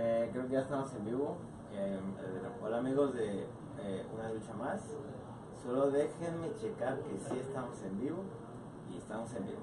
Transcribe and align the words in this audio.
Eh, 0.00 0.28
creo 0.32 0.46
que 0.46 0.52
ya 0.52 0.60
estamos 0.60 0.94
en 0.94 1.04
vivo. 1.06 1.38
Eh, 1.72 1.98
eh, 1.98 2.48
hola 2.62 2.78
amigos 2.78 3.14
de 3.14 3.48
Una 4.14 4.32
Lucha 4.32 4.52
Más. 4.54 4.80
Solo 5.60 5.90
déjenme 5.90 6.54
checar 6.54 7.00
que 7.00 7.18
sí 7.18 7.36
estamos 7.40 7.82
en 7.82 7.98
vivo. 7.98 8.18
Y 8.92 8.98
estamos 8.98 9.34
en 9.34 9.46
vivo. 9.46 9.58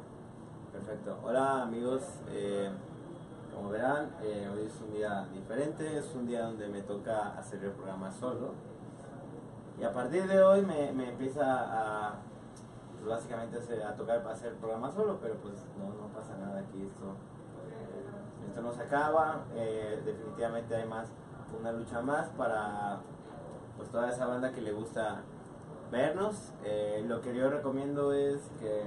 Perfecto. 0.74 1.18
Hola 1.24 1.62
amigos. 1.62 2.04
como 3.54 3.70
verán, 3.70 4.12
hoy 4.22 4.66
es 4.66 4.82
un 4.82 4.92
día 4.94 5.26
diferente. 5.34 5.98
Es 5.98 6.14
un 6.14 6.28
día 6.28 6.44
donde 6.44 6.68
me 6.68 6.82
toca 6.82 7.30
hacer 7.38 7.64
el 7.64 7.72
programa 7.72 8.12
solo. 8.12 8.52
Y 9.80 9.86
a 9.86 9.94
partir 9.94 10.28
de 10.28 10.44
hoy 10.44 10.66
me, 10.66 10.92
me 10.92 11.12
empieza 11.12 11.46
a, 11.46 12.16
pues, 12.98 13.08
básicamente 13.08 13.58
a 13.82 13.96
tocar 13.96 14.28
hacer 14.28 14.52
el 14.52 14.58
programa 14.58 14.92
solo. 14.92 15.18
Pero 15.22 15.36
pues 15.36 15.54
no, 15.80 15.86
no 15.86 16.14
pasa 16.14 16.36
nada 16.38 16.60
aquí. 16.60 16.84
Esto 16.84 17.16
esto 18.48 18.62
no 18.62 18.72
se 18.74 18.84
acaba, 18.84 19.46
eh, 19.56 20.02
definitivamente 20.06 20.76
hay 20.76 20.88
más, 20.88 21.08
una 21.60 21.72
lucha 21.72 22.02
más 22.02 22.30
para 22.30 23.00
pues 23.78 23.90
toda 23.90 24.10
esa 24.10 24.26
banda 24.26 24.52
que 24.52 24.62
le 24.62 24.72
gusta 24.72 25.22
vernos. 25.92 26.54
Eh, 26.64 27.04
lo 27.08 27.22
que 27.22 27.36
yo 27.36 27.50
recomiendo 27.50 28.14
es 28.14 28.40
que 28.60 28.84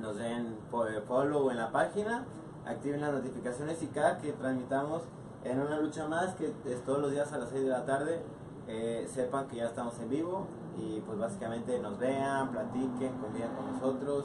nos 0.00 0.16
den 0.16 0.58
eh, 0.88 1.02
follow 1.06 1.50
en 1.50 1.56
la 1.56 1.70
página, 1.70 2.24
activen 2.66 3.00
las 3.00 3.12
notificaciones 3.12 3.82
y 3.82 3.86
cada 3.88 4.18
que 4.18 4.32
transmitamos 4.32 5.02
en 5.44 5.60
una 5.60 5.78
lucha 5.78 6.06
más, 6.08 6.34
que 6.34 6.52
es 6.64 6.84
todos 6.84 7.00
los 7.00 7.12
días 7.12 7.32
a 7.32 7.38
las 7.38 7.50
6 7.50 7.64
de 7.64 7.70
la 7.70 7.84
tarde, 7.84 8.22
eh, 8.66 9.06
sepan 9.12 9.46
que 9.46 9.56
ya 9.56 9.66
estamos 9.66 9.98
en 10.00 10.08
vivo 10.08 10.46
y 10.78 11.00
pues 11.00 11.18
básicamente 11.18 11.78
nos 11.78 11.98
vean, 11.98 12.50
platiquen, 12.50 13.18
convivan 13.18 13.54
con 13.54 13.72
nosotros 13.72 14.24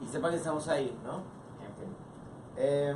y 0.00 0.06
sepan 0.06 0.30
que 0.30 0.36
estamos 0.36 0.68
ahí, 0.68 0.96
¿no? 1.04 1.22
Eh, 2.56 2.94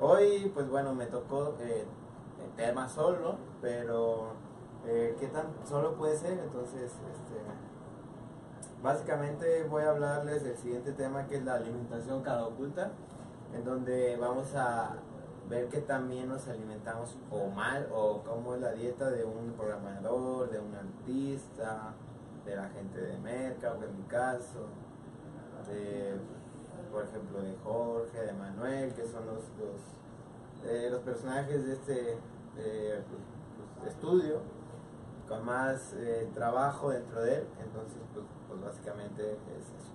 Hoy, 0.00 0.48
pues 0.54 0.70
bueno, 0.70 0.94
me 0.94 1.06
tocó 1.06 1.56
eh, 1.60 1.84
el 2.44 2.50
tema 2.56 2.88
solo, 2.88 3.34
pero 3.60 4.28
eh, 4.86 5.16
¿qué 5.18 5.26
tan 5.26 5.46
solo 5.68 5.94
puede 5.94 6.16
ser? 6.16 6.38
Entonces, 6.38 6.84
este, 6.84 7.40
básicamente 8.80 9.64
voy 9.64 9.82
a 9.82 9.90
hablarles 9.90 10.44
del 10.44 10.56
siguiente 10.56 10.92
tema 10.92 11.26
que 11.26 11.38
es 11.38 11.44
la 11.44 11.54
alimentación 11.54 12.22
cara 12.22 12.46
oculta, 12.46 12.92
en 13.52 13.64
donde 13.64 14.16
vamos 14.18 14.54
a 14.54 14.98
ver 15.48 15.66
qué 15.66 15.80
tan 15.80 16.08
bien 16.08 16.28
nos 16.28 16.46
alimentamos 16.46 17.16
o 17.32 17.48
mal, 17.48 17.88
o 17.92 18.22
cómo 18.22 18.54
es 18.54 18.60
la 18.60 18.70
dieta 18.70 19.10
de 19.10 19.24
un 19.24 19.52
programador, 19.54 20.48
de 20.48 20.60
un 20.60 20.76
artista, 20.76 21.92
de 22.46 22.54
la 22.54 22.68
gente 22.68 23.00
de 23.00 23.18
Merca, 23.18 23.74
en 23.74 23.96
mi 23.96 24.04
caso, 24.04 24.66
de 25.66 26.14
por 26.92 27.04
ejemplo 27.04 27.42
de 27.42 27.54
Jorge, 27.64 28.20
de 28.20 28.32
que 28.32 28.37
son 29.18 29.26
los, 29.26 29.42
los, 29.58 30.70
eh, 30.70 30.88
los 30.90 31.00
personajes 31.02 31.66
de 31.66 31.72
este 31.72 32.18
eh, 32.58 33.02
pues, 33.08 33.22
pues, 33.80 33.90
estudio, 33.92 34.40
con 35.28 35.44
más 35.44 35.92
eh, 35.96 36.28
trabajo 36.34 36.90
dentro 36.90 37.22
de 37.22 37.36
él, 37.36 37.46
entonces 37.62 37.98
pues, 38.14 38.24
pues 38.48 38.60
básicamente 38.62 39.32
es 39.32 39.66
eso. 39.78 39.92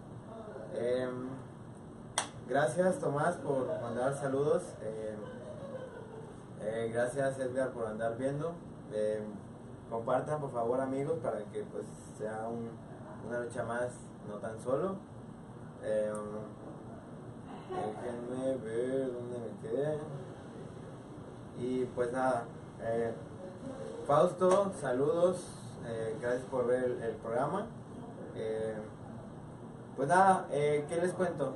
Em, 0.80 1.30
gracias 2.48 3.00
Tomás 3.00 3.36
por 3.38 3.66
mandar 3.82 4.14
saludos, 4.16 4.64
em, 4.82 5.20
gracias 6.92 7.40
Edgar 7.40 7.72
por 7.72 7.88
andar 7.88 8.18
viendo, 8.18 8.54
Em, 8.96 9.24
compartan 9.90 10.40
por 10.40 10.52
favor 10.52 10.80
amigos 10.80 11.18
para 11.24 11.40
que 11.46 11.64
pues 11.64 11.84
sea 12.18 12.48
un- 12.48 12.70
una 13.28 13.40
lucha 13.40 13.64
más, 13.64 13.90
no 14.30 14.36
tan 14.38 14.60
solo. 14.60 14.98
Déjenme 17.74 18.58
ver 18.58 19.12
dónde 19.12 19.40
me 19.40 19.62
quedé. 19.62 19.98
Y 21.60 21.86
pues 21.86 22.12
nada, 22.12 22.46
eh, 22.82 23.14
Fausto, 24.06 24.72
saludos, 24.80 25.48
eh, 25.86 26.16
gracias 26.22 26.44
por 26.46 26.68
ver 26.68 26.84
el, 27.02 27.16
programa. 27.16 27.68
Eh, 28.36 28.76
pues 29.96 30.08
nada, 30.08 30.48
¿qué 30.50 31.00
les 31.02 31.14
cuento? 31.14 31.54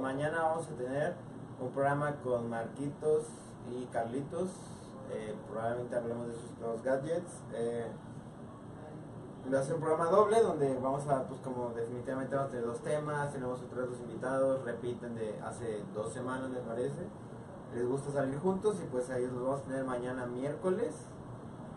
Mañana 0.00 0.42
vamos 0.42 0.66
a 0.68 0.76
tener 0.76 1.14
un 1.60 1.70
programa 1.70 2.16
con 2.22 2.48
Marquitos 2.48 3.24
y 3.70 3.86
Carlitos. 3.86 4.50
probablemente 5.50 5.96
hablemos 5.96 6.28
de 6.28 6.34
sus 6.34 6.58
nuevos 6.60 6.82
gadgets. 6.82 7.32
Va 9.50 9.58
a 9.58 9.62
ser 9.62 9.74
un 9.74 9.80
programa 9.80 10.10
doble 10.10 10.40
donde 10.40 10.78
vamos 10.78 11.06
a, 11.08 11.24
pues 11.24 11.40
como 11.40 11.70
definitivamente 11.70 12.34
vamos 12.34 12.48
a 12.48 12.52
tener 12.52 12.66
dos 12.66 12.80
temas, 12.80 13.32
tenemos 13.32 13.60
otros 13.60 13.90
dos 13.90 14.00
invitados, 14.00 14.64
repiten 14.64 15.14
de 15.14 15.38
hace 15.40 15.82
dos 15.94 16.12
semanas 16.12 16.48
me 16.48 16.60
parece. 16.60 17.06
Les 17.74 17.86
gusta 17.86 18.12
salir 18.12 18.38
juntos 18.38 18.76
y 18.82 18.86
pues 18.86 19.10
ahí 19.10 19.26
los 19.26 19.42
vamos 19.42 19.60
a 19.60 19.64
tener 19.64 19.84
mañana 19.84 20.26
miércoles. 20.26 20.94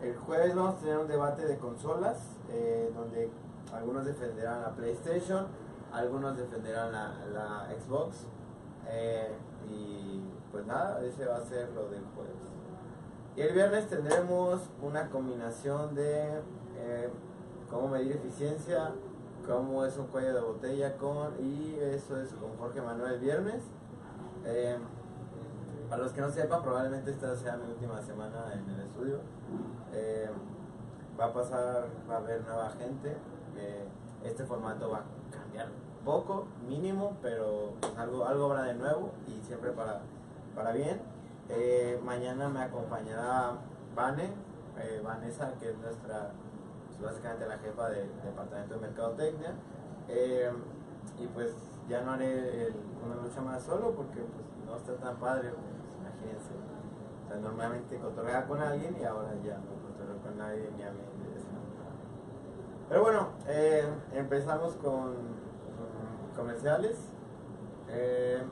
El 0.02 0.16
jueves 0.16 0.56
vamos 0.56 0.75
a 0.75 0.78
tener 0.80 0.98
un 1.00 1.08
debate 1.08 1.46
de 1.46 1.58
consolas, 1.58 2.38
eh, 2.50 2.92
donde 2.96 3.30
algunos 3.74 4.06
defenderán 4.06 4.62
la 4.62 4.72
PlayStation, 4.72 5.48
algunos 5.92 6.38
defenderán 6.38 6.92
la, 6.92 7.14
la 7.34 7.68
Xbox. 7.80 8.28
eh, 8.88 9.34
y 9.68 10.22
pues 10.52 10.66
nada, 10.68 11.04
ese 11.04 11.25
va 11.25 11.38
a 11.38 11.44
ser 11.44 11.70
lo 11.72 11.90
del 11.90 12.04
jueves. 12.16 12.36
Y 13.36 13.42
el 13.42 13.54
viernes 13.54 13.90
tendremos 13.90 14.62
una 14.81 15.09
combinación 15.09 15.96
de 15.96 16.42
eh, 16.78 17.09
cómo 17.70 17.88
medir 17.88 18.14
eficiencia, 18.14 18.92
cómo 19.48 19.86
es 19.86 19.98
un 19.98 20.08
cuello 20.08 20.34
de 20.34 20.42
botella 20.42 20.98
con, 20.98 21.34
y 21.40 21.78
eso 21.80 22.20
es 22.20 22.34
con 22.34 22.58
Jorge 22.58 22.81
Manuel 22.81 23.14
el 23.14 23.20
viernes. 23.20 23.64
Eh, 24.46 24.78
para 25.90 26.04
los 26.04 26.14
que 26.14 26.22
no 26.22 26.30
sepan, 26.31 26.64
probablemente 26.64 27.12
esta 27.12 27.36
sea 27.36 27.58
mi 27.58 27.72
última 27.72 28.02
semana 28.02 28.54
en 28.54 28.70
el 28.70 28.81
estudio. 28.81 29.20
Eh, 29.94 30.30
va 31.20 31.25
a 31.25 31.34
pasar, 31.34 31.88
va 32.09 32.16
a 32.16 32.18
haber 32.18 32.42
nueva 32.42 32.70
gente. 32.72 33.16
eh, 33.58 33.86
este 34.24 34.44
formato 34.44 34.90
va 34.90 34.98
a 34.98 35.04
cambiar 35.31 35.68
poco, 36.04 36.48
mínimo, 36.68 37.16
pero 37.22 37.74
pues 37.80 37.96
algo, 37.98 38.25
algo 38.25 38.46
habrá 38.46 38.64
de 38.64 38.74
nuevo 38.74 39.12
y 39.28 39.40
siempre 39.46 39.72
para, 39.72 40.02
para 40.56 40.72
bien. 40.72 41.00
Mañana 42.04 42.50
me 42.50 42.64
acompañará 42.64 43.54
Vane, 43.96 44.31
Vanessa, 45.04 45.54
que 45.59 45.70
es 45.70 45.78
nuestra, 45.78 46.31
pues, 46.97 47.11
básicamente 47.11 47.47
la 47.47 47.57
jefa 47.57 47.89
del 47.89 48.09
departamento 48.23 48.75
de 48.75 48.79
mercadotecnia. 48.81 49.53
Eh, 50.07 50.51
y 51.19 51.28
pues 51.28 51.53
ya 51.88 52.01
no 52.01 52.13
haré 52.13 52.73
una 53.06 53.16
lucha 53.16 53.41
más 53.41 53.63
solo 53.63 53.91
porque 53.91 54.22
pues 54.22 54.45
no 54.66 54.75
está 54.75 54.95
tan 54.95 55.17
padre, 55.17 55.51
pues, 55.51 55.95
imagínense. 56.00 56.51
O 57.23 57.28
sea, 57.28 57.38
normalmente 57.38 57.97
cotorrea 57.97 58.45
con 58.45 58.61
alguien 58.61 58.95
y 59.00 59.03
ahora 59.03 59.33
ya 59.44 59.57
no 59.57 59.75
cotorreo 59.88 60.17
con 60.22 60.38
nadie 60.38 60.69
ni 60.75 60.83
a 60.83 60.91
mí. 60.91 61.00
Pero 62.88 63.01
bueno, 63.01 63.29
eh, 63.47 63.83
empezamos 64.13 64.75
con 64.75 65.16
comerciales. 66.35 66.97
Eh, 67.89 68.44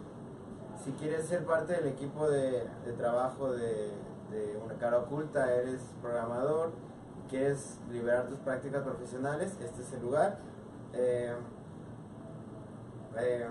si 0.83 0.91
quieres 0.93 1.27
ser 1.27 1.45
parte 1.45 1.73
del 1.73 1.87
equipo 1.87 2.27
de, 2.27 2.67
trabajo 2.97 3.51
de 3.51 3.91
una 4.63 4.73
cara 4.75 4.97
oculta, 4.99 5.53
eres 5.53 5.81
programador, 6.01 6.71
quieres 7.33 7.79
liberar 7.91 8.27
tus 8.27 8.37
prácticas 8.37 8.83
profesionales, 8.83 9.57
este 9.59 9.81
es 9.81 9.91
el 9.93 10.03
lugar. 10.03 10.37
Eh, 10.93 11.33
eh, 13.17 13.47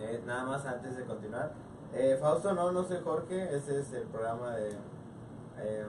eh, 0.00 0.22
nada 0.24 0.44
más 0.44 0.64
antes 0.64 0.96
de 0.96 1.04
continuar. 1.04 1.52
Fausto, 2.18 2.54
no, 2.54 2.72
no 2.72 2.82
soy 2.84 3.00
Jorge, 3.04 3.54
ese 3.54 3.80
es 3.80 3.92
el 3.92 4.04
programa 4.04 4.56
de, 4.56 4.70
eh, 5.58 5.86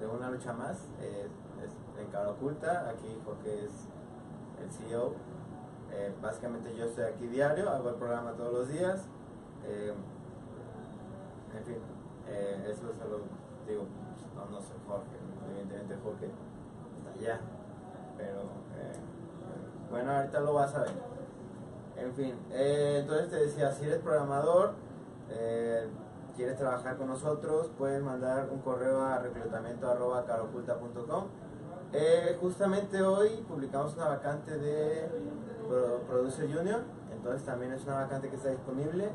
de 0.00 0.06
una 0.08 0.28
lucha 0.30 0.52
más, 0.52 0.78
es 1.00 2.00
en 2.00 2.10
cara 2.10 2.30
oculta, 2.30 2.88
aquí 2.88 3.16
Jorge 3.24 3.66
es 3.66 3.70
el 4.60 4.70
CEO. 4.72 5.14
Básicamente 6.20 6.74
yo 6.74 6.86
estoy 6.86 7.04
aquí 7.04 7.28
diario, 7.28 7.70
hago 7.70 7.90
el 7.90 7.94
programa 7.94 8.32
todos 8.32 8.52
los 8.52 8.68
días. 8.68 9.06
en 11.54 11.64
fin, 11.64 11.78
eso 12.66 12.92
solo 12.94 13.20
digo, 13.68 13.84
no, 14.34 14.44
no 14.50 14.60
soy 14.60 14.76
Jorge, 14.86 15.16
evidentemente 15.50 15.96
Jorge 16.02 16.26
está 16.26 17.10
allá. 17.18 17.40
Pero 18.16 18.40
eh, 18.40 18.96
bueno, 19.90 20.12
ahorita 20.12 20.40
lo 20.40 20.54
vas 20.54 20.74
a 20.74 20.80
ver. 20.82 20.92
En 21.96 22.12
fin, 22.14 22.34
eh, 22.50 22.98
entonces 23.02 23.30
te 23.30 23.36
decía, 23.36 23.70
si 23.72 23.84
eres 23.84 23.98
programador, 24.00 24.72
eh, 25.30 25.86
quieres 26.36 26.56
trabajar 26.58 26.96
con 26.96 27.06
nosotros, 27.08 27.70
puedes 27.78 28.02
mandar 28.02 28.48
un 28.50 28.58
correo 28.60 29.00
a 29.02 29.18
reclutamiento.caroculta.com. 29.20 31.24
Eh, 31.92 32.36
justamente 32.40 33.00
hoy 33.02 33.44
publicamos 33.48 33.94
una 33.96 34.08
vacante 34.08 34.58
de 34.58 35.08
Pro- 35.68 36.00
Producer 36.08 36.52
Junior, 36.52 36.80
entonces 37.14 37.44
también 37.44 37.70
es 37.72 37.84
una 37.84 38.00
vacante 38.00 38.28
que 38.28 38.34
está 38.36 38.48
disponible. 38.50 39.10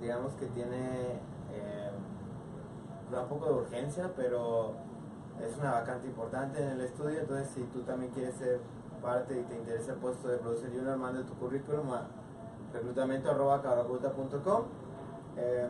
Digamos 0.00 0.34
que 0.34 0.46
tiene 0.48 1.18
da 3.10 3.22
un 3.22 3.28
poco 3.28 3.46
de 3.46 3.52
urgencia, 3.54 4.10
pero 4.16 4.72
es 5.40 5.56
una 5.58 5.72
vacante 5.72 6.06
importante 6.06 6.62
en 6.62 6.68
el 6.70 6.80
estudio, 6.82 7.20
entonces 7.20 7.48
si 7.48 7.62
tú 7.64 7.82
también 7.82 8.12
quieres 8.12 8.34
ser 8.36 8.60
parte 9.02 9.38
y 9.38 9.42
te 9.44 9.56
interesa 9.56 9.92
el 9.92 9.98
puesto 9.98 10.28
de 10.28 10.38
Producer 10.38 10.70
Junior, 10.70 10.96
manda 10.96 11.22
tu 11.24 11.34
currículum 11.34 11.92
a 11.92 12.06
reclutamiento.com. 12.72 14.64
Eh, 15.36 15.68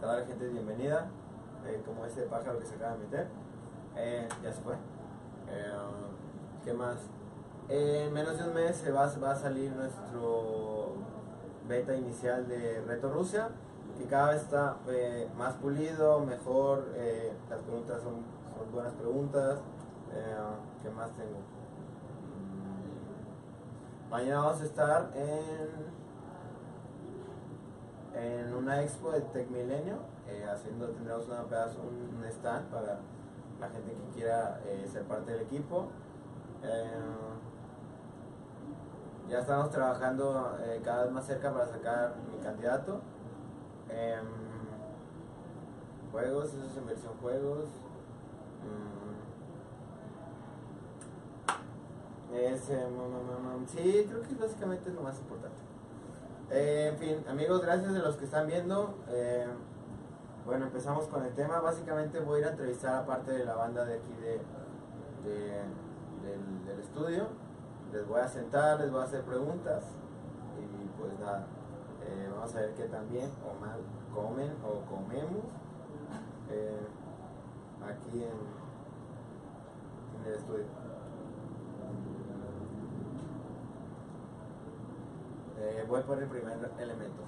toda 0.00 0.20
la 0.20 0.26
gente 0.26 0.46
es 0.46 0.52
bienvenida, 0.52 1.08
eh, 1.66 1.82
como 1.84 2.04
ese 2.04 2.22
pájaro 2.22 2.58
que 2.58 2.66
se 2.66 2.74
acaba 2.74 2.92
de 2.92 2.98
meter. 2.98 3.28
Eh, 3.96 4.28
ya 4.42 4.52
se 4.52 4.60
fue. 4.62 4.74
Eh, 4.74 5.72
¿Qué 6.64 6.72
más? 6.72 6.98
En 7.68 8.12
menos 8.12 8.38
de 8.38 8.44
un 8.44 8.54
mes 8.54 8.76
se 8.76 8.92
va, 8.92 9.10
va 9.22 9.32
a 9.32 9.36
salir 9.36 9.72
nuestro 9.72 10.94
beta 11.68 11.94
inicial 11.94 12.46
de 12.48 12.82
Reto 12.86 13.10
Rusia, 13.10 13.48
que 13.98 14.06
cada 14.06 14.30
vez 14.30 14.42
está 14.42 14.76
eh, 14.88 15.28
más 15.36 15.54
pulido, 15.54 16.20
mejor, 16.20 16.86
eh, 16.94 17.32
las 17.50 17.60
preguntas 17.60 18.00
son, 18.02 18.22
buenas 18.72 18.92
preguntas. 18.92 19.58
Eh, 20.14 20.36
¿Qué 20.82 20.90
más 20.90 21.10
tengo? 21.12 21.38
Mm, 22.38 24.10
Mañana 24.10 24.40
vamos 24.42 24.62
a 24.62 24.64
estar 24.64 25.10
en 25.14 25.98
en 28.14 28.52
una 28.52 28.82
expo 28.82 29.12
de 29.12 29.20
Tech 29.20 29.48
Milenio, 29.48 29.98
eh, 30.26 30.44
haciendo, 30.52 30.88
tendremos 30.88 31.28
una 31.28 31.44
pedazo, 31.44 31.78
un 31.82 32.24
stand 32.24 32.68
para 32.68 32.98
la 33.60 33.68
gente 33.68 33.92
que 33.92 34.16
quiera 34.16 34.58
ser 34.90 35.04
parte 35.04 35.32
del 35.32 35.42
equipo. 35.42 35.86
Ya 39.28 39.38
estamos 39.38 39.70
trabajando 39.70 40.56
cada 40.82 41.04
vez 41.04 41.12
más 41.12 41.26
cerca 41.26 41.52
para 41.52 41.68
sacar 41.68 42.16
mi 42.32 42.38
candidato. 42.42 43.02
Em, 43.90 44.26
juegos, 46.12 46.52
eso 46.54 46.64
es 46.64 46.76
inversión 46.76 47.12
juegos. 47.20 47.64
Mm. 52.30 52.34
Es, 52.34 52.68
eh, 52.70 52.86
mm, 52.88 52.94
mm, 52.94 53.62
mm, 53.62 53.66
sí, 53.68 54.06
creo 54.08 54.22
que 54.22 54.34
básicamente 54.34 54.90
es 54.90 54.94
lo 54.94 55.02
más 55.02 55.18
importante. 55.18 55.56
Eh, 56.50 56.88
en 56.92 56.98
fin, 56.98 57.24
amigos, 57.28 57.60
gracias 57.62 57.92
de 57.92 57.98
los 58.00 58.16
que 58.16 58.24
están 58.24 58.46
viendo. 58.46 58.94
Eh, 59.08 59.46
bueno, 60.46 60.66
empezamos 60.66 61.06
con 61.08 61.24
el 61.24 61.34
tema. 61.34 61.60
Básicamente 61.60 62.20
voy 62.20 62.36
a 62.38 62.40
ir 62.40 62.46
a 62.46 62.50
entrevistar 62.50 62.94
a 62.94 63.06
parte 63.06 63.32
de 63.32 63.44
la 63.44 63.54
banda 63.54 63.84
de 63.84 63.94
aquí 63.94 64.12
de, 64.14 64.40
de- 65.28 65.62
del, 66.22 66.64
del 66.66 66.80
estudio. 66.80 67.26
Les 67.92 68.06
voy 68.06 68.20
a 68.20 68.28
sentar, 68.28 68.80
les 68.80 68.90
voy 68.90 69.00
a 69.00 69.04
hacer 69.04 69.22
preguntas 69.22 69.84
y 70.58 70.88
pues 71.00 71.18
nada, 71.20 71.46
eh, 72.08 72.28
vamos 72.34 72.54
a 72.54 72.60
ver 72.60 72.74
qué 72.74 72.84
tan 72.84 73.08
bien 73.10 73.30
o 73.44 73.54
mal 73.60 73.80
comen 74.14 74.50
o 74.64 74.80
comemos 74.88 75.44
eh, 76.50 76.86
aquí 77.82 78.22
en, 78.24 78.38
en 80.20 80.26
el 80.26 80.34
estudio. 80.34 80.64
Eh, 85.60 85.84
voy 85.88 86.02
por 86.02 86.22
el 86.22 86.28
primer 86.28 86.56
elemento. 86.78 87.22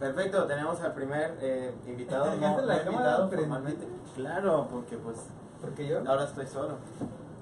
Perfecto, 0.00 0.44
tenemos 0.46 0.80
al 0.80 0.94
primer 0.94 1.36
eh, 1.42 1.74
invitado, 1.86 2.24
no, 2.30 2.32
¿Dejaste 2.36 2.62
no 2.62 2.66
la 2.66 2.84
cámara 2.84 2.90
invitado 2.90 3.30
formalmente. 3.30 3.88
Claro, 4.14 4.66
porque 4.72 4.96
pues 4.96 5.26
Porque 5.60 5.86
yo. 5.86 5.98
ahora 6.08 6.24
estoy 6.24 6.46
solo. 6.46 6.76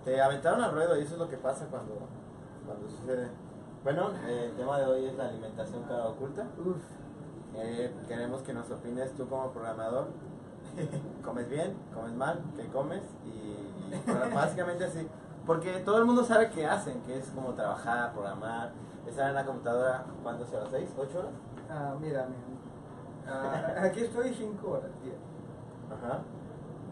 Te 0.05 0.21
aventaron 0.21 0.61
al 0.63 0.73
ruedo 0.73 0.99
y 0.99 1.03
eso 1.03 1.15
es 1.15 1.21
lo 1.21 1.29
que 1.29 1.37
pasa 1.37 1.67
cuando, 1.71 1.95
cuando 2.67 2.89
sucede. 2.89 3.29
Bueno, 3.85 4.11
eh, 4.27 4.47
el 4.51 4.57
tema 4.57 4.79
de 4.79 4.87
hoy 4.87 5.05
es 5.07 5.15
la 5.15 5.29
alimentación 5.29 5.85
cara 5.85 6.07
oculta. 6.07 6.47
Uf. 6.59 6.83
Eh, 7.55 7.95
queremos 8.09 8.43
que 8.43 8.53
nos 8.53 8.69
opines 8.71 9.13
tú 9.13 9.29
como 9.29 9.51
programador. 9.53 10.09
¿Comes 11.25 11.49
bien? 11.49 11.77
¿Comes 11.95 12.13
mal? 12.13 12.41
¿Qué 12.57 12.67
comes? 12.69 13.03
Y, 13.25 13.95
y 13.95 14.35
básicamente 14.35 14.85
así. 14.85 15.09
Porque 15.47 15.79
todo 15.81 15.99
el 15.99 16.05
mundo 16.05 16.25
sabe 16.25 16.51
qué 16.51 16.67
hacen, 16.67 17.01
que 17.03 17.19
es 17.19 17.27
como 17.31 17.55
trabajar, 17.55 18.13
programar, 18.13 18.73
estar 19.07 19.29
en 19.29 19.35
la 19.35 19.47
computadora, 19.47 20.05
¿cuántas 20.23 20.53
horas? 20.53 20.69
¿Seis? 20.71 20.91
¿Ocho 20.99 21.21
horas? 21.21 21.33
Ah, 21.71 21.95
mira, 22.01 22.27
mira. 22.27 22.49
Ah, 23.27 23.85
aquí 23.85 24.01
estoy 24.01 24.33
cinco 24.35 24.71
horas, 24.71 24.91
tío. 25.03 25.13
Ajá. 25.95 26.21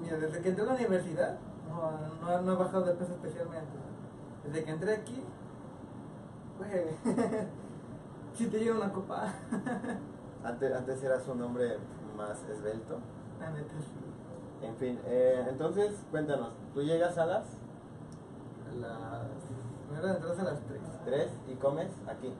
Mira, 0.01 0.19
desde 0.19 0.41
que 0.43 0.49
entré 0.51 0.65
a 0.65 0.67
la 0.67 0.75
universidad, 0.75 1.39
no, 1.69 1.93
no, 2.21 2.43
no 2.43 2.53
he 2.53 2.57
bajado 2.57 2.85
de 2.85 2.95
peso 2.95 3.13
especialmente. 3.13 3.73
Desde 4.45 4.65
que 4.65 4.71
entré 4.71 4.95
aquí, 4.95 5.25
güey, 6.59 6.97
si 8.35 8.47
te 8.49 8.59
llevo 8.59 8.79
una 8.79 8.93
copa. 8.93 9.33
Antes, 10.45 10.73
antes 10.73 11.03
eras 11.03 11.27
un 11.27 11.43
hombre 11.43 11.77
más 12.17 12.45
esbelto. 12.49 12.99
La 13.41 13.51
neta, 13.51 13.75
sí. 13.81 14.07
En 14.65 14.77
fin, 14.77 15.01
eh, 15.05 15.45
entonces 15.49 16.05
cuéntanos, 16.11 16.53
¿tú 16.73 16.83
llegas 16.83 17.19
a 17.19 17.27
las 17.27 17.47
A 18.71 18.75
las. 18.77 19.27
Me 19.91 20.11
entrar 20.11 20.39
a 20.39 20.45
las 20.45 20.61
tres. 20.61 20.81
3 21.05 21.31
y 21.49 21.55
comes 21.55 21.91
aquí? 22.07 22.33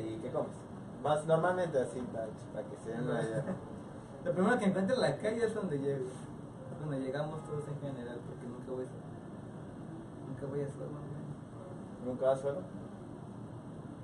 ¿Y 0.00 0.18
qué 0.22 0.30
comes? 0.30 0.52
Más 1.02 1.26
normalmente 1.26 1.78
así, 1.78 2.00
para, 2.12 2.26
para 2.52 2.68
que 2.68 2.76
se 2.76 2.90
den 2.90 3.04
una 3.04 3.22
idea. 3.22 3.44
Lo 4.24 4.32
primero 4.32 4.58
que 4.58 4.64
encuentro 4.66 4.94
en 4.96 5.00
la 5.00 5.16
calle 5.16 5.44
es 5.44 5.54
donde 5.54 5.78
llego. 5.78 6.04
Donde 6.80 7.00
llegamos 7.00 7.42
todos 7.44 7.66
en 7.68 7.80
general, 7.80 8.18
porque 8.26 8.46
nunca 8.46 8.70
voy 8.72 8.86
solo. 8.86 9.08
Nunca 10.28 10.46
voy 10.46 10.62
a 10.62 10.68
solo, 10.68 10.86
man. 10.90 11.02
¿Nunca 12.04 12.26
vas 12.26 12.40
solo? 12.40 12.60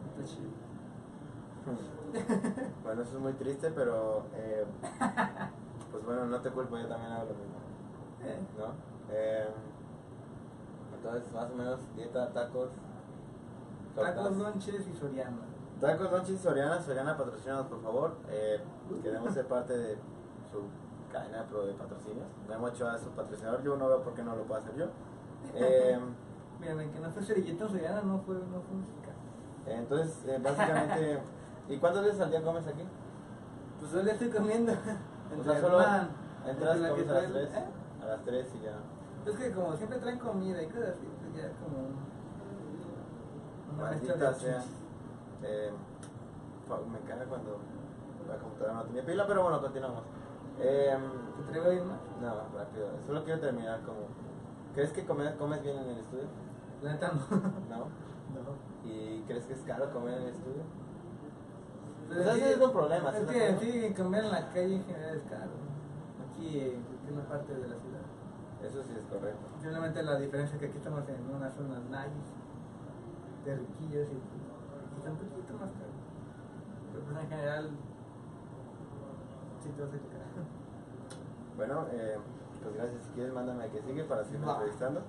Está 0.09 0.25
chido. 0.25 0.51
Bueno, 2.85 3.03
eso 3.03 3.17
es 3.17 3.23
muy 3.23 3.33
triste, 3.33 3.71
pero 3.71 4.25
eh, 4.35 4.65
pues 5.91 6.05
bueno, 6.05 6.27
no 6.27 6.41
te 6.41 6.51
culpo, 6.51 6.77
yo 6.77 6.87
también 6.87 7.11
hago 7.13 7.25
lo 7.25 7.35
mismo, 7.35 7.59
Eh, 8.23 8.39
¿no? 8.59 8.67
Eh, 9.11 9.49
entonces, 10.95 11.33
más 11.33 11.51
o 11.51 11.55
menos, 11.55 11.81
dieta, 11.97 12.33
tacos, 12.33 12.69
tortas. 13.95 14.15
Tacos, 14.15 14.37
lonches 14.37 14.87
y 14.87 14.95
soriano. 14.95 15.39
Tacos, 15.85 16.11
Lonchis, 16.13 16.41
Soriana, 16.41 16.81
Soriana, 16.81 17.17
patrocinados 17.17 17.67
por 17.67 17.83
favor. 17.83 18.17
Eh, 18.31 18.61
queremos 19.03 19.35
ser 19.35 19.47
parte 19.47 19.77
de 19.77 19.95
su 20.51 20.63
cadena 21.13 21.45
de 21.45 21.73
patrocinios. 21.75 22.27
Memo 22.49 22.67
Ochoa 22.67 22.97
es 22.97 23.03
su 23.03 23.11
patrocinador, 23.11 23.63
yo 23.63 23.77
no 23.77 23.89
veo 23.89 24.03
por 24.03 24.15
qué 24.15 24.23
no 24.23 24.35
lo 24.35 24.45
puedo 24.45 24.61
hacer 24.61 24.75
yo. 24.77 24.87
Eh, 25.55 25.99
Mira, 26.61 26.75
que 26.91 27.01
no 27.01 27.11
fue 27.11 27.23
cerillito 27.23 27.69
soriano, 27.69 28.03
no 28.03 28.19
fue, 28.21 28.37
no 28.37 28.61
fue 28.63 28.77
música. 28.77 29.11
entonces, 29.67 30.17
eh, 30.27 30.39
básicamente, 30.43 31.19
¿y 31.69 31.77
cuántas 31.79 32.05
veces 32.05 32.21
al 32.21 32.31
día 32.31 32.43
comes 32.43 32.67
aquí? 32.67 32.85
Pues 33.81 33.95
hoy 33.95 34.05
le 34.05 34.13
estoy 34.13 34.31
comiendo. 34.31 34.73
O 34.73 35.43
sea, 35.45 35.61
solo 35.61 35.81
hermano, 35.81 36.09
entras, 36.47 36.81
la 36.81 36.89
comes 36.91 37.09
a 37.09 37.13
las 37.13 37.25
trae- 37.25 37.33
3, 37.33 37.55
¿eh? 37.55 37.65
a 38.03 38.07
las 38.07 38.23
3 38.23 38.55
y 38.55 38.65
ya. 38.65 39.31
Es 39.31 39.37
que 39.37 39.53
como 39.53 39.77
siempre 39.77 39.99
traen 39.99 40.19
comida 40.19 40.63
y 40.63 40.67
cosas 40.67 40.91
así, 40.91 41.09
pues 41.21 41.43
ya 41.43 41.51
como 41.59 42.05
Maldita 43.77 44.35
sea. 44.35 44.63
Eh, 45.45 45.71
me 46.91 46.99
caga 47.09 47.25
cuando 47.27 47.59
la 48.27 48.37
computadora 48.39 48.75
no 48.75 48.85
tenía 48.85 49.05
pila, 49.05 49.27
pero 49.27 49.43
bueno, 49.43 49.61
continuamos. 49.61 50.03
Eh, 50.61 50.97
¿Te 51.37 51.51
traigo 51.53 51.71
ahí 51.71 51.81
más? 51.81 51.99
no, 52.21 52.59
rápido, 52.59 52.89
solo 53.07 53.25
quiero 53.25 53.41
terminar 53.41 53.81
como... 53.83 53.99
¿Crees 54.75 54.93
que 54.93 55.05
comes, 55.05 55.33
comes 55.35 55.63
bien 55.63 55.77
en 55.79 55.89
el 55.91 55.99
estudio? 55.99 56.25
La 56.83 56.93
neta 56.93 57.13
no. 57.13 57.37
¿No? 57.71 57.79
no. 58.35 58.89
¿Y 58.91 59.23
crees 59.27 59.45
que 59.47 59.55
es 59.55 59.61
caro 59.63 59.93
comer 59.93 60.15
en 60.15 60.23
el 60.23 60.29
estudio? 60.31 60.63
Pues 62.09 62.27
es 62.27 62.61
un 62.61 62.73
problema, 62.73 63.11
Es 63.11 63.17
¿sí 63.19 63.33
que 63.33 63.53
no? 63.53 63.61
sí, 63.61 63.95
comer 63.95 64.25
en 64.25 64.31
la 64.33 64.49
calle 64.49 64.77
en 64.77 64.85
general 64.85 65.17
es 65.17 65.23
caro. 65.25 65.51
Aquí 66.31 66.61
en 66.61 66.83
cualquier 66.83 67.25
parte 67.27 67.55
de 67.55 67.69
la 67.69 67.77
ciudad. 67.77 68.05
Eso 68.63 68.83
sí 68.83 68.95
es 68.99 69.05
correcto. 69.07 69.47
Simplemente 69.61 70.03
la 70.03 70.17
diferencia 70.19 70.55
es 70.55 70.61
que 70.61 70.67
aquí 70.69 70.79
estamos 70.79 71.09
en 71.09 71.35
una 71.35 71.51
zona 71.51 71.79
nice, 71.81 72.33
de 73.45 73.57
riquillos 73.57 74.09
y 74.09 74.21
está 75.11 75.25
un 75.25 75.31
poquito 75.31 75.53
más 75.55 75.71
caro. 75.71 75.93
Pero 76.93 77.05
pues 77.05 77.17
en 77.19 77.29
general, 77.29 77.71
sí 79.63 79.69
te 79.71 79.83
vas 79.83 79.91
a 79.91 79.93
quedar. 79.93 80.25
Bueno, 81.57 81.87
eh, 81.93 82.19
pues 82.63 82.75
gracias. 82.75 83.05
Si 83.05 83.11
quieres, 83.13 83.33
mándame 83.33 83.65
a 83.65 83.71
que 83.71 83.83
sigue 83.83 84.05
para 84.05 84.25
seguir 84.25 84.47
Va. 84.47 84.55
entrevistando. 84.55 85.01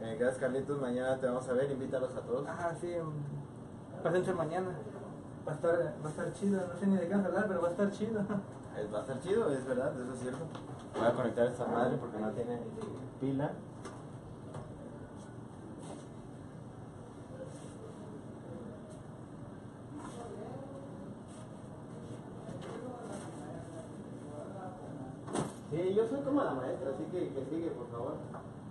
Eh, 0.00 0.16
gracias, 0.18 0.40
Carlitos. 0.40 0.80
Mañana 0.80 1.18
te 1.18 1.26
vamos 1.26 1.48
a 1.48 1.52
ver. 1.52 1.70
Invítalos 1.70 2.14
a 2.14 2.20
todos. 2.20 2.46
Ajá, 2.46 2.74
sí, 2.74 2.94
pásense 4.02 4.32
mañana. 4.34 4.70
Va 5.46 5.52
a 5.52 5.54
estar, 5.54 5.74
va 6.02 6.06
a 6.06 6.10
estar 6.10 6.32
chido, 6.32 6.66
no 6.66 6.74
sé 6.74 6.86
ni 6.86 6.96
de 6.96 7.06
qué 7.06 7.14
a 7.14 7.18
hablar, 7.18 7.46
pero 7.48 7.60
va 7.60 7.68
a 7.68 7.70
estar 7.70 7.90
chido. 7.90 8.20
Es, 8.20 8.92
va 8.92 8.98
a 8.98 9.00
estar 9.02 9.20
chido, 9.20 9.50
es 9.50 9.66
verdad, 9.66 9.92
eso 10.00 10.12
es 10.14 10.20
cierto. 10.20 10.44
Voy 10.94 11.06
a 11.06 11.12
conectar 11.12 11.46
esta 11.46 11.66
madre 11.66 11.96
porque 11.98 12.18
no 12.18 12.30
tiene 12.30 12.60
pila. 13.20 13.52
Soy 26.14 26.22
como 26.22 26.44
la 26.44 26.54
maestra, 26.54 26.90
así 26.90 27.02
que 27.10 27.34
que 27.34 27.44
sigue, 27.46 27.70
por 27.72 27.88
favor. 27.88 28.14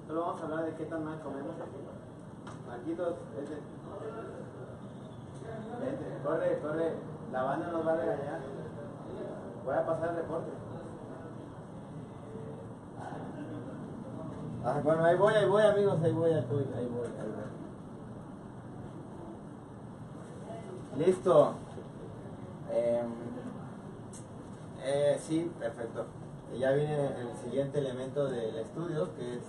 Solo 0.08 0.22
vamos 0.22 0.40
a 0.40 0.44
hablar 0.46 0.64
de 0.64 0.76
qué 0.76 0.86
tan 0.86 1.04
mal 1.04 1.20
comemos 1.20 1.56
aquí. 1.58 1.76
Marquitos, 2.66 3.16
vete. 3.36 3.60
Vete, 5.82 6.24
corre, 6.24 6.60
corre. 6.62 6.94
La 7.34 7.44
banda 7.44 7.68
nos 7.68 7.86
va 7.86 7.92
a 7.92 7.96
regañar. 7.98 8.40
Voy 9.66 9.76
a 9.76 9.86
pasar 9.86 10.10
el 10.12 10.16
reporte. 10.16 10.52
Ah, 14.64 14.80
bueno, 14.82 15.04
ahí 15.04 15.18
voy, 15.18 15.34
ahí 15.34 15.46
voy, 15.46 15.64
amigos, 15.64 16.00
ahí 16.02 16.14
voy, 16.14 16.32
ahí 16.32 16.46
voy, 16.50 16.66
ahí 16.78 16.88
voy, 16.88 17.08
ahí 17.08 17.32
voy. 20.96 21.06
Listo. 21.06 21.56
Em, 22.72 23.14
eh, 24.82 25.18
sí, 25.20 25.52
perfecto. 25.60 26.06
Y 26.54 26.60
ya 26.60 26.72
viene 26.72 27.08
el 27.20 27.36
siguiente 27.44 27.80
elemento 27.80 28.26
del 28.28 28.56
estudio, 28.58 29.14
que 29.16 29.36
es 29.36 29.42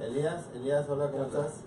Elías. 0.00 0.48
Elías, 0.54 0.88
hola, 0.88 1.10
¿cómo 1.10 1.24
estás? 1.24 1.64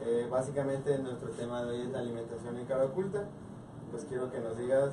Eh, 0.00 0.26
básicamente 0.30 0.98
nuestro 0.98 1.30
tema 1.30 1.62
de 1.62 1.70
hoy 1.70 1.80
es 1.82 1.90
la 1.90 2.00
alimentación 2.00 2.56
en 2.56 2.66
cara 2.66 2.84
oculta. 2.86 3.24
Pues 3.90 4.04
quiero 4.06 4.30
que 4.30 4.40
nos 4.40 4.56
digas, 4.56 4.92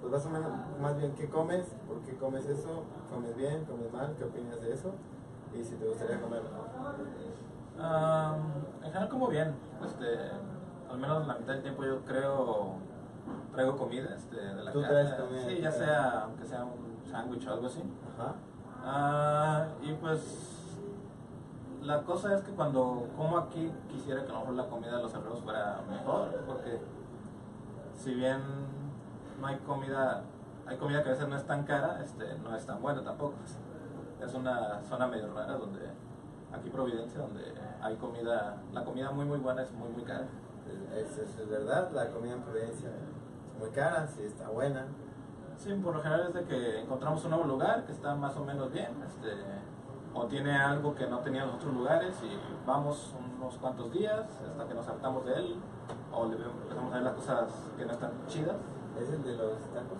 pues 0.00 0.12
más 0.12 0.26
o 0.26 0.30
menos, 0.30 0.50
más 0.80 0.96
bien 0.98 1.14
qué 1.14 1.28
comes, 1.28 1.66
por 1.86 2.00
qué 2.00 2.16
comes 2.16 2.44
eso, 2.46 2.82
comes 3.12 3.36
bien, 3.36 3.64
comes 3.64 3.92
mal, 3.92 4.14
qué 4.18 4.24
opinas 4.24 4.60
de 4.60 4.72
eso 4.72 4.92
y 5.54 5.64
si 5.64 5.76
te 5.76 5.86
gustaría 5.86 6.20
comer. 6.20 6.42
Ah, 7.78 8.36
en 8.80 8.86
general 8.86 9.08
como 9.08 9.28
bien, 9.28 9.54
este, 9.84 10.06
al 10.90 10.98
menos 10.98 11.26
la 11.26 11.34
mitad 11.34 11.52
del 11.54 11.62
tiempo 11.62 11.84
yo 11.84 12.00
creo 12.04 12.74
traigo 13.52 13.76
comida 13.76 14.14
este, 14.16 14.36
de 14.36 14.64
la 14.64 14.72
Tú 14.72 14.80
casa. 14.80 14.92
traes 14.92 15.14
comida 15.14 15.46
Sí, 15.46 15.60
ya 15.60 15.70
sea, 15.72 16.20
aunque 16.24 16.44
sea 16.44 16.64
un 16.64 16.95
sándwich 17.16 17.46
o 17.46 17.52
algo 17.52 17.66
así. 17.66 17.82
Ajá. 18.14 18.34
Ah, 18.84 19.66
y 19.82 19.92
pues 19.94 20.20
la 21.82 22.02
cosa 22.02 22.34
es 22.34 22.42
que 22.42 22.52
cuando 22.52 23.08
como 23.16 23.38
aquí 23.38 23.72
quisiera 23.88 24.24
que 24.24 24.30
a 24.30 24.34
lo 24.34 24.40
mejor 24.40 24.54
la 24.54 24.66
comida 24.66 24.96
de 24.96 25.02
los 25.02 25.14
herreros 25.14 25.40
fuera 25.40 25.82
mejor, 25.88 26.30
porque 26.46 26.80
si 27.94 28.14
bien 28.14 28.40
no 29.40 29.46
hay 29.46 29.56
comida, 29.58 30.22
hay 30.66 30.76
comida 30.76 31.02
que 31.02 31.10
a 31.10 31.12
veces 31.12 31.28
no 31.28 31.36
es 31.36 31.46
tan 31.46 31.64
cara, 31.64 32.02
este, 32.02 32.38
no 32.38 32.54
es 32.54 32.66
tan 32.66 32.80
buena 32.82 33.02
tampoco. 33.02 33.34
Es 34.20 34.34
una 34.34 34.82
zona 34.82 35.06
medio 35.06 35.32
rara 35.32 35.54
donde 35.54 35.80
aquí 36.52 36.70
Providencia, 36.70 37.20
donde 37.20 37.42
hay 37.80 37.96
comida, 37.96 38.56
la 38.72 38.84
comida 38.84 39.10
muy 39.10 39.26
muy 39.26 39.38
buena 39.38 39.62
es 39.62 39.72
muy 39.72 39.88
muy 39.90 40.02
cara. 40.04 40.26
Es, 40.94 41.18
es, 41.18 41.38
es 41.38 41.48
verdad, 41.48 41.90
la 41.92 42.08
comida 42.10 42.34
en 42.34 42.42
Providencia 42.42 42.88
es 42.88 43.60
muy 43.60 43.70
cara, 43.70 44.06
sí 44.06 44.22
está 44.22 44.48
buena. 44.48 44.86
Sí, 45.58 45.72
por 45.82 45.96
lo 45.96 46.02
general 46.02 46.28
es 46.28 46.34
de 46.34 46.44
que 46.44 46.80
encontramos 46.82 47.24
un 47.24 47.30
nuevo 47.30 47.46
lugar 47.46 47.84
que 47.86 47.92
está 47.92 48.14
más 48.14 48.36
o 48.36 48.44
menos 48.44 48.72
bien, 48.72 48.92
este, 49.06 49.32
o 50.14 50.24
tiene 50.26 50.56
algo 50.56 50.94
que 50.94 51.06
no 51.06 51.18
tenía 51.20 51.42
en 51.42 51.48
los 51.48 51.56
otros 51.56 51.74
lugares 51.74 52.14
y 52.22 52.38
vamos 52.66 53.14
unos 53.38 53.56
cuantos 53.58 53.90
días 53.92 54.26
hasta 54.48 54.68
que 54.68 54.74
nos 54.74 54.86
hartamos 54.86 55.24
de 55.24 55.34
él, 55.34 55.56
o 56.12 56.26
le 56.26 56.36
empezamos 56.36 56.92
a 56.92 56.94
ver 56.96 57.02
las 57.04 57.14
cosas 57.14 57.50
que 57.76 57.84
no 57.84 57.92
están 57.92 58.12
chidas, 58.26 58.56
¿Es 59.00 59.10
el 59.10 59.22
de 59.22 59.36
los 59.36 59.58
tacos? 59.74 59.98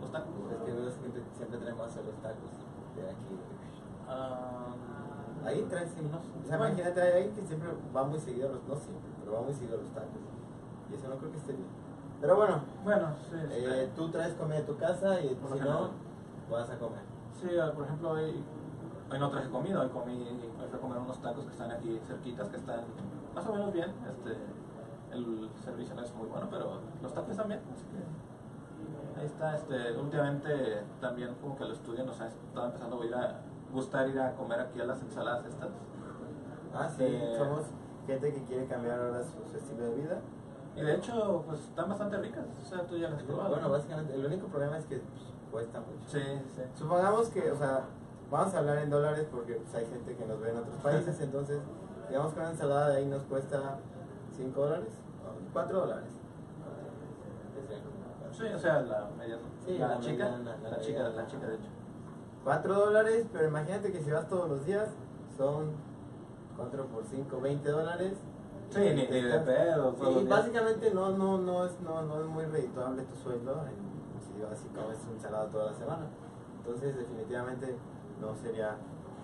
los 0.00 0.10
tacos. 0.10 0.34
Es 0.50 0.62
que 0.64 0.72
veo 0.72 0.90
siempre, 0.90 1.22
siempre 1.36 1.58
tenemos 1.58 1.86
los 1.86 2.16
tacos 2.22 2.50
de 2.96 3.02
aquí. 3.02 3.38
Ah, 4.08 4.74
Ahí 5.44 5.62
traes. 5.68 5.90
No. 6.10 6.18
O 6.18 6.46
sea, 6.46 6.56
imagínate, 6.56 7.00
hay 7.00 7.12
alguien 7.12 7.34
que 7.34 7.46
siempre 7.46 7.68
va 7.94 8.02
muy 8.04 8.18
seguido 8.18 8.48
a 8.48 8.52
los, 8.52 8.62
no 8.64 8.74
siempre, 8.74 9.10
pero 9.20 9.32
va 9.36 9.42
muy 9.42 9.52
seguido 9.52 9.78
a 9.78 9.82
los 9.82 9.90
tacos. 9.90 10.08
Y 10.90 10.94
eso 10.94 11.08
no 11.08 11.16
creo 11.16 11.30
que 11.30 11.38
esté 11.38 11.52
bien. 11.52 11.68
Pero 12.24 12.36
bueno, 12.36 12.62
bueno, 12.82 13.08
sí, 13.28 13.36
eh, 13.50 13.90
tú 13.94 14.08
traes 14.08 14.32
comida 14.32 14.56
de 14.56 14.62
tu 14.62 14.78
casa 14.78 15.20
y 15.20 15.34
Por 15.34 15.52
si 15.52 15.62
lo 15.62 15.70
no, 15.70 15.90
vas 16.50 16.70
a 16.70 16.78
comer. 16.78 17.00
sí, 17.34 17.48
ah, 17.60 17.70
por 17.74 17.84
ejemplo, 17.84 18.12
hoy, 18.12 18.42
hoy 19.10 19.18
no 19.18 19.28
traje 19.28 19.50
comida, 19.50 19.82
hoy 19.82 19.90
comí, 19.90 20.14
hoy 20.22 20.50
fui 20.70 20.78
a 20.78 20.80
comer 20.80 20.98
unos 21.00 21.20
tacos 21.20 21.44
que 21.44 21.50
están 21.50 21.70
aquí 21.70 22.00
cerquitas, 22.06 22.48
que 22.48 22.56
están 22.56 22.80
más 23.34 23.46
o 23.46 23.52
menos 23.52 23.74
bien, 23.74 23.92
este, 24.08 24.38
el 25.12 25.50
servicio 25.62 25.94
no 25.96 26.00
es 26.00 26.14
muy 26.14 26.26
bueno, 26.28 26.48
pero 26.50 26.80
los 27.02 27.12
tacos 27.12 27.32
están 27.32 27.48
bien, 27.48 27.60
así 27.74 27.84
que 27.92 29.20
ahí 29.20 29.26
está, 29.26 29.56
este, 29.56 29.92
últimamente 29.98 30.82
también 31.02 31.34
como 31.42 31.58
que 31.58 31.64
el 31.64 31.72
estudio 31.72 32.06
nos 32.06 32.18
ha 32.22 32.28
estado 32.28 32.68
empezando 32.68 33.02
a 33.02 33.04
ir 33.04 33.14
a 33.14 33.40
gustar 33.70 34.08
ir 34.08 34.18
a 34.18 34.32
comer 34.34 34.60
aquí 34.60 34.80
a 34.80 34.86
las 34.86 35.02
ensaladas 35.02 35.44
estas. 35.44 35.68
Ah, 36.74 36.88
sí, 36.88 37.04
Este, 37.04 37.36
somos 37.36 37.64
gente 38.06 38.32
que 38.32 38.44
quiere 38.44 38.66
cambiar 38.66 38.98
ahora 38.98 39.22
su, 39.22 39.46
su 39.50 39.58
estilo 39.58 39.84
de 39.84 39.94
vida. 39.96 40.20
Y 40.76 40.80
de 40.80 40.94
hecho, 40.96 41.44
pues 41.46 41.60
están 41.60 41.88
bastante 41.88 42.16
ricas, 42.18 42.44
o 42.60 42.64
sea, 42.64 42.82
tú 42.86 42.96
ya 42.96 43.08
las 43.08 43.18
has 43.18 43.24
probado. 43.24 43.50
Bueno, 43.50 43.68
¿no? 43.68 43.72
básicamente, 43.72 44.14
el 44.14 44.26
único 44.26 44.46
problema 44.48 44.76
es 44.78 44.84
que 44.86 44.96
pues, 44.98 45.22
cuesta 45.52 45.80
mucho. 45.80 46.08
Sí, 46.08 46.20
sí. 46.56 46.62
Supongamos 46.74 47.28
que, 47.28 47.50
o 47.52 47.56
sea, 47.56 47.84
vamos 48.30 48.54
a 48.54 48.58
hablar 48.58 48.78
en 48.78 48.90
dólares 48.90 49.26
porque 49.30 49.54
pues, 49.54 49.74
hay 49.74 49.86
gente 49.86 50.16
que 50.16 50.26
nos 50.26 50.40
ve 50.40 50.50
en 50.50 50.58
otros 50.58 50.76
países, 50.78 51.20
entonces, 51.20 51.60
digamos 52.08 52.32
que 52.32 52.40
una 52.40 52.50
ensalada 52.50 52.88
de 52.90 52.96
ahí 52.98 53.06
nos 53.06 53.22
cuesta 53.22 53.78
5 54.36 54.60
dólares, 54.60 54.92
4 55.52 55.78
dólares. 55.80 56.10
Sí, 58.32 58.42
o 58.52 58.58
sea, 58.58 58.80
la 58.82 59.08
media, 59.16 59.38
Sí, 59.64 59.78
la, 59.78 59.88
la 59.88 60.00
chica, 60.00 60.24
mediana, 60.24 60.56
la 60.60 60.70
la, 60.70 60.80
chica, 60.80 60.98
mediana. 61.04 61.22
la 61.22 61.26
chica 61.28 61.46
de 61.46 61.54
hecho. 61.54 61.68
4 62.42 62.74
dólares, 62.74 63.26
pero 63.32 63.46
imagínate 63.46 63.92
que 63.92 64.02
si 64.02 64.10
vas 64.10 64.28
todos 64.28 64.48
los 64.50 64.66
días, 64.66 64.88
son 65.36 65.70
4 66.56 66.86
por 66.86 67.04
5, 67.04 67.40
20 67.40 67.70
dólares. 67.70 68.14
Sí, 68.70 68.80
ni, 68.80 68.94
ni 69.06 69.20
de 69.22 69.38
pedo. 69.40 69.94
Sí, 69.96 70.02
los 70.02 70.14
días. 70.16 70.28
básicamente 70.28 70.90
no, 70.92 71.10
no, 71.10 71.38
no, 71.38 71.64
es, 71.64 71.80
no, 71.80 72.02
no 72.02 72.20
es 72.20 72.26
muy 72.26 72.44
redituable 72.44 73.02
tu 73.02 73.14
sueldo 73.16 73.52
en- 73.66 73.94
si 74.24 74.42
vas 74.42 74.64
y 74.64 74.68
comes 74.76 74.98
ensalada 75.12 75.46
toda 75.48 75.66
la 75.66 75.74
semana. 75.74 76.06
Entonces, 76.58 76.96
definitivamente 76.96 77.76
no 78.20 78.34
sería 78.34 78.76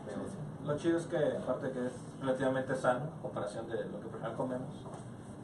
negocio. 0.07 0.39
Lo 0.67 0.77
chido 0.77 0.99
es 0.99 1.07
que, 1.07 1.17
aparte 1.39 1.71
que 1.73 1.87
es 1.87 1.93
relativamente 2.21 2.75
sano, 2.77 3.07
en 3.07 3.23
comparación 3.23 3.67
de 3.69 3.77
lo 3.87 3.99
que 4.01 4.07
por 4.09 4.21
ejemplo 4.21 4.37
comemos, 4.37 4.69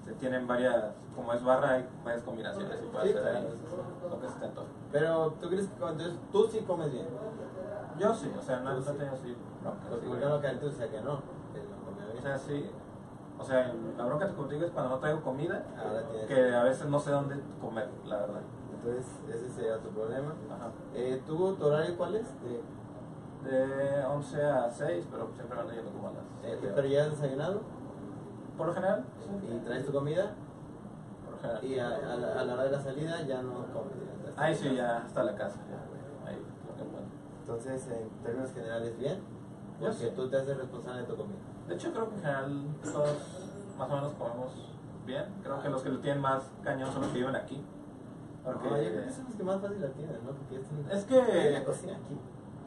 se 0.04 0.12
tienen 0.12 0.46
varias, 0.46 0.92
como 1.16 1.32
es 1.32 1.42
barra, 1.42 1.70
hay 1.70 1.88
varias 2.04 2.22
combinaciones 2.22 2.78
y 2.84 2.86
puedes 2.88 3.10
Sí, 3.12 3.18
hacer 3.18 3.30
claro. 3.32 3.48
lo 4.10 4.20
que 4.20 4.28
se 4.28 4.34
te 4.38 4.44
antoje. 4.44 4.68
Pero, 4.92 5.30
¿tú 5.40 5.48
crees 5.48 5.66
que 5.66 5.72
entonces 5.72 6.12
tú 6.30 6.46
sí 6.52 6.60
comes 6.60 6.92
bien? 6.92 7.06
Yo 7.98 8.14
sí, 8.14 8.30
o 8.38 8.42
sea, 8.42 8.60
no, 8.60 8.74
Tú 8.76 8.80
no 8.84 8.92
sí. 8.92 8.98
tengo 8.98 9.12
así 9.14 9.36
broncas. 9.62 9.88
Porque 9.88 10.06
sí, 10.06 10.12
ejemplo, 10.12 10.40
que 10.40 10.46
antes 10.48 10.78
decía 10.78 10.90
que 10.90 11.00
no, 11.00 11.16
que 11.54 11.60
no 11.64 11.76
comía 11.86 12.04
O 12.08 12.12
bien. 12.12 12.22
sea, 12.22 12.38
sí. 12.38 12.70
O 13.38 13.44
sea, 13.44 13.72
la 13.96 14.04
bronca 14.04 14.26
que 14.26 14.32
te 14.32 14.36
contigo 14.36 14.64
es 14.64 14.70
cuando 14.70 14.90
no 14.94 14.98
traigo 14.98 15.20
comida, 15.22 15.62
Ahora 15.78 16.02
tienes 16.08 16.26
que 16.26 16.54
a 16.54 16.62
veces 16.64 16.86
no 16.88 16.98
sé 16.98 17.10
dónde 17.10 17.36
comer, 17.60 17.88
la 18.06 18.16
verdad. 18.18 18.40
Entonces, 18.72 19.06
ese 19.28 19.50
sería 19.50 19.78
tu 19.78 19.90
problema. 19.90 20.34
Ajá. 20.50 20.70
Eh, 20.94 21.22
¿tú, 21.26 21.54
tu 21.54 21.66
horario 21.66 21.96
cuál 21.96 22.16
es? 22.16 22.26
De, 22.40 23.50
De 23.50 24.04
11 24.06 24.42
a 24.44 24.70
6, 24.70 25.06
pero 25.10 25.28
siempre 25.34 25.60
ando 25.60 25.72
yendo 25.72 25.90
como 25.90 26.08
a 26.08 26.12
las 26.12 26.22
eh, 26.44 26.56
7. 26.60 26.72
¿Pero 26.74 26.88
ya 26.88 27.04
has 27.04 27.10
desayunado? 27.10 27.60
Por 28.56 28.68
lo 28.68 28.74
general, 28.74 29.04
sí. 29.18 29.54
¿Y 29.54 29.58
traes 29.66 29.86
tu 29.86 29.92
comida? 29.92 30.34
Por 31.24 31.34
lo 31.34 31.38
general. 31.40 31.64
Y 31.64 31.78
a, 31.78 31.88
a 31.88 32.16
la, 32.16 32.40
a 32.40 32.44
la 32.44 32.54
hora 32.54 32.64
de 32.64 32.70
la 32.70 32.80
salida 32.80 33.20
ya 33.22 33.42
no 33.42 33.66
comes. 33.72 33.92
Ahí 34.36 34.54
sí, 34.54 34.74
ya 34.74 34.98
hasta 34.98 35.22
la 35.24 35.34
casa. 35.34 35.58
Ya, 35.70 36.28
ahí 36.30 36.36
lo 36.36 36.74
que 36.76 36.84
puedo. 36.90 37.04
Entonces, 37.40 37.86
en 37.88 38.08
términos 38.22 38.52
generales, 38.52 38.98
bien. 38.98 39.20
Porque 39.78 40.06
tú 40.08 40.28
te 40.28 40.36
haces 40.38 40.56
responsable 40.56 41.02
de 41.02 41.06
tu 41.06 41.16
comida. 41.16 41.38
De 41.68 41.74
hecho, 41.74 41.92
creo 41.92 42.08
que 42.08 42.14
en 42.16 42.20
general 42.20 42.66
todos 42.82 43.16
más 43.78 43.90
o 43.90 43.94
menos 43.94 44.12
comemos 44.14 44.52
bien. 45.04 45.24
Creo 45.42 45.60
que 45.60 45.68
los 45.68 45.82
que 45.82 45.88
lo 45.90 45.98
tienen 46.00 46.20
más 46.22 46.50
cañón 46.62 46.92
son 46.92 47.02
los 47.02 47.10
que 47.10 47.18
viven 47.18 47.36
aquí. 47.36 47.64
Porque 48.44 48.68
No, 48.70 48.76
yo 48.76 48.90
creo 48.90 49.04
que 49.04 49.12
son 49.12 49.24
los 49.24 49.34
que 49.34 49.42
más 49.42 49.60
fácil 49.60 49.80
la 49.80 49.88
tienen, 49.88 50.16
¿no? 50.24 50.30
Porque 50.32 50.56
es, 50.60 50.98
Es 50.98 51.04
que- 51.04 51.50
la 51.50 51.64
cocina 51.64 51.96
aquí. 51.96 52.16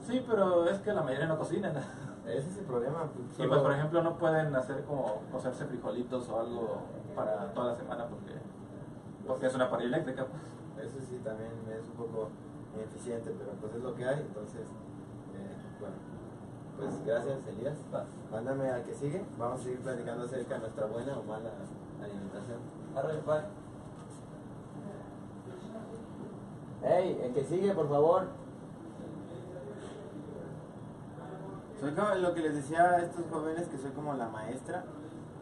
sí, 0.06 0.26
pero 0.28 0.66
es 0.70 0.80
que 0.80 0.92
la 0.94 1.02
mayoría 1.04 1.28
no 1.28 1.38
cocinan. 1.38 1.74
Ese 2.26 2.50
es 2.50 2.58
el 2.58 2.66
problema. 2.66 3.06
pues, 3.14 3.40
Y 3.40 3.48
pues, 3.48 3.62
por 3.62 3.72
ejemplo, 3.72 4.04
no 4.04 4.18
pueden 4.18 4.56
hacer 4.56 4.84
como 4.84 5.22
cocerse 5.32 5.66
frijolitos 5.66 6.30
o 6.30 6.40
algo 6.40 6.82
para 7.16 7.52
toda 7.54 7.72
la 7.72 7.76
semana 7.76 8.06
porque, 8.08 8.34
porque 9.26 9.46
es 9.48 9.56
una 9.56 9.70
parrilla 9.70 9.96
eléctrica. 9.96 10.26
Pues. 10.76 10.88
Eso 10.88 11.00
sí 11.10 11.20
también 11.24 11.52
es 11.72 11.88
un 11.88 11.96
poco 11.96 12.30
ineficiente, 12.76 13.34
pero 13.38 13.52
pues 13.60 13.74
es 13.74 13.82
lo 13.82 13.96
que 13.96 14.06
hay. 14.06 14.20
Entonces, 14.20 14.68
eh, 15.34 15.56
bueno, 15.80 15.96
pues 16.80 17.06
gracias 17.06 17.38
Elías. 17.48 17.76
Mándame 18.32 18.70
al 18.70 18.84
que 18.84 18.94
sigue. 18.96 19.24
Vamos 19.38 19.60
a 19.60 19.64
seguir 19.64 19.80
platicando 19.80 20.26
acerca 20.26 20.54
de 20.56 20.60
nuestra 20.62 20.86
buena 20.88 21.18
o 21.18 21.24
mala 21.24 21.50
alimentación. 22.04 22.60
Arre, 22.96 23.18
pa. 23.20 23.44
Ey, 26.84 27.20
el 27.24 27.34
que 27.34 27.44
sigue, 27.44 27.74
por 27.74 27.90
favor. 27.90 28.28
Soy 31.80 31.92
como 31.94 32.16
lo 32.16 32.34
que 32.34 32.42
les 32.42 32.56
decía 32.56 32.84
a 32.92 32.98
estos 33.02 33.26
jóvenes 33.32 33.68
que 33.68 33.78
soy 33.78 33.92
como 33.92 34.14
la 34.14 34.28
maestra. 34.28 34.84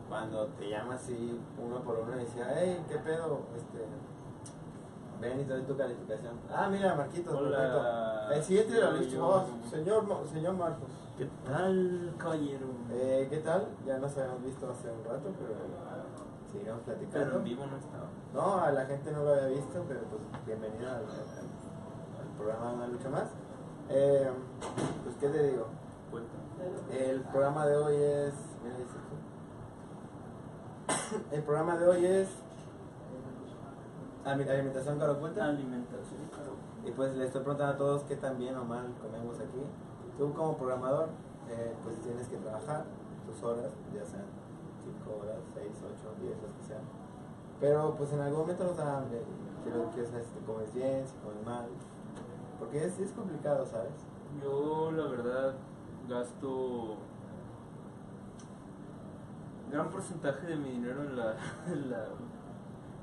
Cuando 0.10 0.46
te 0.60 0.70
llama 0.70 0.96
así 0.96 1.40
uno 1.64 1.82
por 1.82 2.00
uno 2.00 2.16
y 2.16 2.20
decía, 2.26 2.48
hey, 2.56 2.84
¿qué 2.88 2.98
pedo? 3.00 3.40
Este, 3.56 3.86
Ven 5.20 5.42
y 5.42 5.44
te 5.46 5.54
doy 5.54 5.64
tu 5.64 5.76
calificación. 5.76 6.34
Ah, 6.54 6.70
mira, 6.72 6.94
Marquitos, 6.96 7.34
Hola. 7.36 7.58
perfecto. 7.58 8.34
El 8.36 8.44
siguiente 8.44 8.78
era 8.78 8.92
listo. 8.92 9.16
Yo- 9.16 9.26
Oh, 9.28 9.44
señor, 9.70 10.04
Mo- 10.04 10.26
señor 10.32 10.54
Marcos. 10.56 10.88
¿Qué 11.18 11.28
tal, 11.46 12.14
caballero? 12.18 12.68
Eh, 12.92 13.28
¿Qué 13.30 13.38
tal? 13.38 13.68
Ya 13.86 13.98
nos 13.98 14.16
habíamos 14.18 14.44
visto 14.44 14.70
hace 14.70 14.92
un 14.92 15.04
rato, 15.04 15.32
pero 15.40 15.56
sigamos 16.52 16.82
Pero 16.86 16.98
platicando. 16.98 17.38
en 17.38 17.44
vivo 17.44 17.66
no 17.66 17.78
estaba. 17.78 18.08
No, 18.34 18.62
a 18.64 18.72
la 18.72 18.86
gente 18.86 19.12
no 19.12 19.24
lo 19.24 19.34
había 19.34 19.48
visto, 19.48 19.84
pero 19.88 20.02
pues 20.02 20.22
bienvenido 20.46 20.88
al, 20.90 20.96
al- 20.98 22.22
al 22.22 22.38
programa 22.38 22.74
Una 22.74 22.88
Lucha 22.88 23.10
Más. 23.10 23.30
Eh, 23.90 24.30
pues, 25.04 25.16
¿qué 25.20 25.30
te 25.30 25.44
digo? 25.52 25.66
El 26.92 27.22
programa 27.22 27.66
de 27.66 27.78
hoy 27.78 27.96
es. 27.96 28.34
El 31.32 31.44
programa 31.44 31.78
de 31.78 31.88
hoy 31.88 32.06
es. 32.06 32.30
ali- 34.24 34.48
Alimentación 34.50 35.00
cara 35.00 35.14
oculta. 35.14 35.46
Alimentación, 35.46 36.22
claro. 36.30 36.52
Y 36.86 36.92
pues 36.92 37.16
le 37.16 37.26
estoy 37.26 37.42
preguntando 37.42 37.74
a 37.74 37.78
todos 37.78 38.04
qué 38.04 38.16
tan 38.18 38.38
bien 38.38 38.56
o 38.56 38.64
mal 38.66 38.86
comemos 39.02 39.36
aquí. 39.40 39.64
Tú 40.18 40.34
como 40.34 40.58
programador, 40.58 41.10
eh, 41.50 41.76
pues 41.84 42.00
tienes 42.02 42.28
que 42.28 42.38
trabajar 42.38 42.86
tus 43.26 43.44
horas, 43.44 43.72
ya 43.94 44.04
sean 44.06 44.26
5 44.84 45.20
horas, 45.22 45.38
6, 45.54 45.68
8, 45.86 46.16
10, 46.22 46.44
las 46.44 46.54
que 46.54 46.64
sean. 46.64 46.82
Pero 47.60 47.96
pues 47.96 48.12
en 48.14 48.22
algún 48.22 48.40
momento 48.42 48.64
nos 48.64 48.78
da 48.78 48.98
hambre. 48.98 49.22
Quiero, 49.64 49.90
quiero 49.92 50.08
saber 50.08 50.26
si 50.26 50.32
te 50.32 50.46
comes 50.46 50.74
bien, 50.74 51.06
si 51.06 51.16
comes 51.18 51.46
mal. 51.46 51.68
Porque 52.60 52.86
es, 52.86 53.00
es 53.00 53.12
complicado, 53.12 53.66
¿sabes? 53.66 53.94
Yo, 54.42 54.92
la 54.92 55.08
verdad, 55.08 55.56
gasto 56.08 56.98
gran 59.70 59.90
porcentaje 59.90 60.48
de 60.48 60.56
mi 60.56 60.72
dinero 60.72 61.04
en 61.04 61.18
la, 61.18 61.36
en 61.68 61.92
la, 61.92 62.06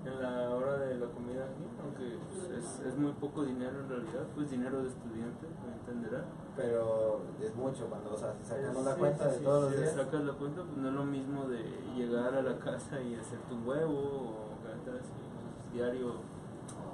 en 0.05 0.23
la 0.23 0.51
hora 0.51 0.77
de 0.79 0.97
la 0.97 1.07
comida 1.07 1.45
aquí, 1.45 1.65
aunque 1.83 2.19
pues, 2.29 2.51
es, 2.65 2.81
es 2.87 2.97
muy 2.99 3.13
poco 3.13 3.45
dinero 3.45 3.81
en 3.81 3.89
realidad, 3.89 4.25
pues 4.35 4.51
dinero 4.51 4.83
de 4.83 4.89
estudiante, 4.89 5.47
me 5.67 5.73
entenderá. 5.75 6.25
Pero 6.57 7.21
es 7.41 7.55
mucho 7.57 7.87
cuando, 7.87 8.15
o 8.15 8.17
sea, 8.17 8.35
si 8.41 8.45
sacamos 8.45 8.79
Sí, 8.79 8.85
la 8.85 8.95
cuenta 8.97 9.29
de 9.29 9.39
sí, 9.39 9.45
todos 9.45 9.71
si 9.71 9.77
los 9.77 9.81
días. 9.93 9.97
sacas 9.97 10.25
la 10.25 10.33
cuenta, 10.35 10.63
pues 10.63 10.77
no 10.77 10.89
es 10.89 10.95
lo 10.95 11.05
mismo 11.05 11.49
de 11.49 11.63
llegar 11.97 12.35
a 12.35 12.43
la 12.43 12.59
casa 12.59 13.01
y 13.01 13.15
hacerte 13.17 13.55
un 13.55 13.67
huevo 13.67 13.93
o 13.93 14.67
gastar 14.69 14.95
así, 14.97 15.11
pues, 15.11 15.73
diario. 15.75 16.13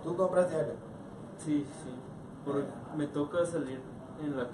Tú 0.04 0.16
compras 0.16 0.48
diario. 0.50 0.74
Sí, 1.38 1.66
sí. 1.84 1.90
Porque 2.44 2.64
me 2.96 3.06
toca 3.08 3.44
salir 3.44 3.80
en 4.22 4.36
la 4.36 4.46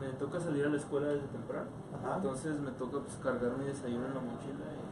me 0.00 0.08
toca 0.18 0.40
salir 0.40 0.66
a 0.66 0.68
la 0.68 0.76
escuela 0.76 1.08
desde 1.08 1.26
temprano. 1.28 1.68
Ajá. 1.94 2.16
Entonces 2.16 2.58
me 2.58 2.70
toca 2.72 2.98
pues 3.00 3.16
cargar 3.22 3.56
mi 3.56 3.66
desayuno 3.66 4.06
en 4.06 4.14
la 4.14 4.20
mochila 4.20 4.66
y 4.66 4.85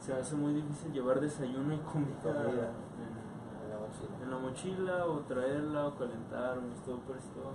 se 0.00 0.12
hace 0.12 0.34
muy 0.36 0.54
difícil 0.54 0.92
llevar 0.92 1.20
desayuno 1.20 1.74
y 1.74 1.78
comida 1.78 2.16
Comida. 2.22 2.70
en, 2.70 3.64
En 3.64 3.70
la 3.70 3.78
mochila. 3.78 4.16
en 4.22 4.30
la 4.30 4.38
mochila 4.38 5.06
o 5.06 5.18
traerla 5.20 5.86
o 5.88 5.94
calentar 5.96 6.58
un 6.58 6.74
stopper 6.76 7.16
y 7.16 7.34
todo. 7.34 7.52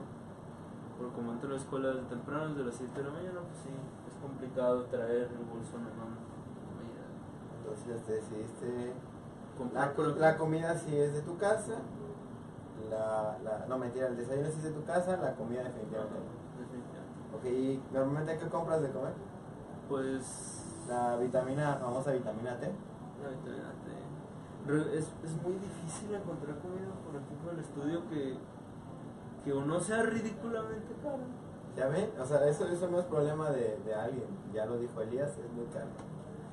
Porque 0.98 1.16
como 1.16 1.32
entro 1.34 1.50
a 1.50 1.52
la 1.54 1.58
escuela 1.58 1.88
desde 1.90 2.04
temprano, 2.10 2.50
desde 2.50 2.64
las 2.66 2.76
7 2.76 2.94
de 3.02 3.08
la 3.08 3.14
mañana, 3.14 3.40
pues 3.42 3.58
sí, 3.64 3.70
es 4.10 4.16
complicado 4.22 4.84
traer 4.86 5.30
el 5.32 5.46
bolso 5.46 5.78
en 5.78 5.86
la 5.86 5.94
mano. 5.96 6.18
Entonces 7.60 8.06
te 8.06 8.14
decidiste. 8.14 8.94
La, 9.74 9.94
la 10.18 10.38
comida 10.38 10.76
si 10.76 10.96
es 10.98 11.14
de 11.14 11.22
tu 11.22 11.38
casa. 11.38 11.76
La, 12.90 13.38
la, 13.44 13.66
no, 13.68 13.78
mentira, 13.78 14.08
el 14.08 14.18
desayuno 14.18 14.50
si 14.50 14.58
es 14.58 14.64
de 14.64 14.72
tu 14.72 14.84
casa, 14.84 15.16
la 15.18 15.36
comida 15.36 15.64
definitivamente. 15.64 16.18
definitivamente. 16.60 17.38
Ok, 17.38 17.46
¿y 17.46 17.82
normalmente 17.94 18.38
qué 18.40 18.50
compras 18.50 18.82
de 18.82 18.90
comer? 18.90 19.14
Pues 19.88 20.61
La 20.92 21.16
vitamina, 21.18 21.76
famosa 21.76 22.12
vitamina 22.12 22.58
T. 22.60 22.66
La 23.24 23.30
vitamina 23.30 23.72
T. 23.84 24.98
Es, 24.98 25.06
es 25.24 25.42
muy 25.42 25.54
difícil 25.54 26.14
encontrar 26.14 26.58
comida, 26.60 26.92
por 27.06 27.16
ejemplo, 27.16 27.52
el 27.52 27.60
estudio 27.60 28.08
que, 28.10 28.38
que 29.44 29.54
o 29.54 29.64
no 29.66 29.80
sea 29.80 30.04
ridículamente 30.04 30.94
caro. 31.02 31.24
¿Ya 31.76 31.88
ven? 31.88 32.12
O 32.20 32.26
sea, 32.26 32.46
eso, 32.48 32.68
eso 32.68 32.88
no 32.90 33.00
es 33.00 33.06
problema 33.06 33.50
de, 33.50 33.78
de 33.86 33.94
alguien. 33.96 34.28
Ya 34.54 34.66
lo 34.66 34.78
dijo 34.78 35.02
Elías, 35.02 35.32
es 35.38 35.52
muy 35.54 35.66
caro. 35.74 35.88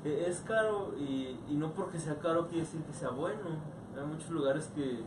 E- 0.05 0.27
Es 0.29 0.41
caro 0.41 0.95
y, 0.97 1.39
y 1.49 1.57
no 1.57 1.73
porque 1.75 1.99
sea 1.99 2.19
caro 2.19 2.47
quiere 2.47 2.65
decir 2.65 2.83
que 2.85 2.93
sea 2.93 3.11
bueno. 3.11 3.43
Hay 3.99 4.07
muchos 4.07 4.31
lugares 4.31 4.71
que 4.75 5.03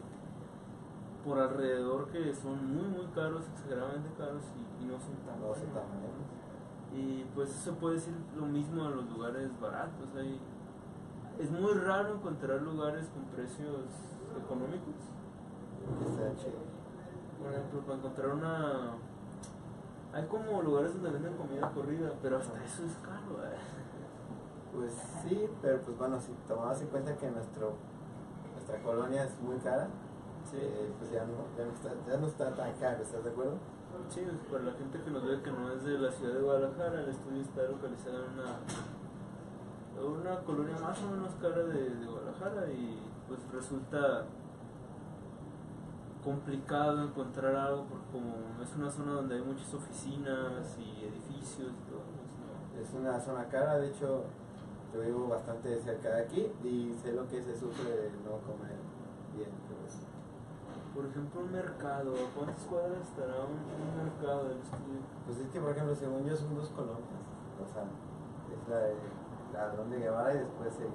por 1.26 1.40
alrededor 1.40 2.08
que 2.10 2.34
son 2.34 2.58
muy 2.76 2.88
muy 2.88 3.06
caros, 3.14 3.44
exageradamente 3.54 4.10
caros 4.18 4.44
y, 4.58 4.84
y 4.84 4.88
no 4.88 5.00
son 5.00 5.16
tan 5.26 5.40
No 5.40 5.54
sé 5.54 5.62
buenos. 5.66 6.31
Y 6.94 7.24
pues 7.36 7.50
eso 7.50 7.74
puede 7.76 7.96
decir 7.96 8.14
lo 8.36 8.46
mismo 8.46 8.84
a 8.84 8.90
los 8.90 9.10
lugares 9.10 9.50
baratos. 9.62 10.10
Hay, 10.18 10.40
es 11.40 11.50
muy 11.52 11.74
raro 11.74 12.16
encontrar 12.16 12.62
lugares 12.62 13.08
con 13.10 13.24
precios 13.26 13.86
económicos. 14.44 14.96
Está. 16.06 16.50
Por 17.42 17.54
ejemplo, 17.54 17.82
para 17.82 17.98
encontrar 17.98 18.30
una... 18.30 18.94
Hay 20.14 20.26
como 20.28 20.62
lugares 20.62 20.94
donde 20.94 21.12
venden 21.12 21.36
comida 21.38 21.72
corrida, 21.72 22.12
pero 22.22 22.38
hasta 22.38 22.62
eso 22.64 22.84
es 22.84 22.94
caro. 22.98 23.44
¿eh? 23.46 23.58
Pues 24.74 24.94
sí, 25.24 25.48
pero 25.62 25.82
pues 25.82 25.98
bueno, 25.98 26.20
si 26.20 26.34
tomamos 26.48 26.82
en 26.82 26.88
cuenta 26.88 27.16
que 27.16 27.32
nuestro, 27.32 27.74
nuestra 28.54 28.82
colonia 28.84 29.24
es 29.24 29.40
muy 29.42 29.58
cara, 29.58 29.88
Sí. 30.50 30.58
eh, 30.60 30.92
pues 30.98 31.12
ya 31.12 31.24
no, 31.24 31.34
ya, 31.58 31.66
no 31.66 31.72
está, 31.72 31.90
ya 32.08 32.18
no 32.18 32.28
está 32.28 32.56
tan 32.56 32.74
caro, 32.74 33.02
¿estás 33.04 33.24
de 33.24 33.30
acuerdo? 33.30 33.58
Sí, 34.10 34.22
para 34.52 34.64
la 34.64 34.74
gente 34.74 35.00
que 35.00 35.10
nos 35.10 35.26
ve 35.26 35.42
que 35.42 35.52
no 35.52 35.72
es 35.72 35.84
de 35.84 35.98
la 35.98 36.12
ciudad 36.12 36.34
de 36.34 36.42
Guadalajara, 36.42 37.02
el 37.02 37.10
estudio 37.10 37.42
está 37.42 37.64
localizado 37.64 38.26
en 38.26 38.32
una, 38.40 40.34
una 40.34 40.40
colonia 40.44 40.76
más 40.82 41.02
o 41.02 41.12
menos 41.12 41.34
cara 41.42 41.64
de, 41.64 41.90
de 41.96 42.06
Guadalajara 42.06 42.72
y 42.72 43.00
pues 43.28 43.40
resulta 43.54 44.26
complicado 46.24 47.04
encontrar 47.04 47.56
algo 47.56 47.86
porque 47.86 48.06
como 48.12 48.62
es 48.62 48.76
una 48.76 48.90
zona 48.92 49.14
donde 49.14 49.36
hay 49.36 49.42
muchas 49.42 49.74
oficinas 49.74 50.78
y 50.78 51.06
edificios 51.06 51.72
y 51.72 51.90
todo. 51.90 52.02
pues. 52.76 52.88
Es 52.88 52.94
una 52.94 53.20
zona 53.20 53.48
cara, 53.48 53.78
de 53.78 53.88
hecho 53.88 54.26
yo 54.94 55.02
vivo 55.02 55.28
bastante 55.28 55.80
cerca 55.80 56.10
de 56.10 56.22
aquí 56.24 56.52
y 56.64 56.94
sé 57.02 57.14
lo 57.14 57.28
que 57.28 57.42
se 57.42 57.58
sufre 57.58 57.90
de 57.90 58.10
no 58.26 58.38
comer. 58.46 58.91
Por 61.02 61.10
ejemplo, 61.10 61.42
un 61.42 61.52
mercado, 61.52 62.14
¿a 62.14 62.30
¿cuántas 62.38 62.62
cuadras 62.70 63.02
estará 63.02 63.42
un, 63.42 63.58
un 63.58 64.06
mercado 64.06 64.50
del 64.54 64.62
estudio? 64.62 65.02
Pues 65.26 65.38
es 65.40 65.48
que 65.50 65.60
por 65.60 65.72
ejemplo 65.72 65.96
según 65.96 66.26
yo 66.30 66.38
son 66.38 66.54
dos 66.54 66.70
colonias, 66.70 67.26
o 67.58 67.66
sea, 67.74 67.90
es 68.54 68.70
la 68.70 68.78
de 68.86 68.94
la 69.52 69.66
Ladrón 69.66 69.90
de 69.90 69.98
Guevara 69.98 70.34
y 70.36 70.38
después 70.46 70.74
sigue 70.78 70.94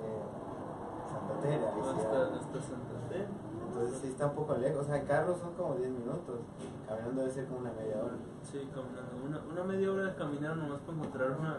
Santa 1.11 1.35
ahí 1.43 1.59
sí 1.59 1.91
Hasta, 1.91 2.17
hay- 2.23 2.39
hasta 2.39 2.59
Santa 2.63 2.97
Fe. 3.11 3.27
Entonces 3.67 3.99
sí 4.01 4.07
está 4.15 4.27
un 4.27 4.35
poco 4.37 4.55
lejos, 4.55 4.83
o 4.83 4.85
sea 4.85 4.97
en 4.97 5.07
carro 5.07 5.35
son 5.37 5.53
como 5.55 5.75
10 5.75 5.91
minutos, 5.91 6.39
caminando 6.87 7.21
debe 7.23 7.33
ser 7.35 7.47
como 7.47 7.59
una 7.67 7.73
media 7.73 7.97
hora. 7.99 8.15
Sí, 8.43 8.71
caminando. 8.73 9.11
Una, 9.27 9.41
una 9.43 9.65
media 9.65 9.91
hora 9.91 10.05
de 10.05 10.15
caminar 10.15 10.57
nomás 10.57 10.79
para 10.87 10.99
encontrar 10.99 11.31
una 11.41 11.59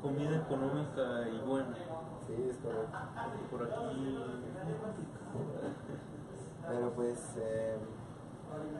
comida 0.00 0.36
económica 0.38 1.28
y 1.28 1.38
buena. 1.42 1.74
Sí, 2.26 2.46
es 2.48 2.56
correcto. 2.58 2.94
Por 3.50 3.62
aquí. 3.64 4.14
Pero 6.68 6.90
pues, 6.92 7.18
eh, 7.38 7.76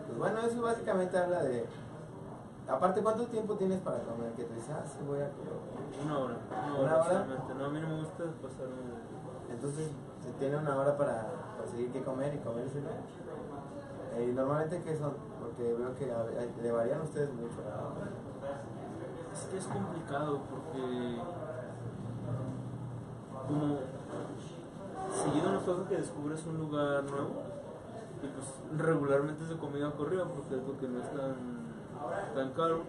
pues 0.07 0.19
bueno, 0.19 0.39
eso 0.41 0.63
básicamente 0.63 1.19
habla 1.19 1.43
de... 1.43 1.67
Aparte, 2.69 3.01
¿cuánto 3.03 3.25
tiempo 3.27 3.55
tienes 3.55 3.81
para 3.81 4.01
comer? 4.01 4.33
Que 4.33 4.45
tú 4.45 4.53
dices, 4.55 4.71
ah, 4.75 4.85
sí 4.87 4.99
voy 5.07 5.21
a 5.21 5.31
comer. 5.31 5.55
Una 6.05 6.19
hora. 6.19 6.37
Una 6.69 6.81
¿Una 6.81 6.97
hora. 6.97 7.27
No, 7.59 7.65
a 7.65 7.69
mí 7.71 7.81
no 7.81 7.89
me 7.89 7.97
gusta 8.01 8.25
pasarme. 8.43 8.77
Entonces, 9.51 9.91
se 10.23 10.33
tiene 10.33 10.57
una 10.59 10.77
hora 10.77 10.97
para 10.99 11.27
conseguir 11.59 11.91
qué 11.93 12.03
comer 12.03 12.35
y 12.35 12.39
comer 12.39 12.67
ese 12.67 12.81
día. 12.81 13.01
Eh, 14.17 14.29
¿Y 14.31 14.35
normalmente 14.35 14.83
qué 14.83 14.97
son? 14.97 15.15
Porque 15.41 15.73
veo 15.73 15.95
que 15.95 16.13
a- 16.13 16.21
a- 16.21 16.63
le 16.63 16.73
varían 16.73 17.01
ustedes 17.01 17.33
mucho. 17.33 17.57
¿no? 17.65 19.33
Es 19.33 19.41
que 19.47 19.57
es 19.59 19.67
complicado 19.67 20.41
porque. 20.51 21.19
Como. 23.47 23.79
Seguido 25.25 25.53
nos 25.53 25.63
pasa 25.63 25.89
que 25.89 25.97
descubres 25.97 26.45
un 26.47 26.59
lugar 26.59 27.03
nuevo 27.05 27.48
y 28.23 28.27
pues 28.27 28.55
regularmente 28.77 29.43
es 29.45 29.49
de 29.51 29.57
comida 29.57 29.93
corrida 29.93 30.25
porque 30.25 30.57
es 30.57 30.63
lo 30.63 30.79
que 30.79 30.89
no 30.89 30.99
es 31.01 31.11
tan, 31.11 31.35
tan 32.35 32.53
caro. 32.53 32.83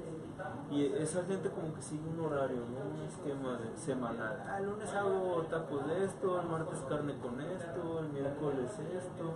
Y 0.71 0.85
esa 0.85 1.23
gente 1.25 1.49
como 1.49 1.73
que 1.73 1.81
sigue 1.81 2.07
un 2.07 2.19
horario, 2.25 2.57
¿no? 2.57 2.95
un 2.95 3.05
esquema 3.05 3.57
de 3.57 3.75
semanal. 3.75 4.43
Ah, 4.47 4.59
el 4.59 4.65
lunes 4.67 4.93
hago 4.93 5.41
tacos 5.49 5.87
de 5.87 6.05
esto, 6.05 6.39
el 6.39 6.47
martes 6.47 6.79
carne 6.87 7.17
con 7.19 7.41
esto, 7.41 7.99
el 7.99 8.09
miércoles 8.09 8.71
esto. 8.79 9.33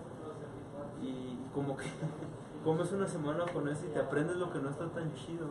Y 1.01 1.37
como 1.53 1.75
que 1.75 1.85
comes 2.63 2.91
una 2.91 3.07
semana 3.07 3.45
con 3.51 3.67
eso 3.67 3.85
y 3.85 3.89
te 3.89 3.99
aprendes 3.99 4.37
lo 4.37 4.51
que 4.51 4.59
no 4.59 4.69
está 4.69 4.87
tan 4.89 5.13
chido. 5.13 5.47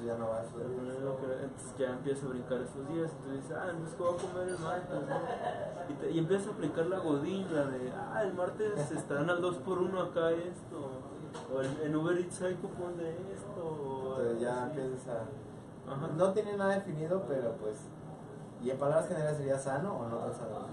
Entonces 0.00 0.06
ya 0.06 0.16
no 0.18 0.30
vas. 0.30 0.46
Que- 0.46 1.44
Entonces 1.44 1.74
ya 1.78 1.90
empiezas 1.90 2.24
a 2.24 2.28
brincar 2.28 2.60
esos 2.60 2.88
días, 2.88 3.10
entonces 3.12 3.42
dices, 3.42 3.56
ah, 3.56 3.66
entonces 3.70 3.94
¿qué 3.96 4.02
voy 4.02 4.14
a 4.14 4.22
comer 4.22 4.48
el 4.48 4.58
martes? 4.58 5.00
no? 5.08 5.90
Y, 5.90 5.94
te- 5.94 6.10
y 6.10 6.18
empiezas 6.18 6.46
a 6.48 6.50
aplicar 6.52 6.86
la 6.86 6.98
godilla 6.98 7.64
de, 7.66 7.92
ah, 7.92 8.22
el 8.22 8.34
martes 8.34 8.90
estarán 8.92 9.30
al 9.30 9.42
2x1 9.42 10.10
acá 10.10 10.30
esto, 10.30 10.90
o 11.54 11.62
en, 11.62 11.78
en 11.86 11.96
Uber 11.96 12.18
Eats 12.18 12.42
hay 12.42 12.54
cupón 12.54 12.96
de 12.96 13.10
esto, 13.32 13.62
o 13.64 14.16
Entonces 14.20 14.40
ya 14.40 14.64
empiezas 14.64 15.08
a... 15.08 15.92
Ajá. 15.92 16.08
No 16.16 16.32
tiene 16.32 16.56
nada 16.56 16.74
definido, 16.74 17.24
pero 17.28 17.52
pues... 17.56 17.76
¿Y 18.62 18.70
en 18.70 18.78
palabras 18.78 19.08
generales 19.08 19.38
sería 19.38 19.58
sano 19.58 19.96
o 19.96 20.08
no 20.08 20.16
tan 20.18 20.34
sano? 20.34 20.66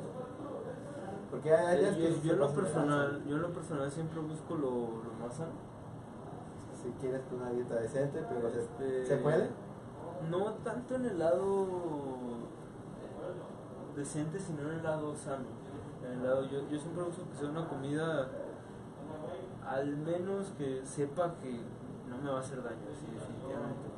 Porque 1.32 1.54
hay, 1.54 1.84
hay 1.86 1.96
que 1.96 2.02
yo, 2.10 2.16
sí 2.16 2.22
yo 2.28 2.34
en 2.34 2.40
lo 2.40 2.54
personal, 2.54 3.24
yo 3.26 3.36
en 3.36 3.42
lo 3.42 3.50
personal 3.50 3.92
siempre 3.92 4.20
busco 4.22 4.56
lo, 4.56 4.70
lo 5.04 5.14
más 5.20 5.34
sano. 5.36 5.52
Si 6.88 6.94
quieres 7.02 7.22
una 7.36 7.50
dieta 7.50 7.76
decente, 7.76 8.24
pero 8.30 8.48
Este, 8.48 9.06
¿se 9.06 9.18
puede? 9.18 9.50
No 10.32 10.54
tanto 10.64 10.96
en 10.96 11.06
el 11.06 11.20
lado 11.20 11.68
decente, 13.96 14.40
sino 14.40 14.62
en 14.62 14.78
el 14.78 14.84
lado 14.84 15.14
sano. 15.16 15.44
En 16.06 16.14
el 16.14 16.24
lado, 16.24 16.46
yo, 16.46 16.62
yo 16.70 16.80
siempre 16.80 17.04
busco 17.04 17.24
que 17.30 17.38
sea 17.38 17.50
una 17.50 17.68
comida 17.68 18.30
al 19.70 19.98
menos 19.98 20.48
que 20.58 20.82
sepa 20.86 21.36
que 21.42 21.60
no 22.10 22.18
me 22.24 22.30
va 22.32 22.38
a 22.38 22.40
hacer 22.40 22.64
daño, 22.64 22.78
sí, 22.98 23.06
definitivamente. 23.14 23.90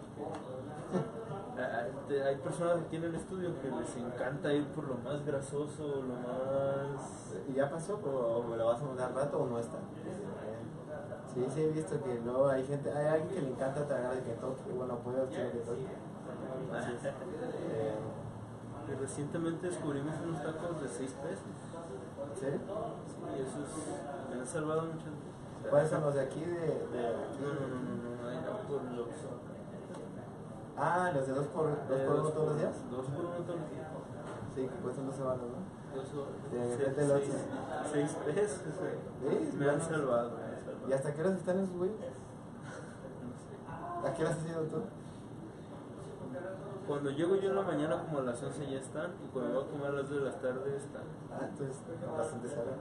ah, 1.60 1.86
te- 2.08 2.24
Hay 2.24 2.38
personas 2.38 2.80
aquí 2.88 2.96
en 2.96 3.04
el 3.04 3.14
estudio 3.16 3.52
que 3.62 3.70
les 3.70 3.98
encanta 3.98 4.52
ir 4.52 4.66
por 4.70 4.86
lo 4.88 4.96
más 4.96 5.24
grasoso, 5.24 5.86
lo 6.02 6.16
más... 6.16 7.36
¿Y 7.48 7.54
ya 7.54 7.70
pasó? 7.70 7.98
¿O 8.04 8.44
me 8.50 8.58
lo 8.58 8.66
vas 8.66 8.82
a 8.82 8.86
mandar 8.86 9.14
rato 9.14 9.42
o 9.42 9.46
no 9.48 9.60
está? 9.60 9.78
Sí, 11.34 11.46
sí, 11.54 11.62
he 11.62 11.68
visto 11.70 12.02
que 12.04 12.20
luego 12.26 12.48
hay 12.50 12.66
gente, 12.66 12.92
hay 12.92 13.08
alguien 13.08 13.30
que 13.30 13.42
le 13.42 13.50
encanta 13.52 13.86
tragar 13.88 14.16
de 14.16 14.22
Kentucky, 14.24 14.72
bueno, 14.76 14.98
puede 15.00 15.22
obtener 15.22 15.52
Kentucky. 15.52 15.88
Entonces, 16.72 17.14
eh, 17.72 17.96
Y 18.90 18.94
recientemente 18.96 19.68
descubrimos 19.68 20.16
unos 20.26 20.42
tacos 20.42 20.82
de 20.82 20.88
6 20.90 21.12
pesos. 21.22 21.46
¿En 22.34 22.40
serio? 22.40 22.60
Y 23.38 23.42
esos 23.42 23.70
me 24.34 24.40
han 24.42 24.48
salvado 24.48 24.82
veces. 24.88 25.14
¿Cuáles 25.70 25.90
son 25.92 26.02
los 26.02 26.14
de 26.16 26.22
aquí? 26.22 26.40
De, 26.42 26.50
de- 26.50 27.14
No, 27.38 27.54
no, 27.54 27.68
no, 27.70 27.78
no, 27.78 28.32
no, 28.32 28.42
no 28.42 28.68
por 28.68 28.82
los. 28.92 29.08
Ah, 30.78 31.12
los 31.14 31.28
de 31.28 31.34
dos 31.34 31.48
por, 31.48 31.66
dos 31.88 32.00
eh, 32.00 32.06
por 32.08 32.16
uno 32.16 32.24
dos 32.24 32.34
todos 32.34 32.48
los 32.50 32.58
días. 32.58 32.76
Dos 32.90 33.06
por 33.08 33.26
uno 33.26 33.36
todos 33.46 33.60
los 33.60 33.70
días. 33.70 33.88
Sí, 34.56 34.62
que 34.68 34.76
cuestan 34.82 35.06
12 35.08 35.22
baros, 35.24 35.42
¿no? 35.42 35.96
Dos 35.96 36.14
o- 36.16 36.56
De 36.56 36.66
seis- 36.66 36.80
repente 36.80 37.08
los- 37.08 37.22
seis, 37.22 37.36
seis 37.92 38.12
pesos. 38.26 38.62
güey. 38.80 39.38
Sí, 39.52 39.58
Me 39.58 39.70
han 39.70 39.82
salvado, 39.82 40.30
me 40.32 40.36
han 40.36 40.40
salvado. 40.40 40.49
¿Y 40.88 40.94
hasta 40.94 41.14
qué 41.14 41.22
horas 41.22 41.38
están 41.38 41.60
esos 41.60 41.76
güeyes? 41.76 41.98
No 42.00 43.36
sé. 43.36 44.08
¿A 44.08 44.14
qué 44.14 44.24
horas 44.24 44.38
has 44.38 44.48
ido 44.48 44.62
tú? 44.64 44.82
Cuando 46.88 47.12
llego 47.12 47.36
yo 47.36 47.50
en 47.50 47.56
la 47.56 47.62
mañana, 47.62 48.04
como 48.04 48.20
a 48.20 48.24
las 48.24 48.42
11 48.42 48.72
ya 48.72 48.80
están. 48.80 49.12
Y 49.24 49.28
cuando 49.32 49.54
voy 49.54 49.64
a 49.64 49.68
comer 49.72 49.88
a 49.88 49.92
las 49.92 50.10
2 50.10 50.20
de 50.20 50.26
la 50.26 50.40
tarde, 50.40 50.78
están. 50.78 51.04
Ah, 51.32 51.46
entonces 51.48 51.78
bastante 52.18 52.50
saben. 52.50 52.74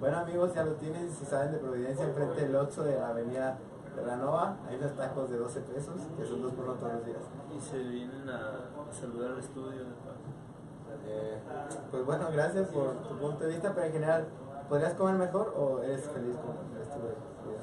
Bueno 0.00 0.18
amigos, 0.18 0.52
ya 0.52 0.64
lo 0.64 0.72
tienen, 0.72 1.10
si 1.10 1.24
saben 1.24 1.52
de 1.52 1.58
Providencia, 1.58 2.04
enfrente 2.04 2.42
del 2.42 2.56
Oxxo 2.56 2.84
de 2.84 2.98
la 2.98 3.08
avenida 3.08 3.56
Terranova, 3.94 4.56
hay 4.68 4.76
unos 4.76 4.94
tacos 4.94 5.30
de 5.30 5.38
12 5.38 5.60
pesos, 5.60 5.94
que 6.18 6.26
son 6.26 6.42
dos 6.42 6.52
por 6.52 6.66
uno 6.66 6.74
todos 6.74 6.92
los 6.92 7.06
días. 7.06 7.22
Y 7.56 7.58
se 7.58 7.78
vienen 7.78 8.28
a 8.28 8.60
saludar 8.92 9.32
al 9.32 9.38
estudio 9.38 9.70
de 9.70 9.94
paso. 10.04 10.28
Eh, 11.06 11.38
pues 11.90 12.04
bueno, 12.04 12.28
gracias 12.30 12.68
por 12.68 12.92
tu 13.08 13.16
punto 13.16 13.44
de 13.44 13.48
vista, 13.48 13.72
pero 13.74 13.86
en 13.86 13.92
general, 13.92 14.26
¿podrías 14.68 14.94
comer 14.94 15.14
mejor 15.16 15.54
o 15.56 15.82
eres 15.82 16.08
feliz 16.10 16.36
con 16.36 16.56
el 16.76 16.82
estilo 16.82 17.04
de 17.06 17.12
vida? 17.12 17.62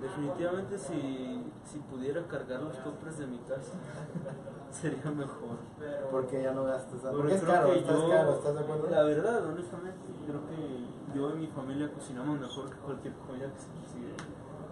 Definitivamente 0.00 0.78
si, 0.78 1.52
si 1.64 1.78
pudiera 1.80 2.22
cargar 2.26 2.62
los 2.62 2.76
topres 2.82 3.18
de 3.18 3.26
mi 3.26 3.38
casa 3.40 3.72
sería 4.70 5.10
mejor. 5.10 5.58
Porque 6.10 6.42
ya 6.42 6.52
no 6.52 6.64
gastas, 6.64 7.02
tanto? 7.02 7.18
Porque 7.18 7.34
porque 7.34 7.34
es 7.34 7.42
creo 7.42 7.54
caro, 7.54 7.68
que 7.72 7.78
estás 7.80 7.96
yo- 8.02 8.08
caro, 8.08 8.32
¿estás 8.34 8.54
de 8.54 8.60
acuerdo? 8.60 8.90
La 8.90 9.02
verdad, 9.02 9.46
honestamente, 9.46 9.98
creo 10.26 10.40
que 10.46 11.18
yo 11.18 11.30
y 11.36 11.38
mi 11.40 11.46
familia 11.48 11.92
cocinamos 11.92 12.40
mejor 12.40 12.70
que 12.70 12.76
cualquier 12.76 13.14
comida 13.14 13.52
que 13.52 13.58
se 13.60 13.68
consigue 13.68 14.14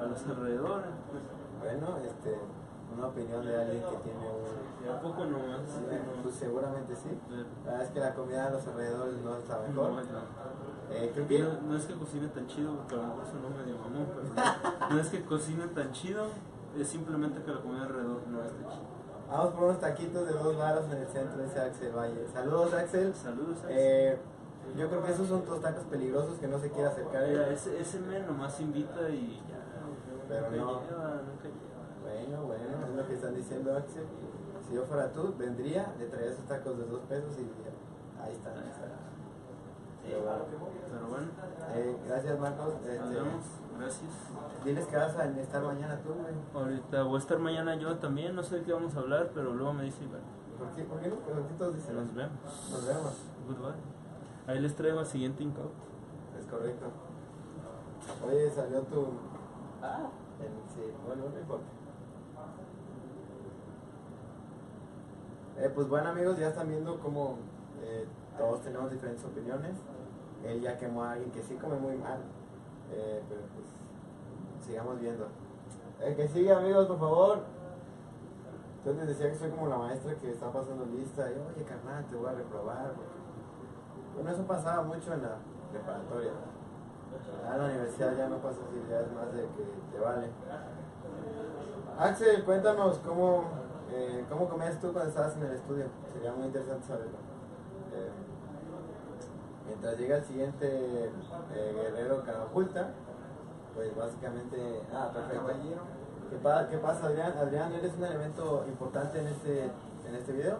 a 0.00 0.04
los 0.06 0.26
alrededores. 0.26 0.86
Pues, 1.10 1.22
Bueno, 1.60 1.98
este, 1.98 2.38
una 2.98 3.08
opinión 3.08 3.44
de 3.46 3.56
alguien 3.56 3.82
que 3.82 3.96
tiene 4.02 4.26
un... 4.28 5.00
poco 5.02 5.24
nomás. 5.24 5.60
Sí, 5.66 5.80
no- 5.88 6.22
pues 6.22 6.34
seguramente 6.34 6.94
sí. 6.96 7.10
La 7.64 7.70
verdad 7.70 7.86
es 7.86 7.90
que 7.90 8.00
la 8.00 8.14
comida 8.14 8.46
a 8.46 8.50
los 8.50 8.66
alrededores 8.66 9.14
no 9.22 9.36
es 9.36 9.48
la 9.48 9.58
mejor. 9.58 9.90
no, 9.90 10.02
no. 10.02 10.48
Eh, 10.90 11.10
creo 11.14 11.28
que... 11.28 11.38
no, 11.40 11.60
no 11.68 11.76
es 11.76 11.84
que 11.84 11.94
cocine 11.94 12.28
tan 12.28 12.46
chido, 12.46 12.74
porque 12.76 12.94
a 12.94 12.98
lo 12.98 13.04
mejor 13.08 13.26
sonó 13.26 13.50
medio 13.50 13.76
mamón, 13.78 14.06
pero 14.14 14.26
no, 14.34 14.94
no 14.94 15.00
es 15.00 15.08
que 15.08 15.22
cocine 15.24 15.66
tan 15.68 15.92
chido, 15.92 16.26
es 16.78 16.88
simplemente 16.88 17.42
que 17.42 17.50
la 17.52 17.60
comida 17.60 17.82
alrededor 17.82 18.26
no 18.26 18.42
está 18.42 18.58
chida. 18.70 18.88
Vamos 19.30 19.52
por 19.52 19.64
unos 19.64 19.80
taquitos 19.80 20.26
de 20.26 20.32
dos 20.32 20.56
varos 20.56 20.86
en 20.86 20.96
el 20.96 21.06
centro, 21.08 21.42
dice 21.42 21.60
Axel 21.60 21.92
Valle. 21.94 22.26
Saludos 22.32 22.72
Axel. 22.72 23.14
Saludos, 23.14 23.58
Axel. 23.58 23.76
Eh, 23.78 24.18
yo 24.76 24.88
creo 24.88 25.02
que 25.04 25.12
esos 25.12 25.28
son 25.28 25.44
dos 25.44 25.60
tacos 25.60 25.84
peligrosos 25.84 26.38
que 26.38 26.48
no 26.48 26.58
se 26.58 26.70
quiere 26.70 26.88
acercar. 26.88 27.26
Mira, 27.28 27.48
ese, 27.50 27.78
ese 27.78 28.00
men 28.00 28.26
nomás 28.26 28.58
invita 28.60 29.08
y 29.10 29.42
ya. 29.48 29.58
Pero 30.28 30.50
nunca 30.50 30.56
no. 30.62 30.80
lleva, 30.82 31.22
nunca 31.26 31.44
lleva. 31.44 31.57
Bueno, 32.28 32.44
bueno, 32.44 32.86
es 32.86 32.94
lo 32.94 33.06
que 33.06 33.14
están 33.14 33.34
diciendo 33.34 33.74
Axel. 33.76 34.04
Si 34.68 34.74
yo 34.74 34.84
fuera 34.84 35.10
tú, 35.12 35.34
vendría, 35.38 35.94
le 35.98 36.06
traería 36.06 36.32
esos 36.32 36.44
tacos 36.44 36.76
de 36.76 36.84
dos 36.84 37.00
pesos 37.08 37.32
y 37.38 37.42
diría, 37.42 37.72
ahí 38.22 38.32
están. 38.34 38.52
ahí 38.58 38.68
están. 38.68 38.90
Pero 40.02 40.22
bueno. 40.22 40.44
Pero 40.90 41.06
bueno, 41.08 41.26
Eh, 41.74 41.96
gracias 42.06 42.38
Marcos. 42.38 42.74
Este, 42.84 42.98
nos 42.98 43.10
vemos. 43.10 43.44
Gracias. 43.78 44.10
diles 44.64 44.86
que 44.86 44.96
vas 44.96 45.16
a 45.16 45.24
estar 45.24 45.62
mañana 45.62 45.98
tú, 46.02 46.10
güey. 46.12 46.34
Ahorita 46.64 47.02
voy 47.04 47.16
a 47.16 47.18
estar 47.18 47.38
mañana 47.38 47.74
yo 47.76 47.96
también, 47.98 48.34
no 48.36 48.42
sé 48.42 48.56
de 48.56 48.62
qué 48.64 48.72
vamos 48.72 48.94
a 48.96 48.98
hablar, 49.00 49.30
pero 49.34 49.54
luego 49.54 49.72
me 49.72 49.84
dice 49.84 50.04
Iván. 50.04 50.20
¿Por 50.58 50.68
qué, 50.72 50.82
por 50.84 51.00
qué 51.00 51.08
no? 51.08 51.16
¿Por 51.16 51.46
qué 51.46 51.54
todos 51.54 51.74
dicen? 51.76 51.94
Nos 51.96 52.14
vemos. 52.14 52.70
Nos 52.70 52.86
vemos. 52.86 53.12
Goodbye. 53.46 53.80
Ahí 54.46 54.58
les 54.60 54.74
traigo 54.76 55.00
el 55.00 55.06
siguiente 55.06 55.42
incauto. 55.44 55.72
Es 56.38 56.46
correcto. 56.46 56.86
Oye, 58.26 58.50
salió 58.50 58.80
tu. 58.82 59.06
Ah, 59.82 60.08
el- 60.40 60.74
sí, 60.74 60.92
bueno, 61.06 61.24
no 61.32 61.38
importa. 61.40 61.64
Eh, 65.60 65.70
pues 65.74 65.88
bueno, 65.88 66.10
amigos, 66.10 66.38
ya 66.38 66.48
están 66.48 66.68
viendo 66.68 67.00
cómo 67.00 67.36
eh, 67.82 68.06
todos 68.36 68.62
tenemos 68.62 68.90
diferentes 68.90 69.24
opiniones. 69.24 69.76
Él 70.44 70.60
ya 70.60 70.78
quemó 70.78 71.02
a 71.02 71.12
alguien 71.12 71.32
que 71.32 71.42
sí 71.42 71.56
come 71.56 71.76
muy 71.76 71.96
mal. 71.96 72.20
Eh, 72.92 73.22
pero 73.28 73.40
pues, 73.54 73.66
sigamos 74.64 75.00
viendo. 75.00 75.26
El 76.00 76.14
que 76.14 76.28
sigue, 76.28 76.52
amigos, 76.52 76.86
por 76.86 76.98
favor. 77.00 77.40
Entonces 78.78 79.08
decía 79.08 79.30
que 79.32 79.36
soy 79.36 79.50
como 79.50 79.66
la 79.66 79.78
maestra 79.78 80.14
que 80.14 80.30
está 80.30 80.52
pasando 80.52 80.86
lista. 80.86 81.28
Y, 81.28 81.34
oye, 81.34 81.64
carnal, 81.64 82.04
te 82.06 82.14
voy 82.14 82.28
a 82.28 82.34
reprobar. 82.34 82.92
Bueno, 84.14 84.30
eso 84.30 84.46
pasaba 84.46 84.82
mucho 84.82 85.12
en 85.12 85.22
la 85.22 85.36
preparatoria. 85.72 86.32
En 87.52 87.58
la 87.58 87.64
universidad 87.64 88.16
ya 88.16 88.28
no 88.28 88.36
pasa 88.36 88.58
así, 88.68 88.80
ya 88.88 89.00
es 89.00 89.12
más 89.12 89.32
de 89.32 89.42
que 89.42 89.64
te 89.92 89.98
vale. 89.98 90.28
Axel, 91.98 92.44
cuéntanos 92.44 92.98
cómo, 92.98 93.44
eh, 93.90 94.24
cómo 94.28 94.48
comías 94.48 94.78
tú 94.80 94.92
cuando 94.92 95.08
estabas 95.10 95.36
en 95.36 95.42
el 95.44 95.52
estudio. 95.52 95.86
Sería 96.12 96.32
muy 96.32 96.46
interesante 96.46 96.86
saberlo. 96.86 97.18
Eh, 97.92 98.10
mientras 99.66 99.98
llega 99.98 100.16
el 100.16 100.24
siguiente 100.24 101.10
eh, 101.54 101.72
guerrero 101.74 102.22
cara 102.24 102.44
oculta, 102.44 102.90
pues 103.74 103.94
básicamente... 103.96 104.82
Ah, 104.92 105.10
perfecto. 105.12 105.46
¿Qué, 106.30 106.36
pa- 106.36 106.68
¿Qué 106.68 106.78
pasa, 106.78 107.06
Adrián? 107.06 107.32
Adrián, 107.38 107.72
eres 107.72 107.94
un 107.96 108.04
elemento 108.04 108.64
importante 108.68 109.20
en 109.20 109.28
este, 109.28 109.64
en 109.64 110.14
este 110.14 110.32
video. 110.32 110.58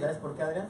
¿Sabes 0.00 0.18
por 0.18 0.34
qué, 0.34 0.42
Adrián? 0.42 0.68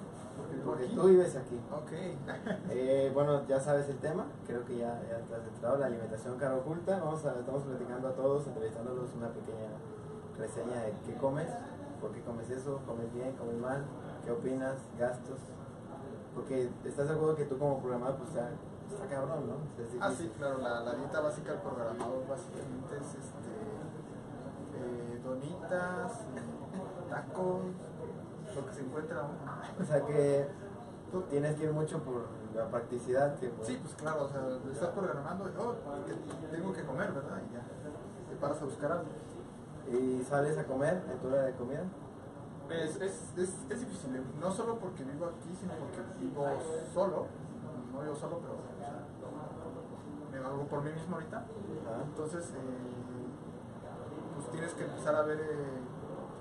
Porque 0.64 0.84
tú 0.94 1.02
vives 1.08 1.36
aquí. 1.36 1.60
Ok. 1.72 1.92
Eh, 2.70 3.10
bueno, 3.12 3.46
ya 3.48 3.58
sabes 3.58 3.88
el 3.88 3.96
tema, 3.98 4.26
creo 4.46 4.64
que 4.64 4.76
ya, 4.76 5.00
ya 5.08 5.18
te 5.26 5.34
has 5.34 5.46
entrado, 5.52 5.78
la 5.78 5.86
alimentación 5.86 6.38
cara 6.38 6.54
oculta. 6.56 6.98
Vamos 7.02 7.24
a, 7.24 7.38
estamos 7.40 7.62
platicando 7.64 8.08
a 8.08 8.12
todos, 8.12 8.46
entrevistándolos 8.46 9.10
una 9.16 9.28
pequeña 9.28 9.68
reseña 10.38 10.82
de 10.82 10.92
qué 11.04 11.14
comes, 11.14 11.48
por 12.00 12.12
qué 12.12 12.22
comes 12.22 12.48
eso, 12.50 12.80
comes 12.86 13.12
bien, 13.12 13.32
comes 13.36 13.56
mal, 13.56 13.84
qué 14.24 14.30
opinas, 14.30 14.76
gastos. 14.98 15.38
Porque 16.34 16.70
estás 16.84 17.08
de 17.08 17.14
acuerdo 17.14 17.36
que 17.36 17.44
tú 17.44 17.58
como 17.58 17.80
programador, 17.80 18.16
pues 18.16 18.30
está, 18.30 18.50
está 18.90 19.06
cabrón, 19.08 19.48
¿no? 19.48 19.54
O 19.54 19.76
sea, 19.76 19.84
es 19.84 19.90
Ah, 20.00 20.12
sí, 20.16 20.30
claro, 20.38 20.58
la, 20.58 20.80
la 20.80 20.94
dieta 20.94 21.20
básica 21.20 21.52
del 21.52 21.60
programador 21.60 22.28
básicamente 22.28 22.96
es 22.96 23.14
este, 23.14 23.50
eh, 24.78 25.20
donitas, 25.24 26.12
tacos, 27.10 27.62
lo 28.54 28.66
que 28.66 28.72
se 28.72 28.80
encuentra. 28.82 29.22
O 29.80 29.84
sea 29.84 30.04
que 30.06 30.48
tú 31.10 31.22
tienes 31.22 31.56
que 31.56 31.64
ir 31.64 31.72
mucho 31.72 32.00
por 32.02 32.26
la 32.54 32.68
practicidad 32.68 33.34
que 33.36 33.48
pues, 33.48 33.68
Sí, 33.68 33.78
pues 33.82 33.94
claro, 33.94 34.24
o 34.24 34.28
sea, 34.28 34.42
estás 34.72 34.90
programando, 34.90 35.44
oh, 35.58 35.74
tengo 36.50 36.72
que 36.72 36.84
comer, 36.84 37.12
¿verdad? 37.12 37.42
Y 37.50 37.54
ya, 37.54 37.62
te 38.28 38.36
paras 38.36 38.62
a 38.62 38.64
buscar 38.64 38.92
algo. 38.92 39.04
Y 39.92 40.24
sales 40.24 40.58
a 40.58 40.64
comer 40.64 41.02
en 41.10 41.18
tu 41.18 41.28
hora 41.28 41.42
de 41.42 41.52
comida. 41.54 41.84
Es, 42.70 42.96
es, 42.96 43.32
es, 43.36 43.56
es 43.70 43.80
difícil, 43.80 44.22
no 44.38 44.50
solo 44.50 44.78
porque 44.78 45.02
vivo 45.02 45.26
aquí, 45.26 45.54
sino 45.58 45.72
porque 45.74 46.02
vivo 46.20 46.44
solo, 46.92 47.26
no 47.92 48.00
vivo 48.00 48.14
solo, 48.14 48.40
pero 48.40 48.54
o 48.54 48.76
sea, 48.76 49.06
me 50.30 50.46
hago 50.46 50.66
por 50.66 50.82
mí 50.82 50.92
mismo 50.92 51.16
ahorita. 51.16 51.44
Entonces, 52.04 52.50
eh, 52.50 52.56
pues 54.36 54.50
tienes 54.50 54.74
que 54.74 54.84
empezar 54.84 55.14
a 55.14 55.22
ver 55.22 55.40
eh, 55.40 55.80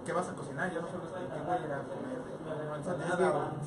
qué 0.05 0.12
vas 0.12 0.27
a 0.27 0.33
cocinar, 0.33 0.69
ya 0.69 0.81
no 0.81 0.88
solo 0.88 1.05
es 1.05 1.12
que 1.12 1.19
qué 1.19 1.41
voy 1.41 1.55
a 1.55 1.65
ir 1.65 1.71
a 1.71 1.83
comer, 1.83 2.27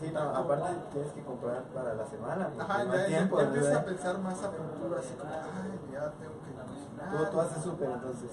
sí, 0.01 0.11
no, 0.13 0.21
aparte 0.21 0.77
tienes 0.93 1.13
que 1.13 1.23
comprar 1.23 1.63
para 1.75 1.95
la 1.95 2.07
semana. 2.07 2.51
Ajá, 2.59 2.85
ya, 2.85 3.07
tiempo. 3.07 3.39
ya 3.39 3.47
empiezas 3.47 3.77
a 3.77 3.85
pensar 3.85 4.19
más 4.19 4.43
a 4.43 4.51
futuro, 4.51 4.97
así 4.99 5.15
como, 5.15 5.33
ay, 5.33 5.81
ya 5.93 6.13
tengo 6.13 6.35
que 6.45 6.53
cocinar. 6.53 7.11
Tú, 7.11 7.31
tú 7.31 7.41
haces 7.41 7.63
súper 7.63 7.91
entonces. 7.91 8.31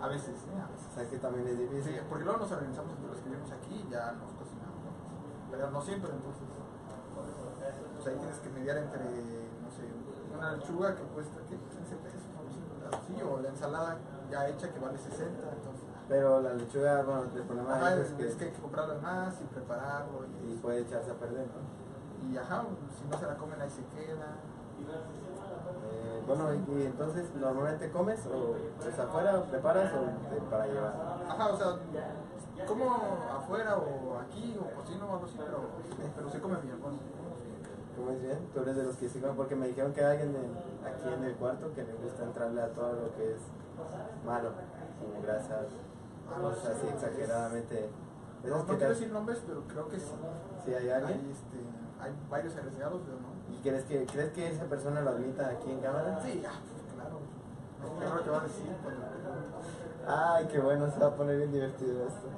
A 0.00 0.08
veces, 0.08 0.32
sí, 0.40 0.50
a 0.56 0.66
veces. 0.72 0.88
O 0.90 0.94
sea 0.94 1.04
que 1.08 1.18
también 1.18 1.46
es 1.48 1.56
Sí, 1.56 1.62
difícil. 1.66 2.00
porque 2.08 2.24
luego 2.24 2.40
nos 2.40 2.50
organizamos 2.52 2.92
entre 2.96 3.08
los 3.08 3.20
que 3.20 3.28
vivimos 3.28 3.52
aquí 3.52 3.84
y 3.86 3.90
ya 3.90 4.12
nos 4.12 4.32
cocinamos. 4.32 4.80
¿no? 4.80 4.90
Pero 5.50 5.70
no 5.70 5.80
siempre, 5.82 6.10
entonces. 6.12 6.42
pues 7.94 8.06
ahí 8.08 8.16
tienes 8.16 8.38
que 8.38 8.48
mediar 8.50 8.76
entre, 8.78 9.04
no 9.04 9.68
sé, 9.70 9.84
una 10.34 10.52
lechuga 10.56 10.94
que 10.96 11.02
cuesta, 11.12 11.36
¿qué? 11.48 11.56
15 11.56 11.96
pesos, 12.00 12.22
así, 12.88 13.12
sí, 13.14 13.22
o 13.22 13.40
la 13.40 13.48
ensalada 13.50 13.98
ya 14.30 14.48
hecha 14.48 14.72
que 14.72 14.78
vale 14.80 14.96
60, 14.96 15.26
entonces... 15.52 15.84
Pero 16.08 16.40
la 16.40 16.54
lechuga, 16.54 17.02
bueno, 17.02 17.22
el 17.34 17.42
problema 17.42 17.76
Ajá, 17.76 17.94
es, 17.96 18.08
que, 18.12 18.26
es 18.26 18.34
que 18.36 18.44
hay 18.46 18.50
que 18.52 18.60
comprarla 18.60 18.94
más 19.02 19.38
y 19.40 19.44
prepararlo 19.44 20.24
y 20.42 20.52
y, 20.54 20.56
puede 20.56 20.80
echarse 20.80 21.10
a 21.10 21.14
perder, 21.14 21.46
¿no? 21.46 22.28
y 22.30 22.36
ajá, 22.38 22.64
si 22.96 23.04
no 23.08 23.18
se 23.18 23.26
la 23.26 23.36
comen 23.36 23.60
ahí 23.60 23.70
se 23.70 23.84
queda. 23.94 24.36
Bueno, 26.26 26.54
y, 26.54 26.82
entonces, 26.86 27.34
¿normalmente 27.34 27.90
comes 27.90 28.20
o 28.26 28.54
es 28.86 28.98
afuera, 28.98 29.42
preparas 29.50 29.92
o 29.94 30.00
de- 30.34 30.40
para 30.50 30.66
llevar? 30.66 30.94
Ajá, 31.28 31.48
o 31.48 31.56
sea, 31.56 31.76
como 32.66 32.86
afuera 33.34 33.76
o 33.76 34.18
aquí 34.18 34.56
o 34.60 34.74
cocino 34.76 35.06
o 35.06 35.12
algo 35.14 35.24
así, 35.26 35.36
pero, 35.38 35.60
pero 36.16 36.30
se 36.30 36.40
come 36.40 36.56
bien, 36.62 36.80
bueno. 36.80 36.98
¿Comes 37.96 38.22
bien? 38.22 38.38
Tú 38.54 38.60
eres 38.62 38.76
de 38.76 38.84
los 38.84 38.96
que 38.96 39.08
sí 39.08 39.20
comen, 39.20 39.36
porque 39.36 39.56
me 39.56 39.66
dijeron 39.68 39.92
que 39.92 40.04
hay 40.04 40.18
alguien 40.18 40.36
en- 40.36 40.86
aquí 40.86 41.08
en 41.12 41.24
el 41.24 41.34
cuarto 41.36 41.72
que 41.74 41.82
le 41.84 41.92
gusta 41.94 42.22
entrarle 42.24 42.62
a 42.62 42.68
todo 42.72 42.92
lo 42.92 43.14
que 43.16 43.32
es 43.34 43.40
malo, 44.24 44.50
como 45.00 45.22
grasas, 45.22 45.66
cosas 46.40 46.76
así 46.76 46.86
exageradamente. 46.88 47.90
No, 48.44 48.64
quiero 48.64 48.88
decir 48.88 49.10
nombres, 49.12 49.42
pero 49.46 49.62
creo 49.68 49.88
que 49.88 49.98
sí. 50.00 50.12
¿Sí 50.64 50.72
hay 50.74 50.84
Hay, 50.88 50.90
alguien? 51.02 51.30
este, 51.30 51.58
hay 52.00 52.12
varios 52.30 52.56
arriesgados, 52.56 53.02
pero 53.04 53.18
no. 53.20 53.29
¿Y 53.60 53.68
crees 53.68 53.84
que, 53.84 54.06
crees 54.06 54.32
que 54.32 54.48
esa 54.48 54.64
persona 54.64 55.02
lo 55.02 55.10
admita 55.10 55.48
aquí 55.48 55.70
en 55.70 55.80
cámara? 55.80 56.18
Sí, 56.22 56.40
ya, 56.42 56.50
pues 56.50 56.94
claro. 56.94 57.20
No, 57.82 57.98
¿Qué 57.98 58.04
es 58.06 58.14
lo 58.14 58.24
que 58.24 58.30
va 58.30 58.40
a 58.40 58.42
decir? 58.44 58.66
Ay, 60.06 60.48
qué 60.50 60.60
bueno, 60.60 60.90
se 60.90 60.98
va 60.98 61.08
a 61.08 61.14
poner 61.14 61.36
bien 61.36 61.52
divertido 61.52 62.06
esto. 62.06 62.28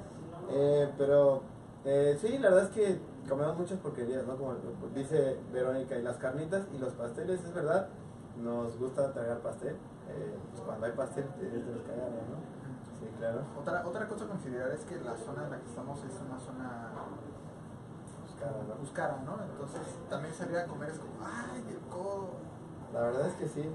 Eh, 0.49 0.91
pero 0.97 1.43
eh, 1.85 2.17
sí, 2.19 2.37
la 2.39 2.49
verdad 2.49 2.65
es 2.65 2.71
que 2.71 2.99
comemos 3.29 3.57
muchas 3.57 3.79
porquerías, 3.79 4.27
¿no? 4.27 4.35
Como 4.35 4.55
dice 4.93 5.39
Verónica, 5.53 5.95
y 5.95 6.01
las 6.01 6.17
carnitas 6.17 6.67
y 6.75 6.77
los 6.77 6.91
pasteles, 6.93 7.41
es 7.41 7.53
verdad, 7.53 7.87
nos 8.41 8.77
gusta 8.77 9.13
tragar 9.13 9.39
pastel. 9.39 9.75
Eh, 10.09 10.37
pues 10.51 10.63
cuando 10.63 10.85
hay 10.85 10.91
pastel, 10.91 11.25
tienes 11.39 11.65
de 11.65 11.71
los 11.71 11.83
que 11.83 11.91
agarran, 11.93 12.11
¿no? 12.11 12.99
Sí, 12.99 13.07
claro. 13.17 13.43
Otra, 13.57 13.87
otra 13.87 14.07
cosa 14.09 14.25
a 14.25 14.27
considerar 14.27 14.71
es 14.71 14.83
que 14.83 14.99
la 14.99 15.15
zona 15.15 15.45
en 15.45 15.51
la 15.51 15.59
que 15.59 15.69
estamos 15.69 16.03
es 16.03 16.19
una 16.19 16.37
zona 16.37 16.91
Buscara, 18.79 19.17
¿no? 19.25 19.37
Entonces 19.43 19.81
también 20.09 20.33
salir 20.33 20.57
a 20.57 20.65
comer 20.65 20.89
es 20.89 20.99
como, 20.99 21.13
ay, 21.25 21.63
el 21.69 21.79
codo. 21.89 22.29
La 22.93 23.01
verdad 23.01 23.27
es 23.27 23.33
que 23.35 23.47
sí. 23.47 23.69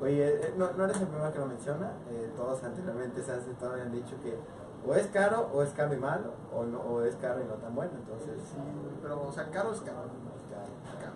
Oye, 0.00 0.28
eh, 0.48 0.54
no, 0.56 0.72
no 0.72 0.84
eres 0.84 1.00
el 1.00 1.06
primero 1.08 1.32
que 1.32 1.38
lo 1.38 1.46
menciona. 1.46 1.92
eh, 2.10 2.32
todos 2.36 2.62
anteriormente 2.62 3.22
se 3.22 3.32
han 3.32 3.40
sentado 3.42 3.76
y 3.78 3.80
han 3.80 3.92
dicho 3.92 4.14
que 4.22 4.38
o 4.86 4.94
es 4.94 5.08
caro 5.08 5.48
o 5.52 5.62
es 5.62 5.70
caro 5.70 5.92
y 5.92 5.96
malo, 5.98 6.32
o, 6.54 6.64
no, 6.64 6.78
o 6.80 7.02
es 7.02 7.16
caro 7.16 7.40
y 7.40 7.44
no 7.44 7.54
tan 7.54 7.74
bueno. 7.74 7.90
Entonces, 7.96 8.40
Sí, 8.42 8.58
pero, 9.02 9.26
o 9.26 9.32
sea, 9.32 9.50
caro 9.50 9.72
es 9.72 9.80
caro. 9.80 10.04
es 10.36 10.52
caro. 10.52 11.00
caro. 11.00 11.12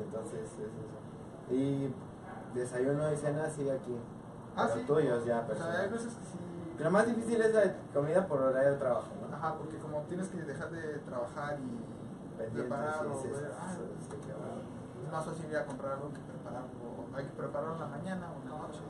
Entonces, 0.00 0.40
es 0.40 0.52
eso. 0.52 1.54
Y 1.54 1.92
desayuno 2.54 3.12
y 3.12 3.16
cena 3.16 3.48
sí 3.50 3.68
aquí. 3.68 3.96
Ah, 4.56 4.66
Pero 4.68 4.80
sí. 4.80 4.86
tuyos 4.86 5.24
ya, 5.24 5.46
O 5.50 5.54
sea, 5.54 5.80
hay 5.80 5.88
veces 5.88 6.14
que 6.14 6.24
sí. 6.24 6.38
Lo 6.78 6.90
más 6.92 7.06
difícil 7.06 7.40
es 7.42 7.52
la 7.52 7.62
comida 7.92 8.26
por 8.28 8.40
horario 8.40 8.72
de 8.72 8.76
trabajo, 8.76 9.08
¿no? 9.28 9.36
Ajá, 9.36 9.56
porque 9.56 9.76
como 9.78 9.98
tienes 10.02 10.28
que 10.28 10.40
dejar 10.42 10.70
de 10.70 10.98
trabajar 10.98 11.58
y 11.58 11.97
prepararlo, 12.44 13.14
sí, 13.20 13.28
sí, 13.28 13.44
sí, 14.08 14.30
es 15.08 15.12
más 15.12 15.24
fácil 15.24 15.46
ir 15.50 15.56
a 15.56 15.66
comprar 15.66 15.92
algo 15.92 16.12
que 16.12 16.20
prepararlo. 16.20 16.68
Hay 17.14 17.24
que 17.24 17.32
prepararlo 17.32 17.74
en 17.74 17.80
la 17.80 17.86
mañana 17.86 18.28
o 18.30 18.42
en 18.42 18.50
la 18.50 18.58
noche. 18.58 18.80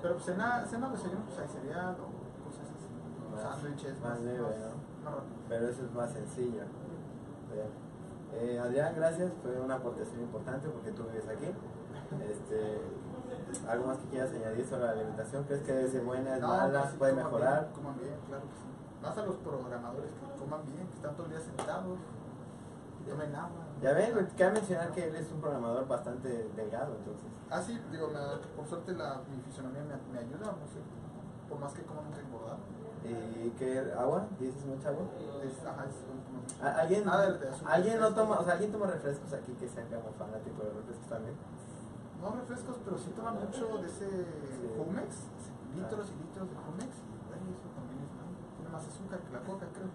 Pero 0.00 0.14
pues 0.14 0.26
cena, 0.26 0.64
cena 0.66 0.88
desayuno, 0.90 1.24
pues 1.24 1.38
hay 1.38 1.48
cereal 1.48 1.96
o 1.98 2.44
cosas 2.44 2.68
así. 2.70 2.88
Sándwiches, 3.42 4.00
más 4.00 4.20
leve, 4.20 4.38
¿no? 4.38 5.10
más. 5.10 5.24
Pero 5.48 5.68
eso 5.68 5.84
es 5.84 5.92
más 5.92 6.12
sencillo. 6.12 6.62
Eh, 8.34 8.58
Adrián, 8.58 8.94
gracias. 8.94 9.32
Fue 9.42 9.60
una 9.60 9.76
aportación 9.76 10.20
importante 10.20 10.68
porque 10.68 10.92
tú 10.92 11.04
vives 11.04 11.28
aquí. 11.28 11.50
Este, 12.30 12.80
¿Algo 13.68 13.86
más 13.86 13.98
que 13.98 14.08
quieras 14.08 14.30
añadir 14.32 14.66
sobre 14.66 14.84
la 14.84 14.90
alimentación? 14.90 15.44
¿Crees 15.44 15.62
que 15.62 15.72
debe 15.72 15.88
ser 15.88 16.04
buena, 16.04 16.36
es 16.36 16.40
No, 16.42 16.48
mala, 16.48 16.82
pues 16.82 16.94
puede 16.94 17.12
mejorar? 17.14 17.60
Bien, 17.60 17.72
coman 17.72 17.98
bien, 17.98 18.14
claro 18.28 18.42
que 18.42 18.56
sí. 18.56 18.68
Más 19.02 19.18
a 19.18 19.26
los 19.26 19.36
programadores 19.36 20.10
que 20.12 20.33
coman 20.44 20.60
bien, 20.66 20.86
que 20.88 20.94
están 20.94 21.14
todo 21.16 21.26
el 21.26 21.32
día 21.32 21.40
sentados, 21.40 21.98
que 23.04 23.10
tomen 23.10 23.34
agua. 23.34 23.64
Ya 23.82 23.92
ven, 23.92 24.12
cabe 24.38 24.52
mencionar 24.52 24.90
que 24.92 25.08
él 25.08 25.16
es 25.16 25.30
un 25.32 25.40
programador 25.40 25.86
bastante 25.88 26.48
delgado, 26.56 26.94
entonces. 26.96 27.26
Ah, 27.50 27.60
sí, 27.60 27.78
digo, 27.90 28.08
me- 28.08 28.38
por 28.56 28.66
suerte 28.66 28.92
la, 28.92 29.20
mi 29.28 29.40
fisonomía 29.42 29.82
me, 29.82 29.96
me 30.12 30.18
ayuda, 30.20 30.52
no 30.52 30.66
sé. 30.68 30.80
Por 31.48 31.58
más 31.58 31.72
que 31.74 31.82
coma 31.82 32.00
nunca 32.02 32.18
he 32.20 32.24
engordado. 32.24 32.58
¿Y 33.04 33.50
qué? 33.58 33.92
¿Agua? 33.98 34.24
¿Dices 34.40 34.64
mucha 34.64 34.88
agua? 34.88 35.04
Es, 35.44 35.60
ajá, 35.60 35.84
es 35.84 35.96
como- 36.08 36.24
como- 36.24 36.40
¿A- 36.64 36.80
¿Alguien, 36.80 37.04
de- 37.04 37.38
de 37.38 37.48
¿alguien 37.68 38.00
no 38.00 38.14
toma, 38.14 38.40
o 38.40 38.44
sea, 38.44 38.54
alguien 38.54 38.72
toma 38.72 38.86
refrescos 38.86 39.32
aquí 39.34 39.52
que 39.60 39.68
sean 39.68 39.86
como 39.92 40.08
fanático 40.16 40.64
de 40.64 40.70
refrescos 40.72 41.08
también? 41.08 41.36
No 42.22 42.30
refrescos, 42.32 42.76
pero 42.84 42.96
sí 42.96 43.10
toman 43.12 43.36
mucho 43.36 43.76
de 43.76 43.86
ese 43.86 44.08
Sí. 44.08 44.64
Jumex, 44.72 45.28
litros 45.76 46.08
y 46.08 46.14
litros 46.24 46.48
de 46.48 46.56
Jumex. 46.56 46.92
Ay, 47.28 47.44
eso 47.52 47.68
también 47.76 48.00
es 48.00 48.12
malo. 48.16 48.32
Tiene 48.56 48.70
más 48.72 48.84
azúcar 48.88 49.18
que 49.20 49.30
la 49.36 49.40
coca, 49.44 49.66
creo. 49.76 49.92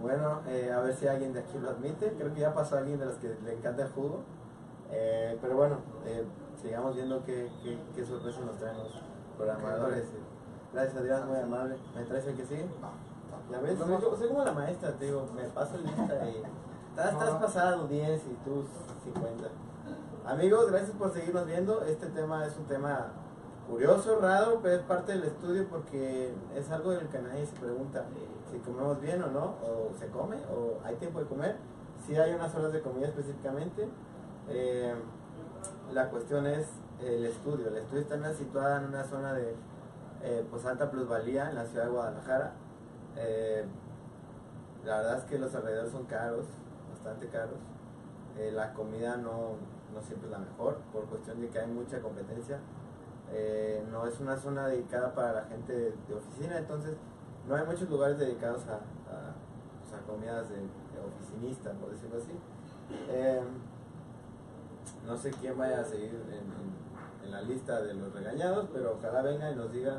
Bueno, 0.00 0.40
eh, 0.46 0.72
a 0.72 0.80
ver 0.80 0.94
si 0.94 1.06
alguien 1.06 1.32
de 1.32 1.40
aquí 1.40 1.58
lo 1.58 1.70
admite. 1.70 2.12
Creo 2.18 2.32
que 2.32 2.40
ya 2.40 2.54
pasó 2.54 2.78
alguien 2.78 2.98
de 2.98 3.06
los 3.06 3.16
que 3.16 3.34
le 3.44 3.54
encanta 3.54 3.82
el 3.82 3.88
jugo. 3.90 4.20
Eh, 4.90 5.38
pero 5.40 5.56
bueno, 5.56 5.78
eh, 6.06 6.24
sigamos 6.60 6.94
viendo 6.94 7.24
qué, 7.24 7.50
qué, 7.62 7.78
qué 7.94 8.04
sorpresas 8.04 8.44
nos 8.44 8.56
traen 8.56 8.78
los 8.78 8.92
programadores. 9.36 10.04
Gracias 10.72 10.96
Adrián, 10.96 11.28
muy 11.28 11.38
amable. 11.38 11.76
¿Me 11.94 12.04
traes 12.04 12.26
el 12.26 12.36
que 12.36 12.44
sigue? 12.44 12.66
Ya 13.50 13.60
ves, 13.60 13.78
soy, 13.78 14.16
soy 14.18 14.28
como 14.28 14.44
la 14.44 14.52
maestra, 14.52 14.92
te 14.92 15.06
digo, 15.06 15.26
me 15.34 15.42
paso 15.44 15.76
lista 15.78 16.28
y 16.28 16.42
estás, 16.90 17.12
estás 17.12 17.30
pasado 17.42 17.88
10 17.88 18.22
y 18.26 18.34
tú 18.44 18.64
50. 19.04 19.48
Amigos, 20.24 20.70
gracias 20.70 20.92
por 20.96 21.12
seguirnos 21.12 21.46
viendo. 21.46 21.82
Este 21.82 22.06
tema 22.06 22.46
es 22.46 22.56
un 22.56 22.66
tema 22.66 23.12
curioso, 23.70 24.18
raro, 24.20 24.58
pero 24.62 24.76
es 24.76 24.82
parte 24.82 25.12
del 25.12 25.24
estudio 25.24 25.66
porque 25.68 26.34
es 26.54 26.70
algo 26.70 26.90
del 26.90 27.08
que 27.08 27.18
nadie 27.20 27.46
se 27.46 27.56
pregunta 27.56 28.04
si 28.50 28.58
comemos 28.58 29.00
bien 29.00 29.22
o 29.22 29.28
no, 29.28 29.56
o 29.62 29.92
se 29.98 30.08
come, 30.08 30.36
o 30.52 30.84
hay 30.84 30.96
tiempo 30.96 31.20
de 31.20 31.26
comer. 31.26 31.56
Si 32.04 32.16
hay 32.16 32.34
unas 32.34 32.54
horas 32.54 32.72
de 32.72 32.80
comida 32.80 33.06
específicamente. 33.06 33.88
Eh, 34.48 34.94
la 35.92 36.08
cuestión 36.08 36.46
es 36.46 36.66
el 37.00 37.24
estudio. 37.24 37.68
El 37.68 37.76
estudio 37.76 38.02
está 38.02 38.34
situada 38.34 38.78
en 38.78 38.86
una 38.86 39.04
zona 39.04 39.32
de 39.34 39.54
eh, 40.22 40.44
pues 40.50 40.64
alta 40.66 40.90
plusvalía 40.90 41.50
en 41.50 41.56
la 41.56 41.64
ciudad 41.64 41.84
de 41.84 41.90
Guadalajara. 41.90 42.52
Eh, 43.16 43.64
la 44.84 44.98
verdad 44.98 45.18
es 45.18 45.24
que 45.24 45.38
los 45.38 45.54
alrededores 45.54 45.92
son 45.92 46.04
caros, 46.06 46.46
bastante 46.90 47.28
caros. 47.28 47.58
Eh, 48.38 48.50
la 48.52 48.72
comida 48.72 49.16
no, 49.16 49.56
no 49.94 50.02
siempre 50.02 50.28
es 50.28 50.32
la 50.32 50.38
mejor 50.38 50.78
por 50.92 51.04
cuestión 51.06 51.40
de 51.40 51.48
que 51.48 51.58
hay 51.58 51.66
mucha 51.66 52.00
competencia. 52.00 52.58
Eh, 53.32 53.84
no 53.90 54.06
es 54.06 54.18
una 54.20 54.36
zona 54.36 54.66
dedicada 54.66 55.14
para 55.14 55.32
la 55.32 55.44
gente 55.44 55.72
de 55.72 56.14
oficina, 56.14 56.58
entonces 56.58 56.96
no 57.48 57.54
hay 57.54 57.64
muchos 57.64 57.88
lugares 57.88 58.18
dedicados 58.18 58.62
a, 58.66 58.76
a, 58.76 60.06
comidas 60.06 60.48
de, 60.48 60.56
de 60.56 61.00
oficinista, 61.06 61.72
por 61.72 61.90
decirlo 61.90 62.18
así. 62.18 62.32
Eh, 63.08 63.40
no 65.06 65.16
sé 65.16 65.30
quién 65.30 65.56
vaya 65.56 65.80
a 65.80 65.84
seguir 65.84 66.10
en 67.24 67.30
la 67.30 67.42
lista 67.42 67.80
de 67.82 67.94
los 67.94 68.12
regañados, 68.12 68.68
pero 68.72 68.96
ojalá 68.98 69.22
venga 69.22 69.50
y 69.50 69.54
nos 69.54 69.72
diga 69.72 69.96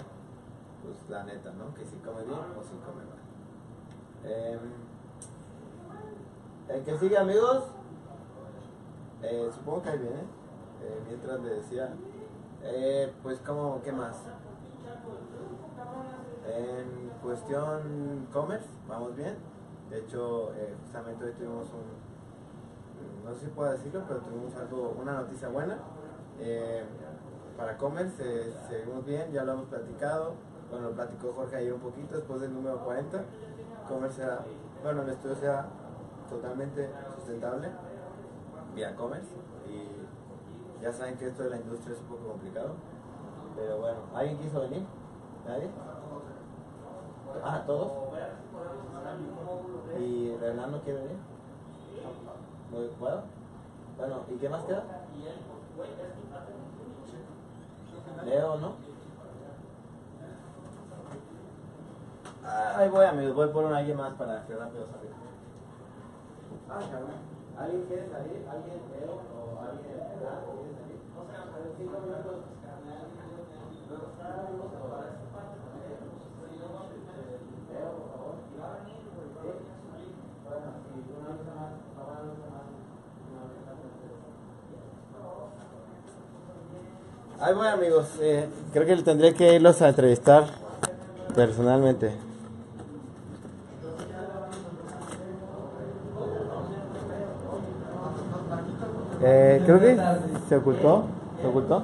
pues 0.83 1.09
la 1.09 1.23
neta, 1.23 1.51
¿no? 1.53 1.73
Que 1.73 1.85
si 1.85 1.95
come 1.97 2.23
bien 2.23 2.39
o 2.39 2.63
si 2.63 2.75
come 2.85 3.03
mal. 3.05 3.21
Eh, 4.23 4.59
el 6.69 6.83
que 6.83 6.97
sigue, 6.97 7.17
amigos, 7.17 7.65
eh, 9.21 9.49
supongo 9.53 9.83
que 9.83 9.89
ahí 9.89 9.99
viene. 9.99 10.21
Eh, 10.83 11.01
mientras 11.07 11.39
le 11.41 11.49
decía, 11.55 11.93
eh, 12.63 13.11
pues, 13.23 13.39
como, 13.39 13.81
¿qué 13.81 13.91
más? 13.91 14.15
En 16.47 17.09
cuestión 17.21 18.27
commerce, 18.31 18.67
vamos 18.87 19.15
bien. 19.15 19.37
De 19.89 19.99
hecho, 19.99 20.53
eh, 20.55 20.73
justamente 20.83 21.25
hoy 21.25 21.31
tuvimos 21.33 21.67
un, 21.73 23.25
no 23.25 23.33
sé 23.33 23.45
si 23.45 23.47
puedo 23.47 23.71
decirlo, 23.71 24.03
pero 24.07 24.21
tuvimos 24.21 24.55
algo, 24.55 24.95
una 25.01 25.13
noticia 25.13 25.49
buena. 25.49 25.77
Eh, 26.39 26.83
para 27.57 27.77
commerce 27.77 28.15
eh, 28.19 28.53
seguimos 28.67 29.05
bien, 29.05 29.31
ya 29.31 29.43
lo 29.43 29.53
hemos 29.53 29.65
platicado. 29.67 30.33
Bueno, 30.69 30.89
lo 30.89 30.95
platicó 30.95 31.33
Jorge 31.33 31.57
ayer 31.57 31.73
un 31.73 31.81
poquito 31.81 32.15
después 32.15 32.41
del 32.41 32.53
número 32.53 32.83
40. 32.83 33.23
Commerce 33.87 34.15
será, 34.21 34.39
bueno, 34.81 35.01
el 35.03 35.09
estudio 35.09 35.35
será 35.35 35.67
totalmente 36.29 36.89
sustentable 37.15 37.69
vía 38.73 38.95
commerce. 38.95 39.29
Ya 40.81 40.91
saben 40.91 41.15
que 41.17 41.27
esto 41.27 41.43
de 41.43 41.49
la 41.51 41.57
industria 41.57 41.93
es 41.93 42.01
un 42.01 42.07
poco 42.07 42.27
complicado. 42.29 42.69
Pero 43.55 43.77
bueno, 43.79 43.99
¿alguien 44.15 44.37
quiso 44.39 44.61
venir? 44.61 44.83
¿Nadie? 45.47 45.69
Ah, 47.43 47.63
¿todos? 47.65 47.91
¿Y 49.99 50.35
Renan 50.37 50.71
no 50.71 50.81
quiere 50.81 50.99
venir? 50.99 51.17
¿No 52.71 52.97
puedo? 52.97 53.21
Bueno, 53.97 54.15
¿y 54.29 54.35
qué 54.37 54.49
más 54.49 54.63
queda? 54.63 54.83
Leo, 58.25 58.57
¿no? 58.57 58.73
Ah, 62.43 62.73
Ahí 62.77 62.89
voy, 62.89 63.05
amigos, 63.05 63.35
voy 63.35 63.47
por 63.49 63.65
un 63.65 63.73
alguien 63.73 63.97
más 63.97 64.13
para 64.13 64.45
que 64.45 64.55
rápido 64.55 64.85
salga. 64.87 65.15
Ah. 66.69 67.61
¿Alguien 67.61 67.83
quiere 67.85 68.09
salir? 68.09 68.47
¿Alguien 68.49 68.81
Leo 68.91 69.13
o 69.13 69.59
alguien 69.61 69.99
Hernán 69.99 70.60
Ahí 87.41 87.55
voy 87.55 87.67
amigos, 87.67 88.05
Eh, 88.19 88.47
creo 88.71 88.85
que 88.85 88.95
tendré 89.03 89.33
que 89.33 89.55
irlos 89.55 89.81
a 89.81 89.89
entrevistar 89.89 90.45
personalmente. 91.33 92.13
Eh, 99.23 99.61
creo 99.65 99.79
que 99.79 99.97
se 100.47 100.55
ocultó, 100.55 101.05
se 101.41 101.47
ocultó. 101.47 101.83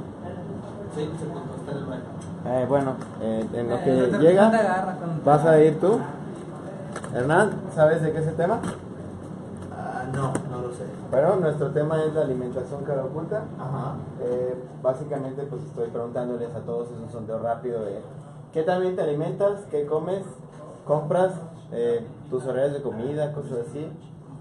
Sí, 0.95 1.11
se 1.19 1.25
ocultó, 1.27 1.55
está 1.55 1.71
en 1.71 1.77
el 1.77 1.85
baño. 1.85 2.01
Eh, 2.45 2.65
bueno, 2.69 2.95
eh, 3.21 3.47
en 3.53 3.69
lo 3.69 3.75
Eh, 3.75 3.81
que 3.83 3.91
no 3.91 4.17
te 4.17 4.17
llega, 4.19 4.47
agarra 4.47 4.97
vas 5.25 5.45
a 5.45 5.59
ir 5.59 5.79
tú. 5.79 5.99
Hernán, 7.13 7.51
¿sabes 7.73 8.01
de 8.01 8.11
qué 8.11 8.19
es 8.19 8.27
el 8.27 8.35
tema? 8.35 8.59
Ah, 9.75 10.03
no, 10.13 10.33
no 10.49 10.67
lo 10.67 10.73
sé. 10.73 10.85
Bueno, 11.11 11.35
nuestro 11.37 11.71
tema 11.71 12.03
es 12.03 12.13
la 12.13 12.21
alimentación 12.21 12.83
cara 12.83 13.03
oculta. 13.03 13.43
Ajá. 13.59 13.95
Eh, 14.21 14.55
básicamente, 14.81 15.43
pues 15.43 15.63
estoy 15.63 15.89
preguntándoles 15.89 16.53
a 16.55 16.59
todos, 16.59 16.87
es 16.91 16.97
un 16.97 17.09
sondeo 17.11 17.39
rápido 17.39 17.83
de 17.83 18.01
qué 18.53 18.63
también 18.63 18.95
te 18.95 19.01
alimentas, 19.01 19.61
qué 19.71 19.85
comes, 19.85 20.23
compras, 20.85 21.33
eh, 21.71 22.05
tus 22.29 22.45
horarios 22.45 22.73
de 22.73 22.81
comida, 22.81 23.33
cosas 23.33 23.59
así. 23.69 23.89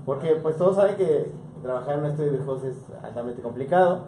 Porque 0.04 0.36
pues 0.36 0.56
todos 0.56 0.76
saben 0.76 0.96
que 0.96 1.32
trabajar 1.66 1.94
en 1.94 2.00
un 2.00 2.06
estudio 2.06 2.30
de 2.32 2.36
viejos 2.38 2.64
es 2.64 2.76
altamente 3.02 3.42
complicado. 3.42 4.04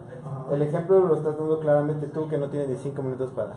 El 0.51 0.61
ejemplo 0.61 0.99
lo 1.01 1.15
estás 1.15 1.37
dando 1.37 1.59
claramente 1.59 2.07
tú 2.07 2.27
que 2.27 2.37
no 2.37 2.47
tienes 2.49 2.69
ni 2.69 2.75
cinco 2.77 3.03
minutos 3.03 3.29
para... 3.31 3.53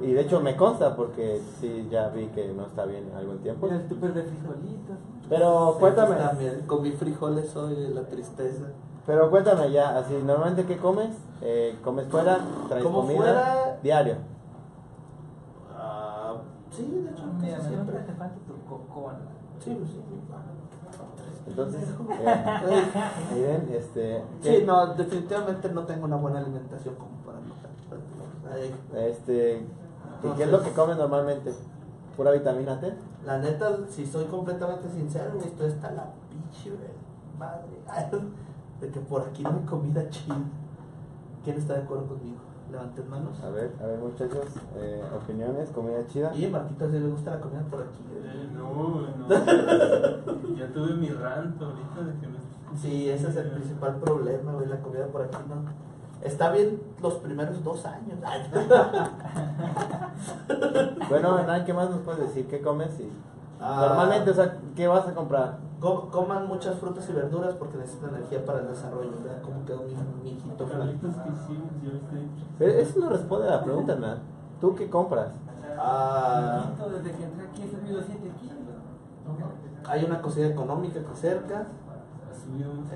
Y 0.00 0.12
de 0.12 0.20
hecho 0.22 0.40
me 0.40 0.56
consta 0.56 0.96
porque 0.96 1.40
sí, 1.60 1.86
ya 1.90 2.08
vi 2.08 2.26
que 2.28 2.52
no 2.52 2.66
está 2.66 2.84
bien 2.84 3.10
algún 3.16 3.38
tiempo. 3.38 3.68
El 3.68 3.86
tupper 3.88 4.12
de 4.12 4.24
frijolitos. 4.24 4.96
Pero 5.28 5.76
cuéntame, 5.78 6.16
También 6.16 6.62
comí 6.66 6.90
frijoles 6.92 7.54
hoy 7.56 7.88
la 7.94 8.02
tristeza. 8.02 8.64
pero 9.06 9.30
cuéntame 9.30 9.70
ya, 9.70 9.96
así, 9.98 10.14
normalmente 10.14 10.66
qué 10.66 10.76
comes? 10.78 11.10
Eh, 11.40 11.78
¿Comes 11.84 12.06
fuera? 12.08 12.38
¿Traes 12.68 12.82
Como 12.84 13.02
comida? 13.02 13.16
fuera. 13.18 13.78
Diario. 13.82 14.16
Ah, 15.76 16.36
sí, 16.70 16.82
de 16.82 17.10
hecho, 17.10 17.22
Mira, 17.40 17.56
casi 17.56 17.68
siempre 17.68 17.94
siempre. 17.94 17.98
te 18.00 18.12
falta 18.18 18.36
tu 18.46 18.68
cocón. 18.68 19.14
Sí, 19.60 19.74
pues 19.78 19.90
sí. 19.90 20.00
Entonces, 21.46 21.82
eh, 21.82 22.86
miren, 23.34 23.68
este, 23.70 24.22
Sí, 24.42 24.62
no, 24.64 24.94
definitivamente 24.94 25.68
no 25.70 25.84
tengo 25.84 26.06
una 26.06 26.16
buena 26.16 26.38
alimentación 26.38 26.94
como 26.94 27.16
para 27.18 27.38
notar. 27.40 27.70
Este, 28.96 29.66
¿y 30.22 30.28
qué 30.36 30.42
es 30.44 30.50
lo 30.50 30.62
que 30.62 30.70
comes 30.70 30.96
normalmente? 30.96 31.52
¿Pura 32.16 32.30
vitamina 32.30 32.80
T? 32.80 32.94
La 33.26 33.38
neta, 33.38 33.78
si 33.88 34.06
soy 34.06 34.24
completamente 34.26 34.88
sincero, 34.88 35.32
esto 35.44 35.66
está 35.66 35.90
la 35.90 36.12
pinche 36.30 36.70
madre. 37.38 38.20
De 38.80 38.88
que 38.90 39.00
por 39.00 39.22
aquí 39.22 39.42
no 39.42 39.50
hay 39.50 39.66
comida 39.66 40.08
chida. 40.10 40.36
¿Quién 41.44 41.56
está 41.56 41.74
de 41.74 41.82
acuerdo 41.82 42.06
conmigo? 42.06 42.38
Levanten 42.70 43.08
manos. 43.10 43.40
A 43.42 43.50
ver, 43.50 43.72
a 43.82 43.86
ver 43.86 43.98
muchachos, 43.98 44.46
eh, 44.76 45.02
opiniones, 45.14 45.70
comida 45.70 46.06
chida. 46.08 46.34
Y 46.34 46.46
a 46.46 46.50
Martita 46.50 46.86
sí 46.86 46.98
le 46.98 47.08
gusta 47.08 47.30
la 47.32 47.40
comida 47.40 47.62
por 47.70 47.82
aquí. 47.82 48.02
Eh, 48.12 48.48
no, 48.54 49.02
no. 49.16 49.28
ya 50.56 50.72
tuve 50.72 50.94
mi 50.94 51.08
rant 51.08 51.60
ahorita 51.60 52.00
de 52.00 52.20
que 52.20 52.26
me. 52.26 52.38
Sí, 52.76 53.08
ese 53.08 53.28
es 53.28 53.36
el 53.36 53.50
principal 53.50 53.96
problema, 53.96 54.52
güey, 54.52 54.66
la 54.66 54.80
comida 54.80 55.06
por 55.06 55.22
aquí 55.22 55.36
no. 55.48 55.84
Está 56.22 56.50
bien 56.50 56.80
los 57.02 57.14
primeros 57.14 57.62
dos 57.62 57.84
años. 57.86 58.18
Bueno, 61.08 61.38
Hernán, 61.38 61.64
¿qué 61.66 61.74
más 61.74 61.90
nos 61.90 62.00
puedes 62.00 62.20
decir? 62.20 62.46
¿Qué 62.48 62.60
comes? 62.62 62.98
Y 62.98 63.10
Ah. 63.60 63.86
Normalmente, 63.88 64.30
o 64.30 64.34
sea, 64.34 64.56
¿qué 64.76 64.86
vas 64.86 65.06
a 65.08 65.14
comprar? 65.14 65.56
Co- 65.84 66.08
coman 66.10 66.48
muchas 66.48 66.78
frutas 66.78 67.08
y 67.08 67.12
verduras 67.12 67.54
porque 67.54 67.76
necesitan 67.76 68.10
energía 68.14 68.44
para 68.44 68.60
el 68.60 68.68
desarrollo. 68.68 69.10
¿verdad? 69.22 69.42
¿Cómo 69.42 69.64
quedó 69.66 69.82
mi, 69.82 69.94
mi 70.22 70.30
hijito? 70.30 70.66
Que. 70.66 70.74
Pero 72.58 72.72
eso 72.72 73.00
no 73.00 73.08
responde 73.10 73.48
a 73.48 73.50
la 73.56 73.64
pregunta, 73.64 73.92
Hernán. 73.92 74.18
¿Tú 74.60 74.74
qué 74.74 74.88
compras? 74.88 75.28
Ah, 75.78 76.66
Desde 76.90 77.10
que 77.16 77.24
entré 77.24 77.46
aquí 77.46 77.62
he 77.62 77.68
subido 77.70 78.00
7 78.04 78.20
kilos. 78.40 78.54
hay 79.86 80.04
una 80.04 80.22
cocina 80.22 80.46
económica 80.48 81.00
aquí 81.00 81.08
cerca. 81.14 81.66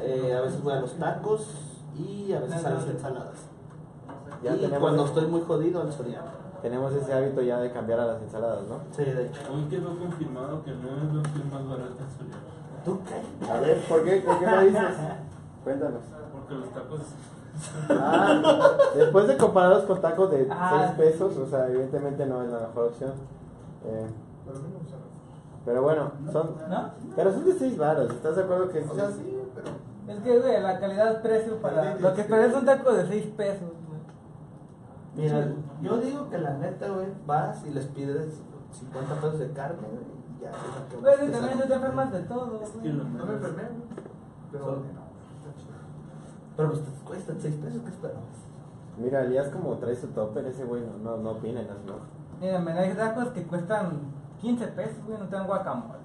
Eh, 0.00 0.34
a 0.34 0.40
veces 0.42 0.62
voy 0.62 0.72
a 0.74 0.80
los 0.80 0.94
tacos 0.94 1.54
y 1.96 2.32
a 2.32 2.40
veces 2.40 2.64
a 2.64 2.70
las 2.70 2.86
ensaladas. 2.86 3.48
Ya 4.42 4.54
y 4.54 4.60
tenemos- 4.60 4.78
cuando 4.80 5.04
estoy 5.04 5.26
muy 5.26 5.40
jodido 5.42 5.80
al 5.82 5.92
Soriano. 5.92 6.38
Tenemos 6.62 6.92
ese 6.92 7.12
hábito 7.12 7.40
ya 7.42 7.58
de 7.60 7.70
cambiar 7.72 8.00
a 8.00 8.06
las 8.06 8.22
ensaladas, 8.22 8.66
¿no? 8.68 8.76
Sí, 8.90 9.04
de 9.04 9.26
hecho. 9.26 9.40
Hoy 9.52 9.62
quedó 9.70 9.96
confirmado 9.98 10.62
que 10.64 10.72
no 10.72 10.88
es 10.88 11.14
la 11.14 11.20
opción 11.20 11.50
más 11.52 11.68
barata 11.68 12.02
en 12.04 12.10
Soriana. 12.18 12.42
¿Tú 12.84 12.98
qué? 13.04 13.50
A 13.50 13.60
ver, 13.60 13.78
¿por 13.88 14.04
qué? 14.04 14.16
¿Por 14.20 14.38
qué 14.38 14.46
lo 14.46 14.60
dices? 14.62 14.82
Cuéntanos. 15.64 16.00
Porque 16.32 16.54
los 16.54 16.70
tacos. 16.72 17.00
Ah, 17.90 18.76
después 18.94 19.26
de 19.26 19.36
compararlos 19.36 19.82
con 19.84 20.00
tacos 20.00 20.30
de 20.30 20.38
6 20.44 20.48
Ah. 20.52 20.94
pesos, 20.96 21.36
o 21.36 21.46
sea, 21.46 21.66
evidentemente 21.68 22.24
no 22.26 22.42
es 22.42 22.50
la 22.50 22.60
mejor 22.60 22.84
opción. 22.86 23.12
Eh, 23.84 24.06
Pero 25.64 25.82
bueno, 25.82 26.12
son, 26.32 26.54
¿No? 26.70 26.90
pero 27.14 27.32
son 27.32 27.44
de 27.44 27.52
6 27.52 27.76
varos, 27.76 28.10
¿estás 28.10 28.36
de 28.36 28.42
acuerdo 28.42 28.68
que 28.70 28.78
O 28.80 28.94
sea, 28.94 29.10
sí, 29.10 29.38
pero. 29.54 29.68
Es 30.16 30.22
que, 30.22 30.38
güey, 30.40 30.62
la 30.62 30.78
calidad-precio 30.80 31.56
para. 31.60 31.96
Lo 31.96 32.14
que 32.14 32.20
esperé 32.22 32.46
es 32.46 32.54
un 32.54 32.64
taco 32.64 32.92
de 32.92 33.06
6 33.06 33.26
pesos, 33.36 33.68
güey. 33.86 34.00
Mira, 35.26 35.48
yo 35.82 35.96
digo 35.98 36.30
que 36.30 36.38
la 36.38 36.54
neta, 36.54 36.88
güey, 36.88 37.08
vas 37.26 37.64
y 37.66 37.70
les 37.70 37.86
pides 37.86 38.40
50 38.70 39.14
pesos 39.16 39.38
de 39.40 39.50
carne, 39.52 39.86
güey, 39.90 40.17
ya. 40.40 40.50
te 41.16 41.30
también 41.30 41.60
tú 41.60 41.68
te 41.68 41.74
enfermas 41.74 42.12
de 42.12 42.20
todo, 42.20 42.58
güey. 42.58 42.92
No 42.92 43.26
me 43.26 43.34
enfermé, 43.34 43.62
güey. 43.62 44.04
Pero. 44.52 44.82
Pero 46.56 46.70
pues 46.70 46.82
te 46.82 46.90
cuestan 47.04 47.36
6 47.40 47.54
pesos, 47.54 47.82
¿qué 47.82 47.90
esperabas? 47.90 48.22
Mira, 48.96 49.22
Elías 49.22 49.48
como 49.50 49.76
trae 49.76 49.94
su 49.94 50.08
topper, 50.08 50.44
ese 50.46 50.64
güey 50.64 50.82
no, 50.82 50.98
no, 50.98 51.16
no 51.18 51.30
opina. 51.30 51.60
Mira, 52.40 52.58
me 52.58 52.72
hay 52.72 52.94
tacos 52.94 53.28
que 53.28 53.44
cuestan 53.44 54.00
15 54.40 54.66
pesos, 54.68 55.04
güey, 55.06 55.18
no 55.18 55.26
te 55.26 55.36
dan 55.36 55.46
guacamole. 55.46 55.98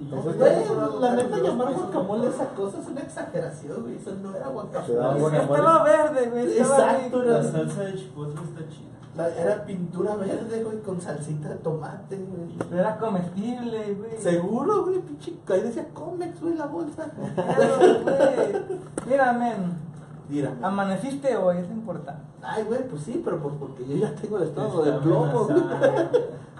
Eso 0.00 0.30
es 0.30 0.36
Güey, 0.38 1.00
la 1.00 1.14
neta 1.14 1.36
llamar 1.36 1.74
guacamole 1.74 2.28
esa 2.28 2.48
cosa 2.54 2.80
es 2.80 2.88
una 2.88 3.00
exageración, 3.02 3.82
güey. 3.82 3.96
Eso 3.96 4.14
no 4.22 4.30
era 4.30 4.46
da 4.46 4.48
guacamole. 4.48 5.38
Estaba 5.38 5.84
verde, 5.84 6.30
güey. 6.30 6.58
estaba 6.58 6.92
Exacto. 6.92 7.22
La 7.22 7.42
salsa 7.42 7.82
de 7.82 7.94
chipotle 7.94 8.42
está 8.42 8.68
chida. 8.68 8.94
Era 9.16 9.64
pintura 9.64 10.16
verde, 10.16 10.64
güey, 10.64 10.80
con 10.80 11.00
salsita 11.00 11.48
de 11.50 11.54
tomate, 11.56 12.16
güey. 12.16 12.58
Pero 12.68 12.80
era 12.80 12.98
comestible, 12.98 13.94
güey. 13.94 14.18
Seguro, 14.18 14.84
güey, 14.84 14.98
pinche. 15.00 15.34
Ahí 15.48 15.60
decía 15.60 15.86
Comex, 15.94 16.40
güey, 16.40 16.54
la 16.54 16.66
bolsa. 16.66 17.06
Pero, 17.36 18.02
güey. 18.02 18.80
Mira, 19.06 19.32
men. 19.32 19.78
Mira. 20.28 20.52
Amaneciste 20.62 21.36
hoy, 21.36 21.58
es 21.58 21.70
importante. 21.70 22.22
Ay, 22.42 22.64
güey, 22.64 22.88
pues 22.88 23.02
sí, 23.02 23.22
pero 23.24 23.38
pues 23.40 23.54
porque 23.58 23.86
yo 23.86 23.96
ya 23.96 24.12
tengo 24.14 24.38
el 24.38 24.44
estómago 24.44 24.82
de 24.82 24.92
plomo, 24.92 25.44
güey. 25.44 25.62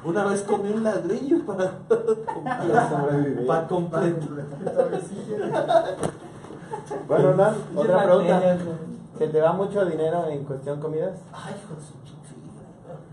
Una 0.04 0.24
vez 0.26 0.42
comí 0.42 0.70
un 0.70 0.84
ladrillo 0.84 1.44
para, 1.46 1.72
Para 1.88 2.88
sobrevivir. 2.90 3.46
para 3.46 3.66
completar. 3.66 4.12
Bueno, 7.08 7.32
Pinches 7.32 7.62
otra 7.76 8.04
pregunta. 8.04 8.56
¿Se 9.18 9.28
te 9.28 9.40
va 9.40 9.52
mucho 9.52 9.84
dinero 9.86 10.26
en 10.28 10.44
cuestión 10.44 10.80
comidas? 10.80 11.18
Ay, 11.32 11.54
hijo 11.54 11.74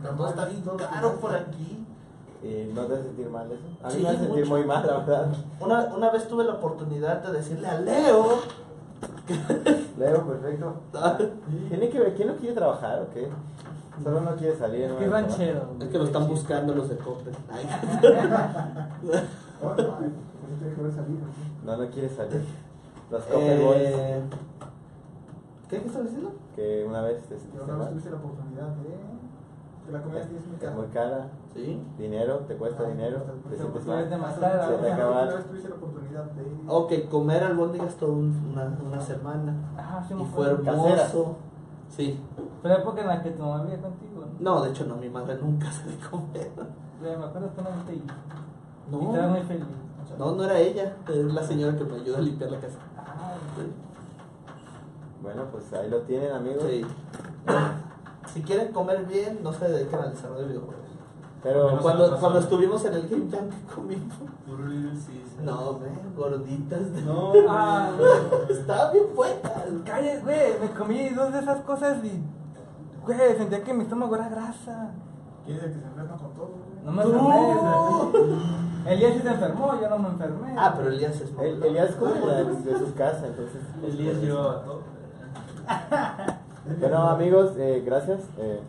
Todo 0.04 0.30
está 0.30 0.46
bien 0.46 0.64
caro 0.78 1.16
por 1.20 1.36
aquí. 1.36 1.86
¿Y 2.44 2.72
no 2.74 2.86
te 2.86 2.94
hace 2.96 3.04
sentir 3.04 3.30
mal 3.30 3.52
eso? 3.52 3.62
A 3.84 3.88
mí 3.88 3.94
Sí, 3.94 4.02
me 4.04 4.10
hace 4.10 4.20
sentir 4.26 4.46
muy 4.48 4.66
mal, 4.66 4.86
la 4.88 4.98
verdad. 4.98 5.28
Una, 5.60 5.84
una 5.96 6.10
vez 6.10 6.28
tuve 6.28 6.44
la 6.44 6.54
oportunidad 6.54 7.22
de 7.22 7.32
decirle 7.34 7.68
a 7.68 7.80
Leo. 7.80 8.26
Leo, 9.98 10.28
perfecto. 10.28 10.74
¿Tiene 11.70 11.90
que 11.90 12.00
ver? 12.00 12.16
¿Quién 12.16 12.30
no 12.30 12.36
quiere 12.36 12.56
trabajar 12.56 13.02
o 13.02 13.14
qué? 13.14 13.30
Solo 14.04 14.22
no 14.22 14.36
quiere 14.36 14.58
salir. 14.58 14.90
no 14.90 14.98
Qué 14.98 15.08
ranchero. 15.08 15.68
Es 15.80 15.88
que 15.90 15.98
lo 16.00 16.06
están 16.06 16.28
buscando 16.28 16.74
los 16.74 16.90
de 16.90 16.98
Coppel. 16.98 17.34
No, 19.62 19.76
no, 19.76 19.76
pues. 19.76 20.10
¿no? 21.64 21.78
No, 21.78 21.90
quiere 21.92 22.10
salir. 22.10 22.44
Los 23.12 23.24
Copper 23.26 23.62
Boys, 23.62 23.78
Eh, 23.80 24.22
¿Qué 25.70 25.80
¿Qué 25.80 25.88
estás 25.88 26.04
diciendo? 26.04 26.32
que 26.56 26.84
una 26.88 27.02
vez 27.04 27.22
este, 27.32 27.60
ahora 27.60 27.76
vez 27.78 27.90
tuviste 27.90 28.10
la 28.10 28.16
oportunidad 28.18 28.68
de. 28.68 29.21
Que 29.86 29.92
la 29.92 30.02
comida 30.02 30.22
es 30.22 30.30
muy 30.32 30.58
cara. 30.60 30.76
muy 30.76 30.86
cara, 30.88 31.28
Sí. 31.54 31.82
dinero, 31.98 32.38
te 32.48 32.56
cuesta 32.56 32.84
Ah, 32.86 32.90
dinero, 32.90 33.18
te 33.20 33.32
te 33.32 33.32
cuesta 33.32 33.50
sientes 33.50 33.70
oportunidad 33.70 34.10
de 34.10 34.18
mal. 34.18 34.34
Se 34.34 34.40
te 34.78 34.92
acaba. 34.92 35.12
Una 35.24 35.34
vez 35.36 35.46
tuviste 35.48 35.70
la 35.70 35.76
oportunidad 35.76 36.24
de. 36.26 36.44
Ok, 36.68 37.10
comer 37.10 37.44
albóndigas 37.44 37.96
toda 37.96 38.12
un- 38.14 38.52
una, 38.54 38.78
una 38.86 39.00
semana. 39.02 39.54
Ajá, 39.78 40.04
sí 40.08 40.14
me 40.14 40.24
Y 40.24 40.26
fue 40.28 40.48
hermoso. 40.52 41.36
Sí. 41.90 42.20
Fue 42.62 42.70
la 42.70 42.78
época 42.78 43.02
en 43.02 43.08
la 43.08 43.22
que 43.22 43.32
tu 43.32 43.44
mamá 43.44 43.64
vivía 43.64 43.82
contigo, 43.82 44.22
¿no? 44.22 44.28
No, 44.56 44.62
de 44.64 44.70
hecho 44.70 44.86
no, 44.86 44.96
mi 44.96 45.10
madre 45.10 45.38
nunca 45.42 45.70
se 45.72 45.90
de 45.90 45.98
comer. 45.98 46.52
Me 47.02 47.10
acuerdo 47.14 47.50
que 47.56 47.62
no 47.62 47.70
me 47.86 47.94
Y 47.94 48.04
No. 48.92 49.14
estabas 49.14 49.32
muy 49.32 49.42
feliz. 49.42 49.66
No, 50.18 50.32
no 50.36 50.44
era 50.44 50.60
ella, 50.60 50.96
es 51.08 51.16
la 51.34 51.42
señora 51.44 51.76
que 51.78 51.84
me 51.86 51.96
ayuda 51.96 52.18
a 52.18 52.22
limpiar 52.22 52.52
la 52.52 52.60
casa. 52.60 52.78
Ah, 52.98 53.34
Bueno, 55.22 55.44
pues 55.52 55.72
ahí 55.74 55.90
lo 55.90 56.00
tienen, 56.02 56.32
amigos. 56.32 56.64
Sí. 56.70 56.86
Si 58.28 58.42
quieren 58.42 58.72
comer 58.72 59.06
bien, 59.06 59.40
no 59.44 59.52
se 59.54 59.68
dediquen 59.68 60.00
al 60.00 60.12
desarrollo 60.12 60.42
de 60.42 60.48
videojuegos. 60.48 60.76
Pero 61.44 61.80
Cuando, 61.82 62.20
cuando 62.20 62.40
estuvimos 62.40 62.86
en 62.86 62.94
el 62.94 63.10
Game 63.10 63.30
Jam, 63.32 63.50
¿qué 63.50 63.74
comimos? 63.74 64.14
No, 65.44 65.74
güey, 65.74 65.90
gorditas. 66.16 66.94
de- 66.94 67.02
No, 67.02 67.32
Ah, 67.50 67.90
Estaba 68.50 68.92
bien 68.92 69.06
buena. 69.16 69.40
Cállate, 69.86 70.22
güey, 70.22 70.60
me 70.62 70.70
comí 70.78 71.10
dos 71.10 71.34
de 71.34 71.40
esas 71.40 71.62
cosas 71.62 71.98
y. 72.04 72.24
Güey, 73.06 73.36
sentía 73.38 73.64
que 73.64 73.74
mi 73.74 73.84
estómago 73.84 74.16
era 74.16 74.30
grasa. 74.30 74.92
¿Quién 75.46 75.58
es 75.58 75.64
el 75.64 75.74
que 75.74 75.80
se 75.80 75.86
enferma 75.88 76.16
con 76.18 76.34
todo? 76.36 76.48
güey? 76.50 76.86
No 76.86 76.92
me 76.92 77.04
enfermé. 77.04 78.92
Elías 78.92 79.14
sí 79.16 79.20
se 79.22 79.30
enfermó, 79.30 79.82
yo 79.82 79.90
no 79.90 79.98
me 79.98 80.10
enfermé. 80.10 80.56
Ah, 80.58 80.74
pero 80.78 80.90
Elías 80.90 81.16
es 81.20 81.32
El, 81.40 81.64
Elías 81.64 81.96
como 81.96 82.14
de, 82.14 82.44
de 82.46 82.78
su 82.80 82.94
casa, 82.94 83.26
entonces. 83.26 83.62
Elías 83.84 84.18
llevaba 84.18 84.62
todo. 84.64 84.82
Bueno, 86.66 87.10
amigos, 87.10 87.54
eh, 87.58 87.82
gracias. 87.86 88.20
eh, 88.38 88.60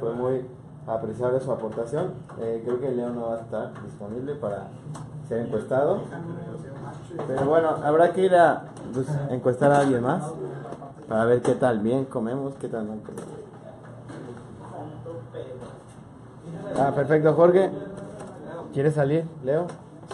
fue 0.00 0.12
muy 0.12 0.44
apreciable 0.86 1.40
su 1.40 1.50
aportación. 1.50 2.12
Eh, 2.40 2.62
creo 2.64 2.80
que 2.80 2.90
Leo 2.90 3.10
no 3.10 3.28
va 3.28 3.36
a 3.36 3.40
estar 3.40 3.72
disponible 3.82 4.34
para 4.34 4.68
ser 5.28 5.46
encuestado. 5.46 6.02
Pero 7.26 7.44
bueno, 7.46 7.70
habrá 7.82 8.12
que 8.12 8.22
ir 8.22 8.34
a 8.34 8.64
pues, 8.92 9.06
encuestar 9.30 9.72
a 9.72 9.80
alguien 9.80 10.02
más 10.02 10.24
para 11.08 11.24
ver 11.24 11.40
qué 11.42 11.54
tal 11.54 11.78
bien 11.80 12.04
comemos, 12.04 12.54
qué 12.56 12.68
tal 12.68 12.86
mal 12.86 13.00
comemos. 13.00 13.38
Ah, 16.78 16.92
perfecto, 16.94 17.32
Jorge. 17.34 17.70
¿Quieres 18.74 18.94
salir, 18.94 19.24
Leo? 19.42 19.66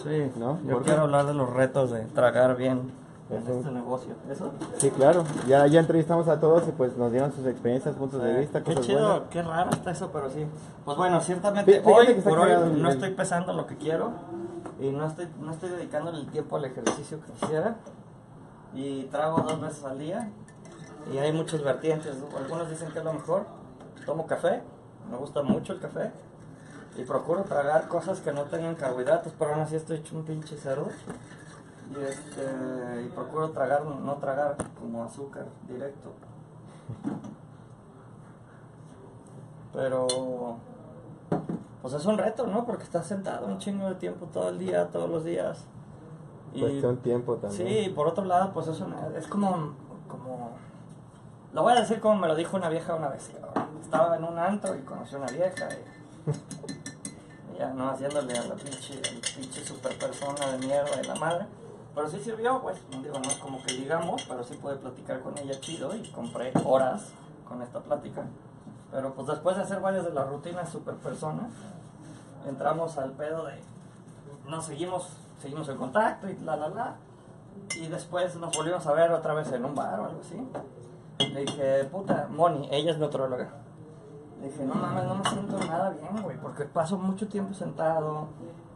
Sí, 0.02 0.30
¿No? 0.36 0.58
yo 0.66 0.82
quiero 0.82 1.02
hablar 1.02 1.26
de 1.26 1.34
los 1.34 1.52
retos 1.52 1.90
de 1.90 2.00
tragar 2.06 2.56
bien 2.56 2.90
en 3.30 3.38
Eso. 3.42 3.52
este 3.54 3.70
negocio. 3.70 4.14
¿Eso? 4.30 4.52
Sí, 4.78 4.90
claro. 4.90 5.24
Ya, 5.46 5.66
ya 5.66 5.80
entrevistamos 5.80 6.28
a 6.28 6.38
todos 6.40 6.68
y 6.68 6.72
pues 6.72 6.96
nos 6.96 7.10
dieron 7.10 7.32
sus 7.32 7.46
experiencias, 7.46 7.94
puntos 7.96 8.22
de 8.22 8.34
vista, 8.40 8.60
Qué 8.62 8.72
cosas 8.74 8.86
chido, 8.86 9.08
buenas. 9.08 9.28
qué 9.30 9.42
raro 9.42 9.70
está 9.70 9.90
eso, 9.92 10.10
pero 10.12 10.28
sí. 10.30 10.46
Pues 10.84 10.96
bueno, 10.96 11.20
ciertamente 11.20 11.82
Fí- 11.82 11.86
hoy 11.86 12.14
por 12.20 12.38
hoy 12.38 12.52
no 12.80 12.88
estoy 12.90 13.10
pesando 13.12 13.52
lo 13.54 13.66
que 13.66 13.76
quiero 13.76 14.12
y 14.80 14.90
no 14.90 15.06
estoy, 15.06 15.28
no 15.40 15.52
estoy 15.52 15.70
dedicándole 15.70 16.18
el 16.18 16.26
tiempo 16.26 16.56
al 16.56 16.64
ejercicio 16.66 17.18
que 17.24 17.32
quisiera 17.32 17.76
y 18.74 19.04
trago 19.04 19.40
dos 19.42 19.60
veces 19.60 19.84
al 19.84 19.98
día 19.98 20.28
y 21.12 21.18
hay 21.18 21.32
muchos 21.32 21.62
vertientes. 21.62 22.16
Algunos 22.36 22.68
dicen 22.68 22.90
que 22.92 22.98
es 22.98 23.04
lo 23.04 23.12
mejor. 23.14 23.46
Tomo 24.04 24.26
café, 24.26 24.62
me 25.10 25.16
gusta 25.16 25.42
mucho 25.42 25.72
el 25.72 25.80
café 25.80 26.10
y 26.98 27.04
procuro 27.04 27.42
tragar 27.44 27.88
cosas 27.88 28.20
que 28.20 28.32
no 28.32 28.42
tengan 28.42 28.74
carbohidratos, 28.74 29.32
pero 29.38 29.52
aún 29.52 29.60
así 29.62 29.76
estoy 29.76 29.96
hecho 29.98 30.14
un 30.14 30.24
pinche 30.24 30.56
cerdo. 30.56 30.88
Y, 31.90 32.02
este, 32.02 33.02
y 33.04 33.08
procuro 33.10 33.50
tragar, 33.50 33.84
no 33.84 34.14
tragar 34.16 34.56
como 34.80 35.04
azúcar 35.04 35.46
directo. 35.68 36.12
Pero, 39.72 40.56
pues 41.82 41.94
es 41.94 42.06
un 42.06 42.16
reto, 42.18 42.46
¿no? 42.46 42.64
Porque 42.64 42.84
estás 42.84 43.06
sentado 43.06 43.46
un 43.46 43.58
chingo 43.58 43.88
de 43.88 43.96
tiempo 43.96 44.26
todo 44.32 44.48
el 44.48 44.58
día, 44.58 44.88
todos 44.88 45.10
los 45.10 45.24
días. 45.24 45.64
Y, 46.54 46.60
Cuestión 46.60 46.96
tiempo 46.98 47.34
también. 47.36 47.66
sí, 47.68 47.78
y 47.80 47.88
por 47.90 48.06
otro 48.06 48.24
lado, 48.24 48.52
pues 48.52 48.68
es, 48.68 48.80
una- 48.80 49.08
es 49.16 49.26
como, 49.26 49.74
como, 50.08 50.50
lo 51.52 51.62
voy 51.62 51.72
a 51.72 51.80
decir 51.80 52.00
como 52.00 52.16
me 52.16 52.28
lo 52.28 52.36
dijo 52.36 52.56
una 52.56 52.68
vieja 52.68 52.94
una 52.94 53.08
vez. 53.08 53.30
Estaba 53.82 54.16
en 54.16 54.24
un 54.24 54.38
antro 54.38 54.74
y 54.76 54.80
conocí 54.82 55.16
a 55.16 55.18
una 55.18 55.26
vieja 55.32 55.68
y, 55.70 57.54
y 57.54 57.58
ya 57.58 57.70
no 57.74 57.90
haciéndole 57.90 58.38
a 58.38 58.44
la 58.46 58.54
pinche, 58.54 58.94
a 58.94 58.96
la 59.14 59.20
pinche 59.36 59.64
super 59.64 59.98
persona 59.98 60.46
de 60.52 60.58
mierda 60.58 60.96
de 60.96 61.04
la 61.04 61.14
madre. 61.16 61.46
Pero 61.94 62.08
sí 62.08 62.18
sirvió, 62.18 62.60
pues, 62.60 62.78
digo, 62.90 63.18
no 63.18 63.28
es 63.28 63.36
como 63.36 63.62
que 63.62 63.74
digamos, 63.74 64.24
pero 64.28 64.42
sí 64.42 64.54
pude 64.56 64.76
platicar 64.76 65.20
con 65.20 65.38
ella 65.38 65.58
chido 65.60 65.94
y 65.94 66.02
compré 66.10 66.52
horas 66.64 67.12
con 67.48 67.62
esta 67.62 67.80
plática. 67.80 68.24
Pero 68.90 69.14
pues 69.14 69.26
después 69.26 69.56
de 69.56 69.62
hacer 69.62 69.80
varias 69.80 70.04
de 70.04 70.12
las 70.12 70.28
rutinas 70.28 70.68
super 70.68 70.94
personas, 70.96 71.50
entramos 72.46 72.98
al 72.98 73.12
pedo 73.12 73.44
de, 73.44 73.60
nos 74.48 74.66
seguimos, 74.66 75.08
seguimos 75.40 75.68
en 75.68 75.76
contacto 75.76 76.28
y 76.28 76.36
la 76.38 76.56
la 76.56 76.68
la. 76.68 76.96
Y 77.76 77.86
después 77.86 78.34
nos 78.36 78.56
volvimos 78.56 78.86
a 78.86 78.92
ver 78.92 79.12
otra 79.12 79.34
vez 79.34 79.50
en 79.52 79.64
un 79.64 79.74
bar 79.74 80.00
o 80.00 80.04
algo 80.06 80.20
así. 80.20 80.36
Le 81.18 81.40
dije, 81.40 81.84
puta, 81.84 82.28
Moni, 82.30 82.68
ella 82.70 82.90
es 82.90 82.98
nutrióloga. 82.98 83.63
Le 84.44 84.50
dije, 84.50 84.64
no 84.66 84.74
mames, 84.74 85.04
no 85.04 85.14
me 85.14 85.24
siento 85.30 85.58
nada 85.58 85.88
bien, 85.90 86.22
güey, 86.22 86.36
porque 86.36 86.64
paso 86.64 86.98
mucho 86.98 87.26
tiempo 87.28 87.54
sentado, 87.54 88.26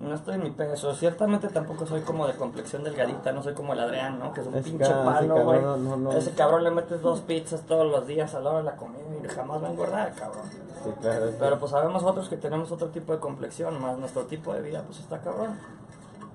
no 0.01 0.15
estoy 0.15 0.37
en 0.37 0.45
mi 0.45 0.51
peso. 0.51 0.95
Ciertamente 0.95 1.49
tampoco 1.49 1.85
soy 1.87 2.01
como 2.01 2.27
de 2.27 2.33
complexión 2.37 2.85
delgadita, 2.85 3.33
no 3.33 3.43
soy 3.43 3.53
como 3.53 3.75
el 3.75 3.81
Adrián, 3.81 4.19
¿no? 4.19 4.33
Que 4.33 4.41
es 4.41 4.47
un 4.47 4.55
Es 4.55 4.65
pinche 4.65 4.89
ca- 4.91 5.05
palo, 5.05 5.45
güey. 5.45 5.61
no- 5.61 5.77
no- 5.77 5.97
no- 5.99 6.13
Ese 6.13 6.31
cabrón 6.31 6.65
le 6.65 6.71
metes 6.71 7.03
dos 7.03 7.21
pizzas 7.21 7.61
todos 7.67 7.85
los 7.91 8.07
días 8.07 8.35
a 8.35 8.41
la 8.41 8.49
hora 8.49 8.59
de 8.61 8.65
la 8.65 8.77
comida 8.77 9.01
y 9.23 9.29
jamás 9.29 9.63
va 9.63 9.67
a 9.69 9.71
engordar, 9.73 10.15
cabrón. 10.15 10.45
Sí, 10.85 10.91
claro. 11.03 11.27
Pero 11.39 11.59
pues 11.59 11.71
sabemos 11.71 12.03
otros 12.03 12.31
que 12.31 12.39
tenemos 12.39 12.73
otro 12.73 12.89
tipo 12.89 13.13
de 13.13 13.19
complexión, 13.19 13.79
más 13.83 13.99
nuestro 13.99 14.23
tipo 14.25 14.55
de 14.55 14.63
vida, 14.63 14.83
pues 14.87 15.01
está 15.01 15.19
cabrón. 15.21 15.51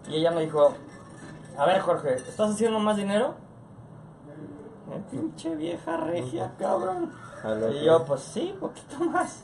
Y 0.09 0.17
ella 0.17 0.29
me 0.29 0.41
dijo, 0.41 0.73
a 1.57 1.65
ver 1.65 1.79
Jorge, 1.81 2.13
¿estás 2.15 2.51
haciendo 2.51 2.77
más 2.79 2.97
dinero? 2.97 3.33
Eh, 4.91 5.01
pinche 5.11 5.55
vieja 5.55 5.97
regia, 5.97 6.53
cabrón. 6.59 7.11
Y 7.73 7.85
yo, 7.85 8.03
pues 8.05 8.21
sí, 8.21 8.55
poquito 8.59 8.99
más. 9.05 9.43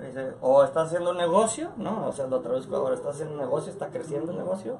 Dice, 0.00 0.32
o 0.40 0.62
estás 0.62 0.86
haciendo 0.88 1.10
un 1.10 1.16
negocio, 1.16 1.70
¿no? 1.76 2.06
O 2.06 2.12
sea, 2.12 2.26
lo 2.26 2.40
traduzco 2.40 2.76
ahora, 2.76 2.94
estás 2.94 3.14
haciendo 3.14 3.34
un 3.34 3.40
negocio, 3.40 3.72
está 3.72 3.88
creciendo 3.88 4.30
el 4.32 4.38
negocio. 4.38 4.76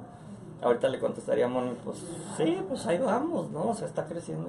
Ahorita 0.63 0.89
le 0.89 0.99
contestaríamos, 0.99 1.77
pues 1.85 1.99
sí, 2.37 2.63
pues 2.69 2.87
ahí 2.87 2.99
vamos, 2.99 3.51
¿no? 3.51 3.71
O 3.71 3.75
sea, 3.75 3.87
está 3.87 4.07
creciendo. 4.07 4.49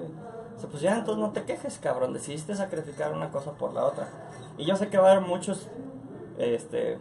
O 0.56 0.60
sea, 0.60 0.70
pues 0.70 0.82
ya, 0.82 0.98
entonces 0.98 1.24
no 1.24 1.32
te 1.32 1.44
quejes, 1.44 1.80
cabrón. 1.80 2.14
Decidiste 2.14 2.56
sacrificar 2.56 3.14
una 3.14 3.32
cosa 3.32 3.52
por 3.52 3.74
la 3.74 3.86
otra. 3.86 4.08
Y 4.58 4.66
yo 4.66 4.76
sé 4.76 4.90
que 4.90 4.98
va 4.98 5.10
a 5.10 5.12
haber 5.14 5.24
muchos, 5.26 5.68
este, 6.38 7.00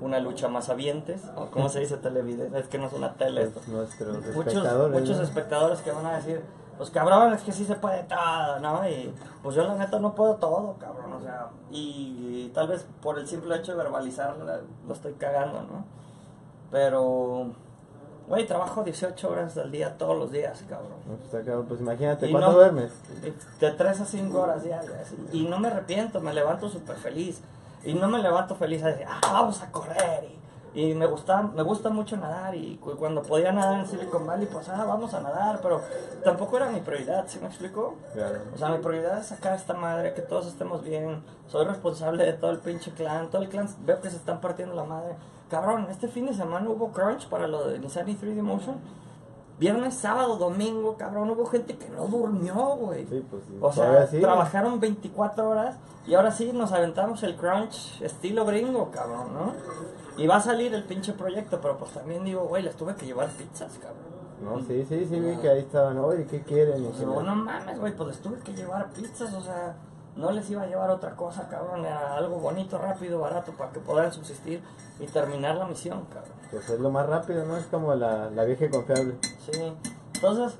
una 0.00 0.18
lucha 0.20 0.48
más 0.48 0.68
avientes, 0.68 1.22
o 1.36 1.46
como 1.46 1.68
se 1.68 1.80
dice 1.80 1.96
televidente, 1.96 2.58
es 2.58 2.68
que 2.68 2.78
no 2.78 2.86
es 2.86 2.92
una 2.92 3.14
tele 3.14 3.42
esto. 3.44 3.60
nuestros 3.68 4.16
Muchos, 4.34 4.54
espectadores. 4.54 5.00
muchos 5.00 5.18
espectadores 5.20 5.80
que 5.80 5.90
van 5.92 6.06
a 6.06 6.16
decir, 6.16 6.42
pues 6.80 6.90
cabrón, 6.90 7.34
es 7.34 7.42
que 7.42 7.52
sí 7.52 7.66
se 7.66 7.74
puede 7.74 8.04
todo, 8.04 8.58
¿no? 8.60 8.88
Y 8.88 9.12
pues 9.42 9.54
yo 9.54 9.64
la 9.64 9.74
neta 9.74 9.98
no 9.98 10.14
puedo 10.14 10.36
todo, 10.36 10.76
cabrón, 10.78 11.12
o 11.12 11.20
sea, 11.20 11.48
y, 11.70 12.46
y 12.46 12.50
tal 12.54 12.68
vez 12.68 12.86
por 13.02 13.18
el 13.18 13.28
simple 13.28 13.54
hecho 13.56 13.72
de 13.72 13.78
verbalizarlo 13.82 14.46
la- 14.46 14.60
lo 14.88 14.94
estoy 14.94 15.12
cagando, 15.12 15.60
¿no? 15.60 15.84
Pero, 16.70 17.52
güey, 18.28 18.46
trabajo 18.46 18.82
18 18.84 19.28
horas 19.30 19.56
al 19.58 19.70
día 19.70 19.98
todos 19.98 20.16
los 20.16 20.30
días, 20.32 20.64
cabrón. 20.68 20.92
Pues, 21.30 21.44
cabrón. 21.44 21.66
Pues 21.66 21.80
imagínate, 21.80 22.30
¿cuánto 22.30 22.50
no- 22.52 22.56
duermes? 22.56 22.92
De 23.60 23.70
3 23.72 24.00
a 24.00 24.04
5 24.06 24.40
horas 24.40 24.62
diarias. 24.62 25.12
Y 25.32 25.44
no 25.46 25.58
me 25.58 25.68
arrepiento, 25.68 26.20
me 26.20 26.32
levanto 26.32 26.68
súper 26.68 26.96
feliz. 26.96 27.42
Y 27.84 27.94
no 27.94 28.08
me 28.08 28.18
levanto 28.22 28.54
feliz 28.54 28.82
a 28.84 28.88
decir, 28.88 29.06
ah, 29.08 29.20
vamos 29.32 29.60
a 29.62 29.70
correr. 29.70 30.24
Y, 30.24 30.39
y 30.74 30.94
me, 30.94 31.06
gusta, 31.06 31.42
me 31.42 31.62
gusta 31.62 31.88
mucho 31.90 32.16
nadar. 32.16 32.54
Y 32.54 32.76
cu- 32.76 32.96
cuando 32.96 33.22
podía 33.22 33.50
nadar 33.52 33.80
en 33.80 33.86
Silicon 33.86 34.26
Valley, 34.26 34.46
pues, 34.46 34.68
ah, 34.68 34.84
vamos 34.84 35.12
a 35.14 35.20
nadar. 35.20 35.60
Pero 35.62 35.80
tampoco 36.24 36.56
era 36.56 36.68
mi 36.70 36.80
prioridad, 36.80 37.24
¿sí 37.26 37.38
me 37.40 37.46
explico? 37.48 37.96
Claro. 38.12 38.38
O 38.54 38.58
sea, 38.58 38.68
mi 38.68 38.78
prioridad 38.78 39.18
es 39.18 39.26
sacar 39.26 39.52
a 39.52 39.56
esta 39.56 39.74
madre, 39.74 40.14
que 40.14 40.22
todos 40.22 40.46
estemos 40.46 40.82
bien. 40.82 41.22
Soy 41.48 41.64
responsable 41.66 42.24
de 42.24 42.32
todo 42.34 42.50
el 42.52 42.58
pinche 42.58 42.92
clan. 42.92 43.30
Todo 43.30 43.42
el 43.42 43.48
clan 43.48 43.68
veo 43.84 44.00
que 44.00 44.10
se 44.10 44.16
están 44.16 44.40
partiendo 44.40 44.74
la 44.74 44.84
madre. 44.84 45.16
Cabrón, 45.50 45.88
este 45.90 46.06
fin 46.08 46.26
de 46.26 46.34
semana 46.34 46.68
hubo 46.70 46.92
crunch 46.92 47.28
para 47.28 47.48
lo 47.48 47.66
de 47.68 47.78
Nissan 47.80 48.08
y 48.08 48.14
3D 48.14 48.40
Motion. 48.42 48.76
Viernes, 49.58 49.94
sábado, 49.94 50.36
domingo, 50.36 50.96
cabrón, 50.96 51.28
hubo 51.30 51.44
gente 51.44 51.76
que 51.76 51.86
no 51.90 52.06
durmió, 52.06 52.54
güey. 52.76 53.04
Sí, 53.06 53.22
pues 53.28 53.42
sí. 53.46 53.58
O 53.60 53.70
sea, 53.70 54.06
sí. 54.06 54.18
trabajaron 54.20 54.80
24 54.80 55.46
horas 55.50 55.76
y 56.06 56.14
ahora 56.14 56.30
sí 56.30 56.50
nos 56.54 56.72
aventamos 56.72 57.22
el 57.24 57.36
crunch 57.36 58.00
estilo 58.00 58.46
gringo, 58.46 58.90
cabrón, 58.90 59.34
¿no? 59.34 59.52
Y 60.20 60.26
va 60.26 60.36
a 60.36 60.40
salir 60.40 60.74
el 60.74 60.84
pinche 60.84 61.12
proyecto, 61.14 61.60
pero 61.60 61.78
pues 61.78 61.92
también 61.92 62.24
digo, 62.24 62.42
güey, 62.42 62.62
les 62.62 62.76
tuve 62.76 62.94
que 62.94 63.06
llevar 63.06 63.28
pizzas, 63.30 63.72
cabrón. 63.78 64.10
No, 64.42 64.58
sí, 64.66 64.84
sí, 64.88 65.06
sí, 65.06 65.20
vi 65.20 65.36
que 65.36 65.48
ahí 65.48 65.60
estaban. 65.60 65.98
Oye, 65.98 66.26
¿qué 66.26 66.42
quieren? 66.42 66.82
Y 66.84 66.88
la- 67.04 67.22
no 67.22 67.34
mames, 67.36 67.78
güey, 67.78 67.94
pues 67.96 68.08
les 68.10 68.18
tuve 68.20 68.38
que 68.38 68.52
llevar 68.54 68.90
pizzas, 68.90 69.32
o 69.34 69.40
sea, 69.40 69.76
no 70.16 70.30
les 70.32 70.48
iba 70.50 70.62
a 70.62 70.66
llevar 70.66 70.90
otra 70.90 71.16
cosa, 71.16 71.48
cabrón, 71.48 71.84
era 71.84 72.16
algo 72.16 72.36
bonito, 72.36 72.76
rápido, 72.78 73.20
barato, 73.20 73.52
para 73.52 73.70
que 73.72 73.80
puedan 73.80 74.12
subsistir 74.12 74.62
y 74.98 75.06
terminar 75.06 75.56
la 75.56 75.66
misión, 75.66 76.04
cabrón. 76.12 76.32
Pues 76.50 76.68
es 76.68 76.80
lo 76.80 76.90
más 76.90 77.06
rápido, 77.06 77.44
¿no? 77.46 77.56
Es 77.56 77.66
como 77.66 77.94
la, 77.94 78.30
la 78.30 78.44
vieja 78.44 78.64
y 78.66 78.70
confiable. 78.70 79.14
Sí, 79.50 79.72
entonces, 80.14 80.58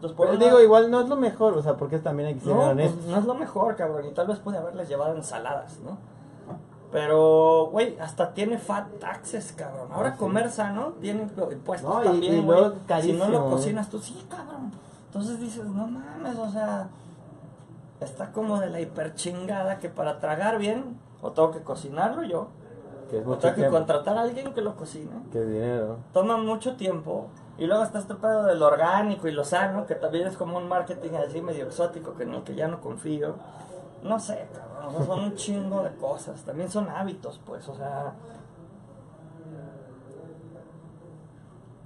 pues 0.00 0.12
por 0.12 0.26
Pero 0.26 0.38
un 0.38 0.44
digo, 0.44 0.60
igual 0.60 0.90
no 0.90 1.00
es 1.00 1.08
lo 1.08 1.16
mejor, 1.16 1.56
o 1.56 1.62
sea, 1.62 1.76
porque 1.76 1.98
también 1.98 2.28
hay 2.28 2.34
que 2.34 2.40
ser 2.40 2.50
No, 2.50 2.56
pues, 2.58 2.70
honestos. 2.72 3.04
no 3.06 3.18
es 3.18 3.24
lo 3.24 3.34
mejor, 3.34 3.76
cabrón. 3.76 4.04
Y 4.06 4.10
tal 4.12 4.26
vez 4.26 4.38
pude 4.38 4.58
haberles 4.58 4.88
llevado 4.88 5.14
ensaladas, 5.16 5.78
¿no? 5.80 5.96
Pero, 6.96 7.66
güey, 7.72 7.94
hasta 8.00 8.32
tiene 8.32 8.56
fat 8.56 8.86
taxes, 8.98 9.52
cabrón. 9.52 9.88
Ahora 9.92 10.08
Ah, 10.08 10.12
sí. 10.12 10.18
comer 10.18 10.50
sano 10.50 10.94
tiene 10.98 11.28
impuestos 11.52 11.82
No, 11.94 12.00
también, 12.00 12.46
güey. 12.46 12.58
Si 13.02 13.12
no 13.12 13.28
lo 13.28 13.48
¿eh? 13.48 13.50
cocinas 13.50 13.90
tú, 13.90 13.98
sí, 13.98 14.26
cabrón. 14.30 14.72
Entonces 15.08 15.38
dices, 15.38 15.66
no 15.66 15.86
mames, 15.88 16.38
o 16.38 16.48
sea, 16.50 16.88
está 18.00 18.32
como 18.32 18.58
de 18.60 18.70
la 18.70 18.80
hiperchingada 18.80 19.78
que 19.78 19.90
para 19.90 20.20
tragar 20.20 20.56
bien, 20.56 20.96
o 21.20 21.32
tengo 21.32 21.50
que 21.50 21.60
cocinarlo 21.60 22.22
yo, 22.22 22.48
Que 23.10 23.18
es 23.18 23.26
o 23.26 23.36
tengo 23.36 23.54
que 23.54 23.60
tiempo. 23.60 23.76
contratar 23.76 24.16
a 24.16 24.22
alguien 24.22 24.54
que 24.54 24.62
lo 24.62 24.74
cocine. 24.74 25.10
Que 25.30 25.42
dinero. 25.44 25.98
Toma 26.14 26.38
mucho 26.38 26.76
tiempo. 26.76 27.26
Y 27.58 27.66
luego 27.66 27.82
está 27.82 27.98
este 27.98 28.14
pedo 28.14 28.44
del 28.44 28.62
orgánico 28.62 29.28
y 29.28 29.32
lo 29.32 29.44
sano, 29.44 29.84
que 29.84 29.96
también 29.96 30.26
es 30.28 30.36
como 30.38 30.56
un 30.56 30.66
marketing 30.66 31.10
así 31.26 31.42
medio 31.42 31.66
exótico, 31.66 32.14
que 32.14 32.22
en 32.22 32.32
el 32.32 32.42
que 32.42 32.54
ya 32.54 32.68
no 32.68 32.80
confío. 32.80 33.34
No 34.02 34.18
sé, 34.18 34.46
cabrón, 34.54 34.75
o 34.86 34.90
sea, 34.90 35.04
son 35.04 35.20
un 35.24 35.34
chingo 35.34 35.82
de 35.82 35.94
cosas. 35.96 36.42
También 36.42 36.70
son 36.70 36.88
hábitos, 36.88 37.40
pues, 37.44 37.68
o 37.68 37.74
sea... 37.74 38.14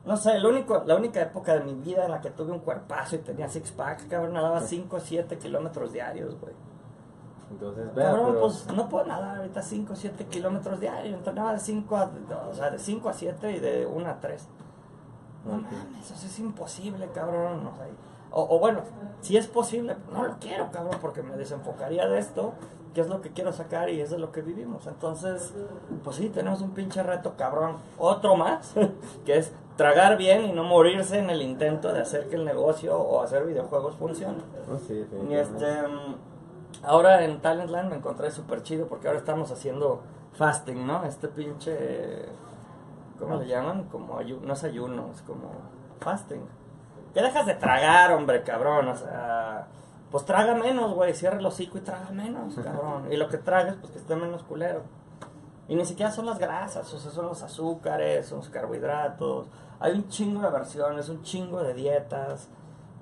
No 0.05 0.17
sé, 0.17 0.35
el 0.37 0.47
único, 0.47 0.83
la 0.87 0.97
única 0.97 1.21
época 1.21 1.55
de 1.55 1.61
mi 1.61 1.75
vida 1.75 2.07
en 2.07 2.11
la 2.11 2.21
que 2.21 2.31
tuve 2.31 2.53
un 2.53 2.61
cuerpazo 2.61 3.17
y 3.17 3.19
tenía 3.19 3.49
six 3.49 3.71
pack, 3.71 4.09
cabrón, 4.09 4.33
nadaba 4.33 4.61
5 4.61 4.97
o 4.97 5.01
7 5.01 5.39
kilómetros 5.39 5.93
diarios, 5.93 6.41
güey. 6.41 6.55
Entonces, 7.51 7.95
vea, 7.95 8.07
Cabrón, 8.07 8.27
pero... 8.29 8.41
pues 8.41 8.67
no 8.75 8.89
puedo 8.89 9.07
nadar 9.07 9.37
ahorita 9.37 9.61
5 9.61 9.93
o 9.93 9.97
7 9.97 10.27
kilómetros 10.27 10.81
diarios. 10.81 11.15
Entrenaba 11.15 11.53
de 11.53 11.59
5 11.59 11.97
a, 11.97 12.11
o 12.49 12.55
sea, 12.55 12.71
de 12.71 12.79
5 12.79 13.09
a 13.09 13.13
7 13.13 13.53
y 13.53 13.59
de 13.59 13.87
1 13.87 14.09
a 14.09 14.21
3. 14.21 14.49
No 15.45 15.53
mames, 15.53 16.11
eso 16.11 16.27
es 16.27 16.39
imposible, 16.39 17.09
cabrón. 17.13 17.67
O, 17.67 17.77
sea, 17.77 17.87
o, 18.31 18.57
o 18.57 18.59
bueno, 18.59 18.83
si 19.21 19.37
es 19.37 19.47
posible, 19.47 19.97
no 20.13 20.25
lo 20.25 20.39
quiero, 20.39 20.71
cabrón, 20.71 20.99
porque 21.01 21.23
me 21.23 21.37
desenfocaría 21.37 22.07
de 22.07 22.19
esto, 22.19 22.55
que 22.95 23.01
es 23.03 23.09
lo 23.09 23.21
que 23.21 23.31
quiero 23.31 23.53
sacar 23.53 23.89
y 23.91 24.01
es 24.01 24.11
de 24.11 24.19
lo 24.19 24.33
que 24.33 24.43
vivimos. 24.43 24.87
Entonces, 24.87 25.55
pues 26.03 26.17
sí, 26.17 26.29
tenemos 26.29 26.61
un 26.61 26.71
pinche 26.73 27.03
reto, 27.03 27.35
cabrón. 27.37 27.77
Otro 27.99 28.37
más, 28.37 28.75
que 29.25 29.37
es 29.37 29.53
tragar 29.77 30.17
bien 30.17 30.45
y 30.45 30.53
no 30.53 30.65
morirse 30.65 31.19
en 31.19 31.31
el 31.31 31.41
intento 31.43 31.93
de 31.93 32.01
hacer 32.01 32.29
que 32.29 32.37
el 32.37 32.45
negocio 32.45 32.99
o 32.99 33.23
hacer 33.23 33.45
videojuegos 33.47 33.95
funcione. 33.97 34.39
No, 34.69 34.79
sí, 34.79 35.07
Y 35.29 35.35
este, 35.35 35.67
ahora 36.83 37.25
en 37.25 37.41
Talentland 37.41 37.91
me 37.91 37.97
encontré 37.97 38.31
súper 38.31 38.63
chido 38.63 38.87
porque 38.87 39.07
ahora 39.07 39.19
estamos 39.19 39.51
haciendo 39.53 40.01
fasting, 40.35 40.87
¿no? 40.87 41.05
Este 41.05 41.29
pinche, 41.29 42.27
¿cómo 43.19 43.37
le 43.37 43.47
llaman? 43.47 43.85
Como 43.85 44.19
ayu- 44.19 44.41
no 44.41 44.53
es 44.55 44.65
ayuno, 44.65 45.11
es 45.15 45.23
como 45.23 45.51
fasting. 46.01 46.41
Que 47.15 47.23
dejas 47.23 47.47
de 47.47 47.55
tragar, 47.55 48.13
hombre, 48.13 48.43
cabrón, 48.43 48.89
o 48.89 48.97
sea, 48.97 49.67
pues 50.11 50.25
traga 50.25 50.55
menos, 50.55 50.95
güey, 50.95 51.15
cierra 51.15 51.39
el 51.39 51.47
hocico 51.47 51.79
y 51.79 51.83
traga 51.83 52.11
menos, 52.11 52.55
cabrón. 52.57 53.13
Y 53.13 53.17
lo 53.17 53.29
que 53.29 53.39
tragues, 53.39 53.75
pues 53.81 53.93
que 53.93 53.99
esté 53.99 54.17
menos 54.17 54.43
culero. 54.43 54.83
Y 55.69 55.77
ni 55.77 55.85
siquiera 55.85 56.11
son 56.11 56.27
las 56.27 56.39
grasas, 56.39 56.93
o 56.93 56.99
sea, 56.99 57.13
son 57.13 57.27
los 57.27 57.43
azúcares, 57.43 58.27
son 58.27 58.39
los 58.39 58.49
carbohidratos. 58.49 59.47
Hay 59.79 59.93
un 59.93 60.09
chingo 60.09 60.43
de 60.43 60.51
versiones, 60.51 61.09
un 61.09 61.23
chingo 61.23 61.63
de 61.63 61.75
dietas. 61.75 62.49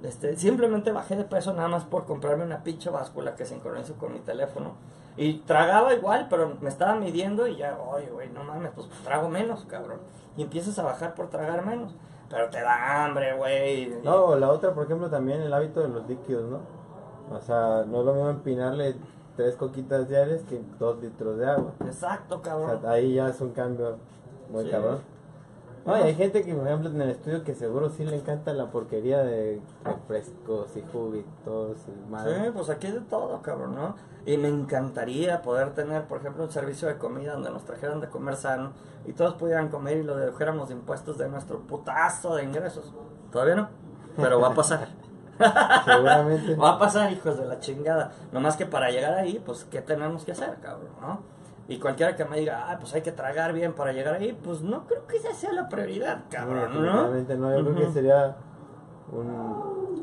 Este, 0.02 0.36
simplemente 0.36 0.92
bajé 0.92 1.16
de 1.16 1.24
peso 1.24 1.54
nada 1.54 1.68
más 1.68 1.84
por 1.84 2.04
comprarme 2.04 2.44
una 2.44 2.62
pinche 2.62 2.90
báscula 2.90 3.34
que 3.34 3.46
sincronizo 3.46 3.94
con 3.94 4.12
mi 4.12 4.20
teléfono. 4.20 4.74
Y 5.16 5.38
tragaba 5.38 5.94
igual, 5.94 6.26
pero 6.28 6.58
me 6.60 6.68
estaba 6.68 6.94
midiendo 6.94 7.46
y 7.46 7.56
ya, 7.56 7.78
oye, 7.78 8.10
güey, 8.10 8.28
no 8.28 8.44
mames, 8.44 8.70
pues 8.74 8.86
trago 9.02 9.30
menos, 9.30 9.64
cabrón. 9.64 10.00
Y 10.36 10.42
empiezas 10.42 10.78
a 10.78 10.82
bajar 10.82 11.14
por 11.14 11.30
tragar 11.30 11.64
menos. 11.64 11.94
Pero 12.28 12.50
te 12.50 12.60
da 12.60 13.04
hambre, 13.04 13.34
güey. 13.34 13.98
No, 14.04 14.36
la 14.36 14.50
otra, 14.50 14.74
por 14.74 14.84
ejemplo, 14.84 15.08
también 15.08 15.40
el 15.40 15.54
hábito 15.54 15.80
de 15.80 15.88
los 15.88 16.06
líquidos, 16.06 16.50
¿no? 16.50 16.77
O 17.32 17.40
sea, 17.40 17.84
no 17.86 18.00
es 18.00 18.06
lo 18.06 18.14
mismo 18.14 18.30
empinarle 18.30 18.96
tres 19.36 19.54
coquitas 19.56 20.08
diarias 20.08 20.42
que 20.48 20.60
dos 20.78 21.00
litros 21.00 21.38
de 21.38 21.46
agua. 21.48 21.72
Exacto, 21.84 22.36
O 22.36 22.42
cabrón. 22.42 22.80
sea, 22.80 22.90
ahí 22.90 23.14
ya 23.14 23.28
es 23.28 23.40
un 23.40 23.50
cambio 23.52 23.96
muy 24.50 24.64
Sí. 24.64 24.70
cabrón. 24.70 24.98
No, 25.86 25.96
y 25.96 26.00
hay 26.02 26.14
gente 26.16 26.42
que, 26.42 26.52
por 26.54 26.66
ejemplo, 26.66 26.90
en 26.90 27.00
el 27.00 27.10
estudio 27.10 27.44
que 27.44 27.54
seguro 27.54 27.88
sí 27.88 28.04
le 28.04 28.16
encanta 28.16 28.52
la 28.52 28.70
porquería 28.70 29.22
de 29.22 29.60
refrescos 29.84 30.76
y 30.76 30.82
juguitos 30.92 31.78
y 31.88 32.10
madre. 32.10 32.44
Sí, 32.44 32.50
pues 32.52 32.68
aquí 32.68 32.88
hay 32.88 32.92
de 32.94 33.00
todo, 33.02 33.40
cabrón, 33.40 33.74
¿no? 33.74 33.94
Y 34.26 34.36
me 34.36 34.48
encantaría 34.48 35.40
poder 35.40 35.72
tener, 35.72 36.04
por 36.06 36.18
ejemplo, 36.18 36.44
un 36.44 36.50
servicio 36.50 36.88
de 36.88 36.98
comida 36.98 37.32
donde 37.32 37.50
nos 37.50 37.64
trajeran 37.64 38.00
de 38.00 38.08
comer 38.08 38.36
sano 38.36 38.72
y 39.06 39.12
todos 39.14 39.34
pudieran 39.34 39.68
comer 39.68 39.96
y 39.98 40.02
lo 40.02 40.16
dedujéramos 40.16 40.68
de 40.68 40.74
impuestos 40.74 41.16
de 41.16 41.28
nuestro 41.28 41.60
putazo 41.60 42.34
de 42.36 42.44
ingresos. 42.44 42.92
Todavía 43.32 43.54
no, 43.54 43.68
pero 44.16 44.40
va 44.40 44.48
a 44.48 44.54
pasar. 44.54 44.88
Seguramente. 45.84 46.54
Va 46.56 46.70
a 46.70 46.78
pasar, 46.78 47.12
hijos 47.12 47.38
de 47.38 47.46
la 47.46 47.58
chingada. 47.60 48.12
Nomás 48.32 48.56
que 48.56 48.66
para 48.66 48.90
llegar 48.90 49.14
ahí, 49.14 49.42
pues, 49.44 49.64
¿qué 49.64 49.80
tenemos 49.80 50.24
que 50.24 50.32
hacer, 50.32 50.56
cabrón, 50.60 50.90
no? 51.00 51.20
Y 51.68 51.78
cualquiera 51.78 52.16
que 52.16 52.24
me 52.24 52.38
diga, 52.38 52.70
ah, 52.70 52.78
pues 52.80 52.94
hay 52.94 53.02
que 53.02 53.12
tragar 53.12 53.52
bien 53.52 53.74
para 53.74 53.92
llegar 53.92 54.14
ahí, 54.14 54.32
pues 54.42 54.62
no 54.62 54.86
creo 54.86 55.06
que 55.06 55.18
esa 55.18 55.34
sea 55.34 55.52
la 55.52 55.68
prioridad, 55.68 56.24
cabrón, 56.30 56.74
¿no? 56.74 57.10
No, 57.10 57.56
yo 57.58 57.64
creo 57.64 57.74
que 57.74 57.92
sería 57.92 58.36
un 59.12 59.98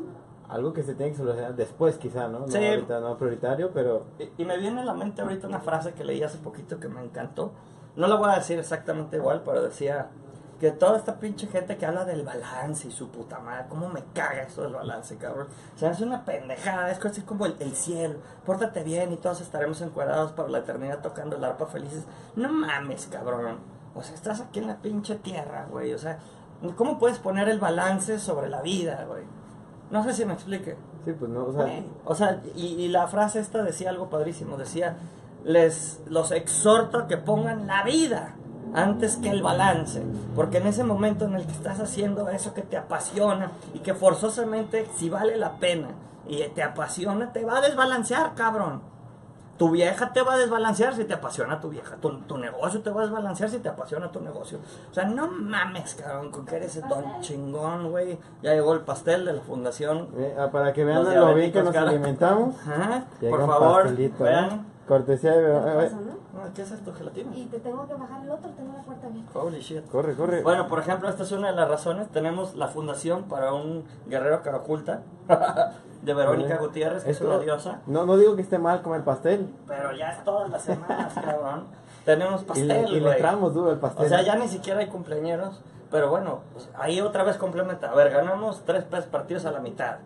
algo 0.48 0.72
que 0.72 0.84
se 0.84 0.94
tiene 0.94 1.12
que 1.12 1.18
solucionar 1.18 1.56
después 1.56 1.98
quizá, 1.98 2.28
¿no? 2.28 2.38
Ahorita 2.38 3.00
no 3.00 3.18
prioritario, 3.18 3.70
pero 3.72 4.04
Y, 4.18 4.42
y 4.42 4.44
me 4.44 4.56
viene 4.58 4.80
a 4.80 4.84
la 4.84 4.94
mente 4.94 5.22
ahorita 5.22 5.48
una 5.48 5.58
frase 5.60 5.92
que 5.92 6.04
leí 6.04 6.22
hace 6.22 6.38
poquito 6.38 6.78
que 6.78 6.88
me 6.88 7.02
encantó. 7.02 7.52
No 7.96 8.06
la 8.06 8.16
voy 8.16 8.30
a 8.30 8.36
decir 8.36 8.58
exactamente 8.58 9.16
igual, 9.16 9.42
pero 9.44 9.62
decía 9.62 10.08
que 10.60 10.70
toda 10.70 10.96
esta 10.96 11.18
pinche 11.18 11.46
gente 11.46 11.76
que 11.76 11.84
habla 11.84 12.04
del 12.04 12.22
balance 12.22 12.88
y 12.88 12.90
su 12.90 13.10
puta 13.10 13.38
madre, 13.40 13.66
cómo 13.68 13.88
me 13.88 14.02
caga 14.14 14.42
eso 14.42 14.62
del 14.62 14.72
balance, 14.72 15.16
cabrón. 15.16 15.48
O 15.74 15.78
sea, 15.78 15.90
es 15.90 16.00
una 16.00 16.24
pendejada, 16.24 16.90
es 16.90 16.98
casi 16.98 17.22
como 17.22 17.44
el, 17.44 17.56
el 17.60 17.74
cielo. 17.74 18.18
Pórtate 18.44 18.82
bien 18.82 19.12
y 19.12 19.16
todos 19.16 19.42
estaremos 19.42 19.80
encuadrados 19.82 20.32
para 20.32 20.48
la 20.48 20.58
eternidad 20.58 21.00
tocando 21.00 21.36
el 21.36 21.44
arpa 21.44 21.66
felices. 21.66 22.04
No 22.36 22.50
mames, 22.50 23.06
cabrón. 23.06 23.58
O 23.94 24.02
sea, 24.02 24.14
estás 24.14 24.40
aquí 24.40 24.60
en 24.60 24.68
la 24.68 24.76
pinche 24.76 25.16
tierra, 25.16 25.66
güey. 25.70 25.92
O 25.92 25.98
sea, 25.98 26.18
¿cómo 26.76 26.98
puedes 26.98 27.18
poner 27.18 27.48
el 27.50 27.58
balance 27.58 28.18
sobre 28.18 28.48
la 28.48 28.62
vida, 28.62 29.04
güey? 29.06 29.24
No 29.90 30.02
sé 30.04 30.14
si 30.14 30.24
me 30.24 30.32
explique. 30.32 30.76
sí, 31.04 31.12
pues 31.12 31.30
no, 31.30 31.44
o 31.44 31.52
sea, 31.52 31.62
Güey, 31.62 31.84
O 32.04 32.14
sea, 32.14 32.42
y, 32.54 32.66
y 32.66 32.88
la 32.88 33.06
frase 33.08 33.40
esta 33.40 33.62
decía 33.62 33.90
algo 33.90 34.08
padrísimo, 34.08 34.56
decía, 34.56 34.96
les 35.44 36.00
los 36.06 36.32
exhorto 36.32 36.98
a 36.98 37.06
que 37.06 37.18
pongan 37.18 37.66
la 37.66 37.84
vida 37.84 38.34
antes 38.76 39.16
que 39.16 39.30
el 39.30 39.42
balance, 39.42 40.02
porque 40.34 40.58
en 40.58 40.66
ese 40.66 40.84
momento 40.84 41.24
en 41.24 41.34
el 41.34 41.46
que 41.46 41.52
estás 41.52 41.80
haciendo 41.80 42.28
eso 42.28 42.54
que 42.54 42.62
te 42.62 42.76
apasiona 42.76 43.50
y 43.74 43.78
que 43.80 43.94
forzosamente 43.94 44.86
si 44.96 45.08
vale 45.10 45.36
la 45.36 45.52
pena 45.54 45.88
y 46.28 46.42
te 46.48 46.62
apasiona, 46.62 47.32
te 47.32 47.44
va 47.44 47.58
a 47.58 47.60
desbalancear, 47.62 48.34
cabrón. 48.34 48.82
Tu 49.56 49.70
vieja 49.70 50.12
te 50.12 50.20
va 50.20 50.34
a 50.34 50.36
desbalancear 50.36 50.94
si 50.94 51.04
te 51.04 51.14
apasiona 51.14 51.58
tu 51.60 51.70
vieja. 51.70 51.96
Tu, 51.96 52.10
tu 52.26 52.36
negocio 52.36 52.82
te 52.82 52.90
va 52.90 53.00
a 53.00 53.04
desbalancear 53.04 53.48
si 53.48 53.58
te 53.58 53.70
apasiona 53.70 54.12
tu 54.12 54.20
negocio. 54.20 54.58
O 54.90 54.92
sea, 54.92 55.04
no 55.04 55.28
mames, 55.28 55.94
cabrón, 55.94 56.30
con 56.30 56.44
que 56.44 56.56
eres 56.56 56.78
don 56.86 57.22
chingón, 57.22 57.90
güey. 57.90 58.18
Ya 58.42 58.52
llegó 58.52 58.74
el 58.74 58.80
pastel 58.80 59.24
de 59.24 59.32
la 59.32 59.40
fundación. 59.40 60.08
eh, 60.18 60.36
ah, 60.38 60.50
para 60.52 60.74
que 60.74 60.84
vean 60.84 61.04
lo 61.04 61.34
bien 61.34 61.52
que 61.52 61.62
nos 61.62 61.72
cara. 61.72 61.88
alimentamos. 61.88 62.54
Ajá, 62.68 63.04
por 63.30 63.46
favor, 63.46 63.90
¿no? 63.90 64.24
vean. 64.24 64.66
Cortesía 64.86 65.32
de... 65.32 65.42
¿Qué 65.42 65.50
eh, 65.50 65.72
eh, 65.72 65.84
pasa, 65.84 66.00
no? 66.00 66.16
Ah, 66.38 66.48
¿Qué 66.54 66.62
es 66.62 66.70
esto, 66.70 66.92
gelatina? 66.94 67.34
Y 67.34 67.46
te 67.46 67.58
tengo 67.58 67.86
que 67.88 67.94
bajar 67.94 68.22
el 68.22 68.30
otro, 68.30 68.50
tengo 68.50 68.72
la 68.72 68.82
puerta 68.82 69.06
abierta. 69.06 69.38
Holy 69.38 69.60
shit. 69.60 69.84
Corre, 69.88 70.14
corre. 70.14 70.42
Bueno, 70.42 70.68
por 70.68 70.78
ejemplo, 70.78 71.08
esta 71.08 71.24
es 71.24 71.32
una 71.32 71.48
de 71.50 71.56
las 71.56 71.68
razones. 71.68 72.08
Tenemos 72.08 72.54
la 72.54 72.68
fundación 72.68 73.24
para 73.24 73.52
un 73.52 73.84
guerrero 74.06 74.42
que 74.42 74.50
oculta 74.50 75.02
de 76.02 76.14
Verónica 76.14 76.54
Oye, 76.54 76.66
Gutiérrez, 76.66 77.04
que 77.04 77.10
es 77.10 77.20
una 77.20 77.38
diosa. 77.38 77.80
No, 77.86 78.06
no 78.06 78.16
digo 78.16 78.36
que 78.36 78.42
esté 78.42 78.58
mal 78.58 78.82
comer 78.82 79.02
pastel. 79.02 79.52
Pero 79.66 79.92
ya 79.92 80.10
es 80.10 80.22
todas 80.24 80.48
las 80.50 80.62
semanas, 80.62 81.12
cabrón. 81.24 81.64
Tenemos 82.04 82.42
y 82.54 82.62
le, 82.62 82.74
pastel, 82.74 82.96
y 82.96 83.00
le 83.00 83.10
entramos 83.10 83.54
duro 83.54 83.72
el 83.72 83.78
pastel. 83.78 84.06
O 84.06 84.08
sea, 84.08 84.22
ya 84.22 84.36
ni 84.36 84.46
siquiera 84.46 84.80
hay 84.80 84.86
cumpleañeros. 84.86 85.62
Pero 85.90 86.10
bueno, 86.10 86.40
pues, 86.52 86.68
ahí 86.76 87.00
otra 87.00 87.24
vez 87.24 87.36
complementa. 87.36 87.90
A 87.90 87.94
ver, 87.94 88.10
ganamos 88.10 88.64
tres 88.64 88.84
partidos 88.84 89.46
a 89.46 89.50
la 89.50 89.60
mitad. 89.60 89.98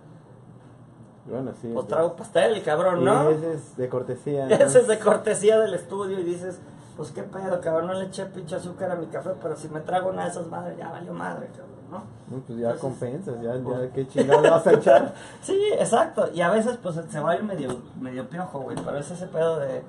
Bueno, 1.27 1.53
sí. 1.61 1.71
Pues 1.73 1.87
trago 1.87 2.17
pastel, 2.17 2.63
cabrón, 2.63 3.03
Y 3.03 3.05
¿no? 3.05 3.29
ese 3.31 3.53
es 3.55 3.77
de 3.77 3.89
cortesía. 3.89 4.47
¿no? 4.47 4.55
Ese 4.55 4.81
es 4.81 4.87
de 4.89 4.99
cortesía 4.99 5.59
del 5.61 5.75
estudio 5.75 6.19
y 6.19 6.25
dices, 6.25 6.59
pues 6.97 7.11
qué 7.13 7.23
pedo, 7.23 7.61
cabrón, 7.61 7.87
no 7.89 7.95
le 7.95 8.07
eché 8.07 8.27
pinche 8.27 8.57
azúcar 8.57 8.91
a 8.91 8.97
mi 8.97 9.07
café, 9.07 9.31
pero 9.41 9.55
si 9.57 9.69
me 9.69 9.81
trago 9.81 10.11
una 10.11 10.25
de 10.25 10.31
esas 10.31 10.47
madres, 10.47 10.77
ya 10.79 10.91
valió 10.91 11.13
madre, 11.13 11.49
cabrón, 11.49 11.71
¿no? 11.91 11.99
No, 12.37 12.43
pues 12.43 12.59
ya 12.59 12.71
Entonces, 12.71 12.81
compensas, 12.81 13.35
ya, 13.43 13.55
ya 13.57 13.63
pues- 13.63 13.91
qué 13.95 14.09
chingado 14.09 14.43
vas 14.43 14.67
a 14.67 14.73
echar. 14.73 15.15
Sí, 15.43 15.61
exacto, 15.79 16.29
y 16.33 16.41
a 16.41 16.51
veces 16.51 16.79
pues 16.83 16.97
se 17.09 17.21
va 17.21 17.33
a 17.33 17.37
ir 17.37 17.43
medio, 17.45 17.79
medio 18.01 18.29
piojo, 18.29 18.61
güey, 18.61 18.77
pero 18.85 18.97
es 18.99 19.11
ese 19.11 19.27
pedo 19.27 19.59
de, 19.61 19.83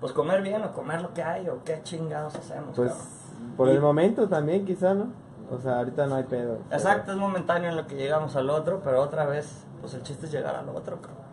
pues 0.00 0.12
comer 0.12 0.42
bien 0.42 0.62
o 0.64 0.72
comer 0.72 1.00
lo 1.02 1.12
que 1.14 1.22
hay 1.22 1.48
o 1.48 1.62
qué 1.64 1.80
chingados 1.82 2.34
hacemos, 2.36 2.74
Pues 2.76 2.90
cabrón. 2.92 3.56
por 3.56 3.68
Y- 3.68 3.72
el 3.72 3.80
momento 3.80 4.28
también 4.28 4.64
quizá, 4.64 4.94
¿no? 4.94 5.06
O 5.50 5.58
sea, 5.60 5.78
ahorita 5.78 6.06
no 6.06 6.14
hay 6.16 6.24
pedo. 6.24 6.58
Exacto, 6.70 7.12
es 7.12 7.18
momentáneo 7.18 7.70
en 7.70 7.76
lo 7.76 7.86
que 7.86 7.94
llegamos 7.96 8.34
al 8.36 8.48
otro, 8.48 8.80
pero 8.82 9.02
otra 9.02 9.26
vez, 9.26 9.64
pues 9.82 9.92
el 9.94 10.02
chiste 10.02 10.24
es 10.24 10.32
llegar 10.32 10.56
al 10.56 10.68
otro, 10.70 10.96
cabrón. 10.96 11.26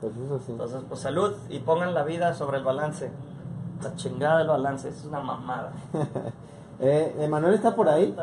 Pues 0.00 0.16
eso 0.16 0.40
sí. 0.40 0.52
Entonces, 0.52 0.80
pues 0.88 1.00
salud 1.00 1.36
y 1.50 1.60
pongan 1.60 1.94
la 1.94 2.02
vida 2.02 2.34
sobre 2.34 2.58
el 2.58 2.64
balance. 2.64 3.12
La 3.82 3.94
chingada 3.94 4.38
del 4.38 4.48
balance, 4.48 4.88
es 4.88 5.04
una 5.04 5.20
mamada. 5.20 5.72
Eh, 6.82 7.14
Emanuel 7.18 7.52
está 7.52 7.76
por 7.76 7.90
ahí. 7.90 8.16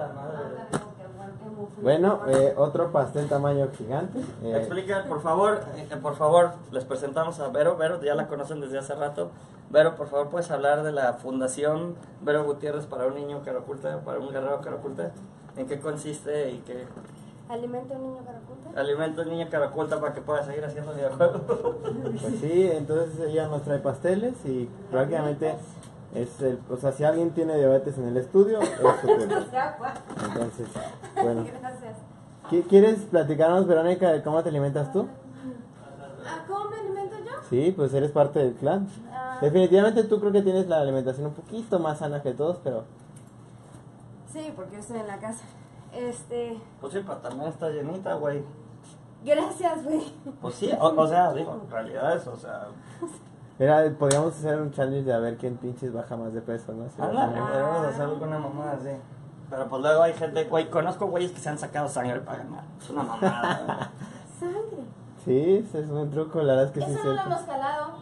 Bueno, 1.80 2.22
eh, 2.28 2.56
otro 2.58 2.92
pastel 2.92 3.30
tamaño 3.30 3.70
gigante. 3.78 4.20
Eh, 4.44 4.58
Explica, 4.58 5.06
por 5.08 5.22
favor, 5.22 5.62
eh, 5.76 5.96
por 6.02 6.16
favor, 6.16 6.54
les 6.72 6.84
presentamos 6.84 7.40
a 7.40 7.50
Vero. 7.50 7.78
Vero, 7.78 8.02
ya 8.02 8.16
la 8.16 8.28
conocen 8.28 8.60
desde 8.60 8.80
hace 8.80 8.96
rato. 8.96 9.30
Vero, 9.70 9.96
por 9.96 10.08
favor, 10.08 10.30
puedes 10.30 10.50
hablar 10.50 10.82
de 10.82 10.92
la 10.92 11.14
Fundación 11.14 11.96
Vero 12.22 12.46
Gutiérrez 12.46 12.88
para 12.88 13.06
un 13.06 13.14
niño 13.14 13.44
que 13.44 13.52
oculta, 13.52 14.00
para 14.02 14.18
un 14.20 14.30
guerrero 14.30 14.60
que 14.60 14.70
oculta. 14.70 15.12
¿En 15.56 15.68
qué 15.68 15.80
consiste 15.80 16.50
y 16.50 16.58
qué 16.60 16.88
Alimenta 17.50 17.96
a 17.96 17.98
un 17.98 18.04
niño 18.12 18.24
para 18.26 18.40
ocultar. 18.40 18.78
alimenta 18.80 19.22
un 19.22 19.30
niño 19.30 19.48
oculta 19.70 20.00
para 20.02 20.14
que 20.14 20.22
pueda 20.22 20.44
seguir 20.44 20.66
haciendo 20.66 20.94
videojuegos? 20.94 21.42
pues 22.22 22.36
sí, 22.42 22.70
entonces 22.74 23.20
ella 23.30 23.48
nos 23.48 23.62
trae 23.64 23.80
pasteles 23.80 24.34
y 24.46 24.70
prácticamente 24.92 25.56
Es 26.14 26.42
el, 26.42 26.60
o 26.70 26.78
sea, 26.78 26.92
si 26.94 27.04
alguien 27.04 27.32
tiene 27.32 27.58
diabetes 27.58 27.98
en 27.98 28.08
el 28.08 28.18
estudio, 28.18 28.60
es 28.62 28.70
su 28.70 29.08
culpa. 29.08 29.94
Entonces, 30.24 30.68
bueno. 31.22 31.46
Gracias. 31.62 31.98
¿Qui- 32.50 32.64
¿Quieres 32.68 33.00
platicarnos, 33.12 33.68
Verónica, 33.68 34.12
de 34.12 34.24
cómo 34.24 34.42
te 34.42 34.50
alimentas 34.50 34.92
tú? 34.94 35.08
Ah, 36.26 36.44
¿Cómo 36.48 36.70
me 36.70 36.78
alimento 36.80 37.16
yo? 37.20 37.32
Sí, 37.50 37.74
pues 37.76 37.94
eres 37.94 38.12
parte 38.12 38.40
del 38.40 38.54
clan. 38.54 38.88
Ah, 39.12 39.38
Definitivamente 39.42 40.04
tú 40.06 40.20
creo 40.20 40.32
que 40.32 40.42
tienes 40.42 40.68
la 40.68 40.80
alimentación 40.82 41.28
un 41.28 41.34
poquito 41.34 41.78
más 41.80 42.00
sana 42.00 42.22
que 42.22 42.34
todos, 42.34 42.58
pero 42.64 42.84
sí, 44.32 44.52
porque 44.56 44.74
yo 44.76 44.80
estoy 44.80 45.00
en 45.00 45.08
la 45.08 45.18
casa. 45.20 45.44
Este. 45.94 46.60
Pues 46.82 46.94
sí, 46.94 47.00
pero 47.06 47.18
también 47.18 47.50
está 47.50 47.70
llenita, 47.70 48.14
güey. 48.16 48.44
Gracias, 49.24 49.84
güey. 49.84 50.14
Pues 50.42 50.56
sí, 50.56 50.72
o, 50.80 50.88
o 51.02 51.08
sea, 51.08 51.34
digo, 51.34 51.60
en 51.64 51.70
realidad 51.72 52.16
es, 52.16 52.28
o 52.28 52.36
sea... 52.38 52.68
Mira, 53.60 53.84
podríamos 53.98 54.36
hacer 54.36 54.62
un 54.62 54.72
challenge 54.72 55.06
de 55.06 55.14
a 55.14 55.18
ver 55.20 55.38
quién 55.38 55.58
pinches 55.58 55.92
baja 55.92 56.16
más 56.16 56.32
de 56.34 56.42
peso, 56.42 56.74
¿no? 56.74 56.88
Si 56.90 57.02
Ándale, 57.02 57.34
bajamos- 57.40 57.50
podemos 57.52 57.86
hacer 57.88 58.02
alguna 58.04 58.40
mamada 58.40 58.74
así. 58.74 58.90
Pero 59.50 59.68
pues 59.68 59.82
luego 59.82 60.04
hay 60.04 60.14
gente, 60.14 60.44
güey, 60.44 60.70
conozco 60.70 61.08
güeyes 61.08 61.32
que 61.32 61.40
se 61.40 61.50
han 61.50 61.58
sacado 61.58 61.88
sangre 61.88 62.20
para 62.20 62.40
ganar. 62.44 62.64
Es 62.80 62.90
una 62.92 63.04
mamada. 63.04 63.92
Sangre. 64.40 64.84
Sí, 65.26 65.66
ese 65.68 65.80
es 65.80 65.90
un 65.90 66.12
truco, 66.12 66.40
la 66.42 66.54
verdad 66.54 66.66
es 66.66 66.72
que 66.72 66.82
sí 66.82 66.92
es 66.92 66.98
Eso 67.00 67.08
no 67.08 67.14
lo 67.16 67.22
hemos 67.22 67.42
calado. 67.42 67.94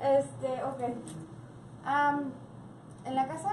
Este, 0.00 0.64
ok. 0.64 0.96
Am, 1.84 2.32
en 3.04 3.14
la 3.14 3.28
casa, 3.28 3.50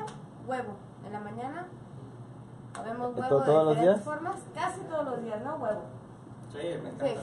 huevo. 0.48 0.74
En 1.06 1.14
la 1.14 1.20
mañana, 1.20 1.68
comemos 2.76 3.16
¿To- 3.16 3.22
huevo 3.22 3.40
de 3.40 3.46
todos 3.46 3.66
los 3.66 3.76
diferentes 3.76 3.82
días? 3.96 4.02
formas. 4.04 4.36
Casi 4.54 4.80
todos 4.82 5.06
los 5.06 5.24
días, 5.24 5.42
¿no? 5.44 5.56
Huevo. 5.56 5.82
Sí, 6.52 6.58
me 6.84 6.90
encanta. 6.90 7.06
Sí, 7.06 7.16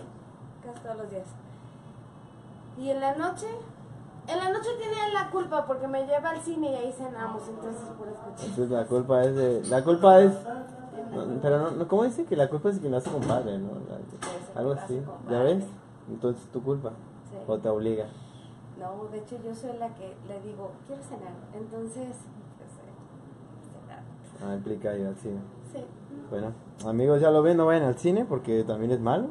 casi 0.64 0.80
todos 0.80 0.96
los 0.98 1.10
días. 1.10 1.26
Y 2.78 2.90
en 2.90 3.00
la 3.00 3.14
noche, 3.14 3.46
en 4.28 4.38
la 4.38 4.50
noche 4.50 4.68
tiene 4.78 5.12
la 5.12 5.30
culpa 5.30 5.66
porque 5.66 5.86
me 5.88 6.06
lleva 6.06 6.30
al 6.30 6.40
cine 6.42 6.72
y 6.72 6.74
ahí 6.74 6.92
cenamos, 6.92 7.42
entonces 7.48 7.82
por 7.98 8.08
escuchar. 8.08 8.40
Entonces 8.46 8.70
la 8.70 8.84
culpa 8.86 9.24
es 9.24 9.34
de... 9.36 9.62
La 9.66 9.82
culpa 9.84 10.20
es... 10.20 10.32
no, 11.14 11.40
pero 11.40 11.58
no, 11.58 11.70
no, 11.72 11.88
¿cómo 11.88 12.04
dice? 12.04 12.24
Que 12.24 12.36
la 12.36 12.48
culpa 12.48 12.68
es 12.68 12.76
de 12.76 12.80
quien 12.82 12.94
hace 12.94 13.10
compadre, 13.10 13.58
¿no? 13.58 13.70
La- 13.88 14.60
algo 14.60 14.72
así, 14.72 15.02
¿ya 15.30 15.42
ves? 15.42 15.64
Entonces 16.08 16.42
es 16.44 16.50
tu 16.50 16.62
culpa. 16.62 16.90
Sí. 17.30 17.36
O 17.46 17.58
te 17.58 17.68
obliga. 17.68 18.06
No, 18.78 19.08
de 19.10 19.18
hecho 19.18 19.36
yo 19.42 19.54
soy 19.54 19.72
la 19.78 19.88
que 19.94 20.14
le 20.28 20.40
digo, 20.42 20.70
quiero 20.86 21.02
cenar. 21.02 21.32
Entonces. 21.54 22.16
Ah, 24.44 24.54
implica 24.54 24.96
ir 24.96 25.06
al 25.06 25.16
cine. 25.16 25.38
Sí. 25.72 25.84
Bueno, 26.30 26.52
amigos, 26.86 27.20
ya 27.20 27.30
lo 27.30 27.42
ven, 27.42 27.56
no 27.56 27.66
vayan 27.66 27.84
al 27.84 27.96
cine 27.98 28.24
porque 28.24 28.64
también 28.64 28.90
es 28.92 29.00
malo. 29.00 29.28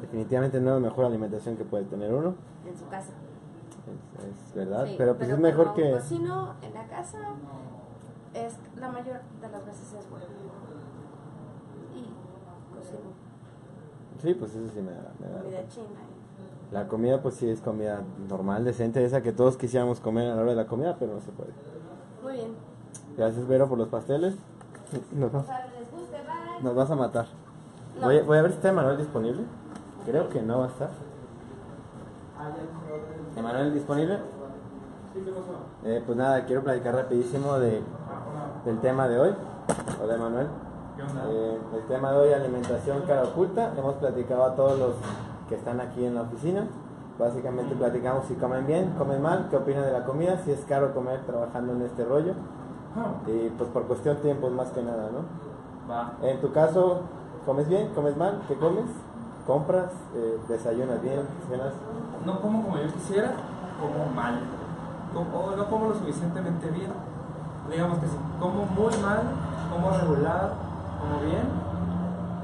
Definitivamente 0.00 0.60
no 0.60 0.76
es 0.76 0.82
la 0.82 0.88
mejor 0.88 1.04
alimentación 1.06 1.56
que 1.56 1.64
puede 1.64 1.84
tener 1.84 2.12
uno. 2.12 2.34
En 2.66 2.76
su 2.76 2.86
casa. 2.88 3.10
Es, 4.18 4.48
es 4.48 4.54
verdad, 4.54 4.86
Sí, 4.86 4.94
pero 4.98 5.16
pues 5.16 5.28
es 5.30 5.38
mejor 5.38 5.74
que... 5.74 5.90
cocino 5.92 6.54
en 6.62 6.74
la 6.74 6.86
casa, 6.86 7.18
es 8.34 8.54
la 8.78 8.90
mayor 8.90 9.20
de 9.40 9.48
las 9.48 9.64
veces 9.66 9.94
es 9.98 10.10
bueno. 10.10 10.26
Y 11.94 12.02
cocino 12.76 12.98
Sí, 14.22 14.34
pues 14.34 14.54
eso 14.54 14.72
sí 14.74 14.80
me 14.82 14.90
da... 14.92 15.12
me 15.20 15.26
da- 15.32 15.42
comida 15.42 15.68
china. 15.68 15.86
y- 16.70 16.74
La 16.74 16.86
comida 16.88 17.22
pues 17.22 17.34
sí 17.36 17.48
es 17.48 17.60
comida 17.60 18.02
normal, 18.28 18.64
decente, 18.64 19.04
esa 19.04 19.22
que 19.22 19.32
todos 19.32 19.56
quisiéramos 19.56 20.00
comer 20.00 20.30
a 20.30 20.34
la 20.34 20.42
hora 20.42 20.50
de 20.50 20.56
la 20.56 20.66
comida, 20.66 20.96
pero 20.98 21.14
no 21.14 21.20
se 21.20 21.30
puede. 21.32 21.50
Muy 22.22 22.32
bien. 22.34 22.67
Gracias 23.18 23.46
Vero 23.48 23.68
por 23.68 23.76
los 23.78 23.88
pasteles. 23.88 24.34
Nos, 25.12 25.32
nos 26.62 26.74
vas 26.74 26.90
a 26.90 26.94
matar. 26.94 27.26
No. 28.00 28.06
Voy, 28.06 28.18
a- 28.18 28.22
voy 28.22 28.38
a 28.38 28.42
ver 28.42 28.52
si 28.52 28.56
está 28.58 28.68
Emanuel 28.70 28.96
disponible. 28.96 29.42
Creo 30.06 30.28
que 30.30 30.40
no 30.40 30.60
va 30.60 30.64
a 30.66 30.68
estar. 30.68 30.88
¿Emanuel 33.36 33.74
disponible? 33.74 34.18
Eh, 35.84 36.02
pues 36.06 36.16
nada, 36.16 36.44
quiero 36.44 36.62
platicar 36.62 36.94
rapidísimo 36.94 37.58
de, 37.58 37.82
del 38.64 38.80
tema 38.80 39.08
de 39.08 39.18
hoy. 39.18 39.34
Hola 40.02 40.14
Emanuel. 40.14 40.46
Eh, 41.28 41.58
el 41.74 41.82
tema 41.88 42.12
de 42.12 42.18
hoy, 42.18 42.32
alimentación 42.32 43.02
cara 43.02 43.24
oculta. 43.24 43.72
Hemos 43.76 43.94
platicado 43.96 44.44
a 44.44 44.54
todos 44.54 44.78
los 44.78 44.94
que 45.48 45.56
están 45.56 45.80
aquí 45.80 46.04
en 46.04 46.14
la 46.14 46.22
oficina. 46.22 46.66
Básicamente 47.18 47.74
platicamos 47.74 48.26
si 48.26 48.34
comen 48.34 48.64
bien, 48.66 48.94
comen 48.96 49.20
mal, 49.20 49.48
qué 49.50 49.56
opinan 49.56 49.82
de 49.84 49.90
la 49.90 50.04
comida, 50.04 50.38
si 50.44 50.52
es 50.52 50.60
caro 50.66 50.94
comer 50.94 51.20
trabajando 51.26 51.72
en 51.72 51.82
este 51.82 52.04
rollo. 52.04 52.34
Y 53.26 53.50
pues 53.50 53.70
por 53.70 53.84
cuestión 53.84 54.16
de 54.16 54.22
tiempos 54.22 54.52
más 54.52 54.68
que 54.68 54.82
nada, 54.82 55.10
¿no? 55.10 55.90
Va. 55.90 56.12
En 56.22 56.40
tu 56.40 56.52
caso, 56.52 57.02
¿comes 57.46 57.68
bien? 57.68 57.88
¿Comes 57.94 58.16
mal? 58.16 58.42
¿Qué 58.48 58.56
comes? 58.56 58.84
¿Compras? 59.46 59.90
Eh, 60.14 60.38
¿Desayunas 60.48 61.00
bien? 61.02 61.22
¿Cenas? 61.48 61.72
No 62.24 62.40
como 62.40 62.62
como 62.62 62.76
yo 62.76 62.92
quisiera, 62.92 63.32
como 63.80 64.12
mal. 64.14 64.40
O 65.14 65.56
no 65.56 65.68
como 65.68 65.88
lo 65.88 65.94
suficientemente 65.94 66.70
bien. 66.70 66.92
Digamos 67.70 67.98
que 67.98 68.06
si 68.06 68.16
como 68.38 68.66
muy 68.66 68.94
mal, 69.02 69.22
como 69.72 69.90
regular, 69.90 70.52
como 71.00 71.20
bien, 71.20 71.48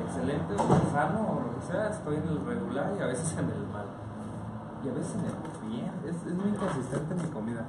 excelente, 0.05 0.55
o 0.55 0.93
sano 0.93 1.21
o 1.21 1.41
lo 1.47 1.61
que 1.61 1.67
sea, 1.67 1.89
estoy 1.91 2.17
en 2.17 2.29
el 2.29 2.45
regular 2.45 2.93
y 2.99 3.03
a 3.03 3.07
veces 3.07 3.33
en 3.33 3.51
el 3.51 3.67
mal. 3.73 3.87
Y 4.85 4.89
a 4.89 4.93
veces 4.93 5.15
en 5.15 5.25
el 5.25 5.71
bien. 5.71 5.93
Es, 6.05 6.17
es 6.27 6.35
muy 6.35 6.49
inconsistente 6.49 7.15
mi 7.15 7.29
comida. 7.29 7.65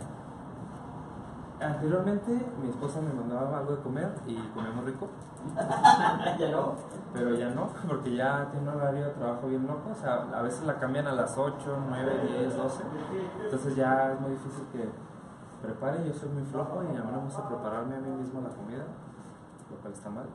Anteriormente 1.60 2.32
mi 2.62 2.70
esposa 2.70 3.00
me 3.00 3.14
mandaba 3.14 3.60
algo 3.60 3.78
de 3.78 3.82
comer 3.82 4.14
y 4.28 4.36
comíamos 4.54 4.86
rico. 4.86 5.08
ya 6.38 6.52
no. 6.52 6.74
Pero 7.14 7.34
ya 7.36 7.50
no, 7.50 7.70
porque 7.88 8.16
ya 8.16 8.50
tiene 8.52 8.70
un 8.70 8.76
horario 8.76 9.06
de 9.06 9.12
trabajo 9.12 9.48
bien 9.48 9.66
loco. 9.66 9.92
O 9.92 9.96
sea, 9.96 10.28
a 10.34 10.42
veces 10.42 10.66
la 10.66 10.78
cambian 10.78 11.08
a 11.08 11.14
las 11.14 11.38
8, 11.38 11.78
9, 11.88 12.14
10, 12.40 12.58
12. 12.58 12.84
Entonces 13.46 13.76
ya 13.76 14.12
es 14.12 14.20
muy 14.20 14.32
difícil 14.32 14.66
que 14.74 14.90
prepare. 15.62 16.06
Yo 16.06 16.14
soy 16.14 16.30
muy 16.30 16.44
flojo 16.44 16.84
y 16.84 16.88
a 16.88 17.04
mí 17.04 17.12
no 17.12 17.20
me 17.20 17.24
gusta 17.24 17.48
prepararme 17.48 17.96
a 17.96 18.00
mí 18.00 18.10
mismo 18.10 18.42
la 18.42 18.50
comida, 18.50 18.84
lo 19.70 19.78
cual 19.78 19.94
está 19.94 20.10
mal. 20.10 20.26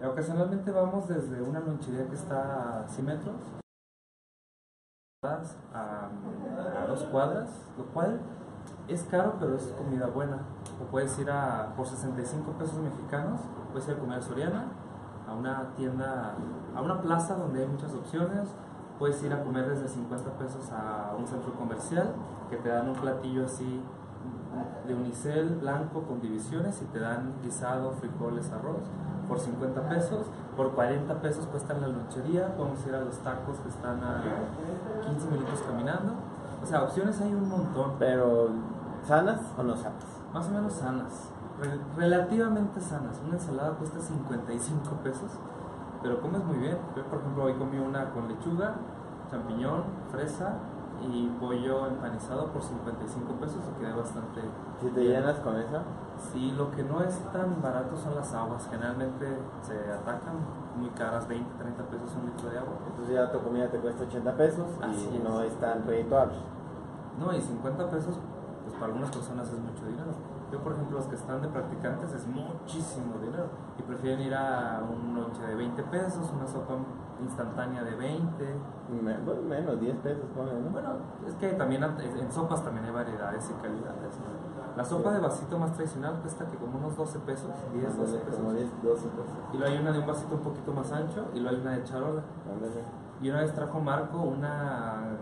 Y 0.00 0.04
ocasionalmente 0.04 0.70
vamos 0.70 1.08
desde 1.08 1.42
una 1.42 1.60
lonchería 1.60 2.08
que 2.08 2.14
está 2.14 2.80
a 2.80 2.88
100 2.88 3.06
metros 3.06 3.36
a, 5.24 6.08
a 6.82 6.86
dos 6.88 7.04
cuadras, 7.04 7.48
lo 7.76 7.84
cual 7.92 8.20
es 8.88 9.02
caro, 9.04 9.34
pero 9.38 9.54
es 9.56 9.62
comida 9.78 10.06
buena. 10.06 10.38
O 10.82 10.90
puedes 10.90 11.18
ir 11.18 11.30
a, 11.30 11.72
por 11.76 11.86
65 11.86 12.52
pesos 12.52 12.78
mexicanos, 12.78 13.40
puedes 13.72 13.88
ir 13.88 13.94
a 13.94 13.98
comer 13.98 14.18
a 14.18 14.22
Soriana, 14.22 14.64
a 15.28 15.34
una 15.34 15.74
tienda, 15.76 16.34
a 16.74 16.82
una 16.82 17.00
plaza 17.00 17.36
donde 17.36 17.62
hay 17.62 17.68
muchas 17.68 17.92
opciones. 17.94 18.48
Puedes 18.98 19.22
ir 19.22 19.32
a 19.32 19.42
comer 19.42 19.68
desde 19.68 19.88
50 19.88 20.38
pesos 20.38 20.70
a 20.70 21.14
un 21.18 21.26
centro 21.26 21.52
comercial 21.54 22.12
que 22.50 22.56
te 22.56 22.68
dan 22.68 22.88
un 22.88 22.94
platillo 22.94 23.46
así 23.46 23.82
de 24.86 24.94
unicel 24.94 25.56
blanco 25.60 26.02
con 26.02 26.20
divisiones 26.20 26.80
y 26.82 26.84
te 26.86 27.00
dan 27.00 27.32
guisado, 27.42 27.92
frijoles, 27.92 28.50
arroz 28.52 28.82
por 29.28 29.40
50 29.40 29.88
pesos. 29.88 30.26
Por 30.56 30.72
40 30.72 31.20
pesos 31.22 31.46
cuesta 31.46 31.74
la 31.74 31.88
lonchería. 31.88 32.54
Podemos 32.54 32.86
ir 32.86 32.94
a 32.94 33.00
los 33.00 33.18
tacos 33.20 33.58
que 33.60 33.68
están 33.68 34.02
a 34.04 34.22
15 35.06 35.30
minutos 35.30 35.62
caminando. 35.66 36.14
O 36.62 36.66
sea, 36.66 36.82
opciones 36.84 37.20
hay 37.20 37.34
un 37.34 37.48
montón. 37.48 37.92
Pero, 37.98 38.48
¿sanas 39.06 39.40
o 39.58 39.62
no 39.62 39.76
sanas? 39.76 40.04
Más 40.32 40.46
o 40.48 40.50
menos 40.50 40.72
sanas, 40.72 41.30
re- 41.60 41.80
relativamente 41.96 42.80
sanas. 42.80 43.20
Una 43.24 43.34
ensalada 43.34 43.70
cuesta 43.72 44.00
55 44.00 44.90
pesos, 45.02 45.30
pero 46.02 46.20
comes 46.20 46.44
muy 46.44 46.56
bien. 46.58 46.78
Yo, 46.96 47.04
por 47.04 47.18
ejemplo, 47.20 47.44
hoy 47.44 47.54
comí 47.54 47.78
una 47.78 48.10
con 48.10 48.28
lechuga, 48.28 48.74
champiñón, 49.30 49.82
fresa 50.10 50.54
y 51.02 51.26
pollo 51.40 51.86
empanizado 51.88 52.46
por 52.52 52.62
55 52.62 53.32
pesos 53.34 53.56
y 53.76 53.80
quedé 53.80 53.92
bastante. 53.92 54.40
Si 54.80 54.88
te 54.90 55.00
bien. 55.00 55.12
llenas 55.20 55.38
con 55.40 55.56
esa, 55.56 55.82
Sí, 56.30 56.52
lo 56.56 56.70
que 56.70 56.82
no 56.84 57.00
es 57.02 57.18
tan 57.32 57.60
barato 57.60 57.96
son 57.96 58.14
las 58.14 58.32
aguas. 58.34 58.68
Generalmente 58.70 59.26
se 59.62 59.74
atacan 59.92 60.34
muy 60.76 60.88
caras, 60.90 61.26
20, 61.28 61.58
30 61.58 61.82
pesos 61.84 62.14
un 62.16 62.26
litro 62.30 62.48
de 62.50 62.58
agua. 62.58 62.74
entonces 62.86 63.14
ya 63.14 63.30
tu 63.32 63.40
comida 63.40 63.68
te 63.70 63.78
cuesta 63.78 64.04
80 64.04 64.36
pesos 64.36 64.66
Así 64.80 65.10
y 65.12 65.16
es. 65.18 65.24
no 65.24 65.40
es 65.42 65.54
tan 65.60 65.84
redituable. 65.86 66.36
No, 67.18 67.32
y 67.32 67.40
50 67.40 67.90
pesos, 67.90 68.18
pues 68.62 68.74
para 68.74 68.86
algunas 68.86 69.10
personas 69.10 69.48
es 69.50 69.58
mucho 69.58 69.84
dinero. 69.84 70.12
Yo, 70.50 70.60
por 70.62 70.72
ejemplo, 70.72 70.98
los 70.98 71.06
que 71.06 71.16
están 71.16 71.40
de 71.42 71.48
practicantes 71.48 72.12
es 72.12 72.26
muchísimo 72.26 73.18
dinero. 73.20 73.46
Y 73.78 73.82
prefieren 73.82 74.20
ir 74.20 74.34
a 74.34 74.82
un 74.88 75.14
lonche 75.14 75.42
de 75.46 75.54
20 75.54 75.82
pesos, 75.84 76.30
una 76.34 76.46
sopa 76.46 76.74
instantánea 77.20 77.82
de 77.84 77.94
20. 77.94 78.54
Me- 79.02 79.16
bueno, 79.18 79.42
menos, 79.42 79.80
10 79.80 79.96
pesos, 79.98 80.24
ponle, 80.36 80.52
¿no? 80.60 80.70
Bueno, 80.70 80.90
es 81.26 81.34
que 81.36 81.48
también 81.54 81.82
en 81.84 82.32
sopas 82.32 82.62
también 82.62 82.84
hay 82.86 82.92
variedades 82.92 83.50
y 83.50 83.62
calidades. 83.62 84.18
¿no? 84.20 84.31
La 84.76 84.84
sopa 84.84 85.12
de 85.12 85.20
vasito 85.20 85.58
más 85.58 85.72
tradicional 85.74 86.18
cuesta 86.22 86.46
que 86.46 86.56
como 86.56 86.78
unos 86.78 86.96
12 86.96 87.18
pesos, 87.20 87.50
10, 87.74 87.84
12 87.96 88.00
Ándale, 88.00 88.24
pesos. 88.24 88.36
como 88.40 88.52
10, 88.52 88.82
12 88.82 89.08
pesos. 89.08 89.34
Y 89.52 89.56
luego 89.58 89.72
hay 89.74 89.80
una 89.80 89.92
de 89.92 89.98
un 89.98 90.06
vasito 90.06 90.34
un 90.34 90.40
poquito 90.40 90.72
más 90.72 90.90
ancho 90.92 91.26
y 91.34 91.40
luego 91.40 91.56
hay 91.56 91.62
una 91.62 91.70
de 91.72 91.84
charola. 91.84 92.22
Ándale. 92.50 92.82
Y 93.20 93.30
una 93.30 93.40
vez 93.42 93.54
trajo 93.54 93.80
Marco 93.80 94.22
una 94.22 95.16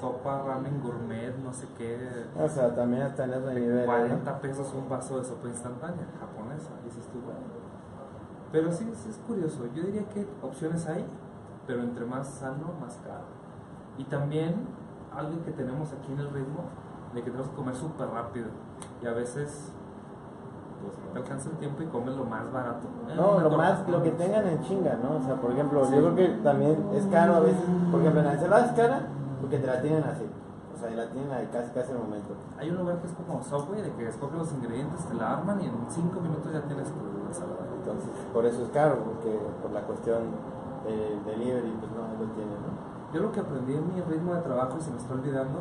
sopa 0.00 0.42
ramen 0.42 0.80
gourmet, 0.82 1.36
no 1.38 1.52
sé 1.52 1.68
qué, 1.78 2.26
O 2.38 2.48
sea, 2.48 2.74
también 2.74 3.02
hasta 3.02 3.24
en 3.24 3.34
ese 3.34 3.54
nivel. 3.54 3.86
¿no? 3.86 3.92
40 3.92 4.40
pesos 4.40 4.74
un 4.74 4.88
vaso 4.88 5.18
de 5.18 5.24
sopa 5.24 5.48
instantánea 5.48 6.06
japonesa. 6.18 6.70
Dices 6.84 7.06
tú. 7.06 7.18
Pero 8.50 8.72
sí, 8.72 8.90
sí 8.94 9.08
es 9.10 9.16
curioso. 9.18 9.64
Yo 9.74 9.84
diría 9.84 10.06
que 10.08 10.26
opciones 10.42 10.86
hay, 10.88 11.06
pero 11.66 11.82
entre 11.82 12.04
más 12.04 12.28
sano, 12.28 12.72
más 12.80 12.96
caro. 12.96 13.24
Y 13.96 14.04
también 14.04 14.66
algo 15.14 15.42
que 15.44 15.52
tenemos 15.52 15.92
aquí 15.92 16.12
en 16.12 16.18
el 16.18 16.30
ritmo 16.30 16.64
de 17.14 17.22
que 17.22 17.30
tenemos 17.30 17.48
que 17.50 17.56
comer 17.56 17.76
súper 17.76 18.08
rápido 18.08 18.48
y 19.02 19.06
a 19.06 19.12
veces 19.12 19.72
pues 20.82 20.98
no 20.98 21.12
te 21.12 21.18
alcanza 21.20 21.48
el 21.50 21.56
tiempo 21.58 21.82
y 21.82 21.86
comes 21.86 22.16
lo 22.16 22.24
más 22.24 22.50
barato. 22.52 22.88
Eh, 23.08 23.14
No, 23.14 23.38
lo 23.38 23.50
más, 23.50 23.88
lo 23.88 24.02
que 24.02 24.10
tengan 24.12 24.46
en 24.46 24.60
chinga, 24.62 24.98
¿no? 25.02 25.16
O 25.18 25.22
sea, 25.22 25.36
por 25.36 25.52
ejemplo, 25.52 25.84
Sí. 25.84 25.94
yo 25.94 26.00
creo 26.02 26.14
que 26.16 26.28
también 26.42 26.88
es 26.92 27.06
caro 27.06 27.36
a 27.36 27.40
veces, 27.40 27.62
por 27.90 28.00
ejemplo, 28.00 28.20
en 28.20 28.26
la 28.26 28.32
ensalada 28.34 28.66
es 28.66 28.72
cara 28.72 29.00
porque 29.40 29.58
te 29.58 29.66
la 29.66 29.80
tienen 29.80 30.02
así. 30.04 30.26
O 30.74 30.78
sea, 30.82 30.90
y 30.90 30.96
la 30.96 31.06
tienen 31.10 31.30
ahí 31.30 31.48
casi 31.52 31.70
casi 31.70 31.92
al 31.92 31.98
momento. 31.98 32.34
Hay 32.58 32.70
un 32.70 32.78
lugar 32.78 32.96
que 32.98 33.06
es 33.06 33.12
como 33.14 33.40
Subway, 33.42 33.82
de 33.82 33.92
que 33.92 34.08
escoges 34.08 34.36
los 34.38 34.52
ingredientes, 34.52 35.04
te 35.06 35.14
la 35.14 35.34
arman 35.38 35.60
y 35.60 35.66
en 35.66 35.74
5 35.88 36.20
minutos 36.20 36.52
ya 36.52 36.62
tienes 36.62 36.88
tu 36.90 36.98
ensalada. 37.28 37.62
Entonces, 37.78 38.10
por 38.32 38.44
eso 38.46 38.62
es 38.64 38.70
caro, 38.70 38.98
porque 39.04 39.38
por 39.62 39.70
la 39.70 39.82
cuestión 39.82 40.22
del 40.84 41.22
delivery, 41.24 41.70
pues 41.78 41.92
no 41.92 42.02
lo 42.18 42.32
tienen, 42.34 42.58
¿no? 42.58 43.14
Yo 43.14 43.20
lo 43.22 43.30
que 43.30 43.38
aprendí 43.40 43.74
en 43.76 43.94
mi 43.94 44.00
ritmo 44.00 44.34
de 44.34 44.40
trabajo, 44.40 44.76
y 44.78 44.82
se 44.82 44.90
me 44.90 44.96
está 44.96 45.14
olvidando, 45.14 45.60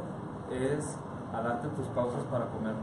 es 0.50 0.98
a 1.34 1.42
darte 1.42 1.68
tus 1.70 1.86
pausas 1.88 2.24
para 2.32 2.46
comer. 2.50 2.74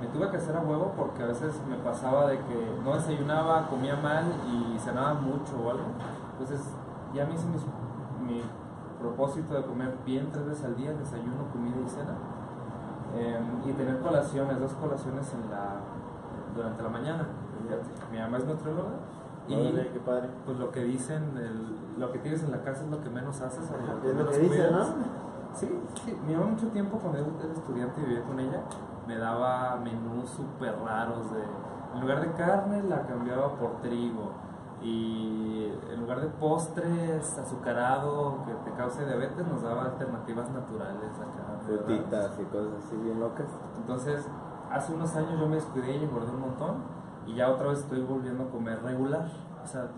Me 0.00 0.06
tuve 0.08 0.30
que 0.30 0.36
hacer 0.36 0.56
a 0.56 0.60
huevo 0.60 0.92
porque 0.96 1.22
a 1.22 1.26
veces 1.26 1.54
me 1.68 1.76
pasaba 1.76 2.26
de 2.28 2.38
que 2.38 2.80
no 2.84 2.94
desayunaba, 2.94 3.66
comía 3.68 3.96
mal 3.96 4.24
y 4.46 4.78
cenaba 4.78 5.14
mucho 5.14 5.56
o 5.64 5.70
algo. 5.70 5.84
Entonces 6.32 6.60
ya 7.14 7.26
me 7.26 7.34
hice 7.34 7.46
mis- 7.48 7.66
mi 8.26 8.42
propósito 9.00 9.54
de 9.54 9.62
comer 9.64 9.94
bien 10.06 10.28
tres 10.32 10.46
veces 10.46 10.64
al 10.64 10.76
día, 10.76 10.92
desayuno, 10.92 11.50
comida 11.52 11.76
y 11.84 11.88
cena. 11.88 12.14
Em, 13.16 13.68
y 13.68 13.72
tener 13.72 13.98
colaciones, 14.00 14.60
dos 14.60 14.72
colaciones 14.74 15.32
en 15.34 15.50
la, 15.50 15.80
durante 16.54 16.82
la 16.82 16.88
mañana. 16.90 17.26
Mi 18.12 18.18
mamá 18.18 18.38
es 18.38 18.44
nutrióloga 18.46 18.90
y 19.48 19.54
qué 19.92 20.00
padre. 20.04 20.28
pues 20.44 20.58
lo 20.58 20.70
que 20.70 20.84
dicen, 20.84 21.22
el- 21.36 21.98
lo 22.00 22.12
que 22.12 22.18
tienes 22.20 22.42
en 22.44 22.50
la 22.52 22.62
casa 22.62 22.84
es 22.84 22.90
lo 22.90 23.02
que 23.02 23.10
menos 23.10 23.40
haces. 23.40 23.68
o 23.70 23.76
lo 24.04 24.10
Es 24.10 24.16
lo 24.16 24.30
que 24.30 24.38
dicen. 24.38 24.72
¿no? 24.72 24.84
Sí, 25.54 25.68
sí, 26.04 26.16
mi 26.26 26.34
mamá 26.34 26.46
mucho 26.50 26.68
tiempo 26.68 26.98
cuando 26.98 27.18
era 27.18 27.52
estudiante 27.52 28.00
y 28.00 28.04
vivía 28.04 28.22
con 28.24 28.38
ella, 28.38 28.60
me 29.08 29.16
daba 29.16 29.76
menús 29.76 30.28
súper 30.28 30.78
raros 30.84 31.32
de, 31.32 31.42
en 31.94 32.00
lugar 32.02 32.20
de 32.20 32.30
carne 32.32 32.82
la 32.82 33.06
cambiaba 33.06 33.56
por 33.56 33.80
trigo 33.80 34.32
y 34.82 35.72
en 35.90 36.00
lugar 36.00 36.20
de 36.20 36.28
postres 36.28 37.38
azucarado 37.38 38.44
que 38.44 38.52
te 38.70 38.76
cause 38.76 39.06
diabetes 39.06 39.46
nos 39.46 39.62
daba 39.62 39.86
alternativas 39.86 40.50
naturales 40.50 41.10
acá. 41.18 41.58
Frutitas 41.64 42.38
y 42.38 42.44
cosas 42.44 42.84
así 42.84 42.96
bien 42.96 43.18
locas. 43.18 43.48
Entonces, 43.78 44.28
hace 44.70 44.92
unos 44.92 45.16
años 45.16 45.40
yo 45.40 45.48
me 45.48 45.56
descuidé 45.56 45.96
y 45.96 46.04
engordé 46.04 46.30
un 46.30 46.40
montón 46.42 46.82
y 47.26 47.34
ya 47.34 47.48
otra 47.48 47.68
vez 47.68 47.78
estoy 47.78 48.02
volviendo 48.02 48.44
a 48.44 48.50
comer 48.50 48.82
regular. 48.82 49.26
O 49.64 49.66
sea, 49.66 49.88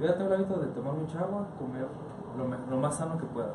yo 0.00 0.06
ya 0.06 0.18
tengo 0.18 0.34
el 0.34 0.40
hábito 0.40 0.58
de 0.58 0.66
tomar 0.66 0.94
mucha 0.94 1.20
agua, 1.20 1.46
comer 1.56 1.86
lo, 2.36 2.48
lo 2.68 2.76
más 2.80 2.96
sano 2.96 3.16
que 3.16 3.26
pueda. 3.26 3.54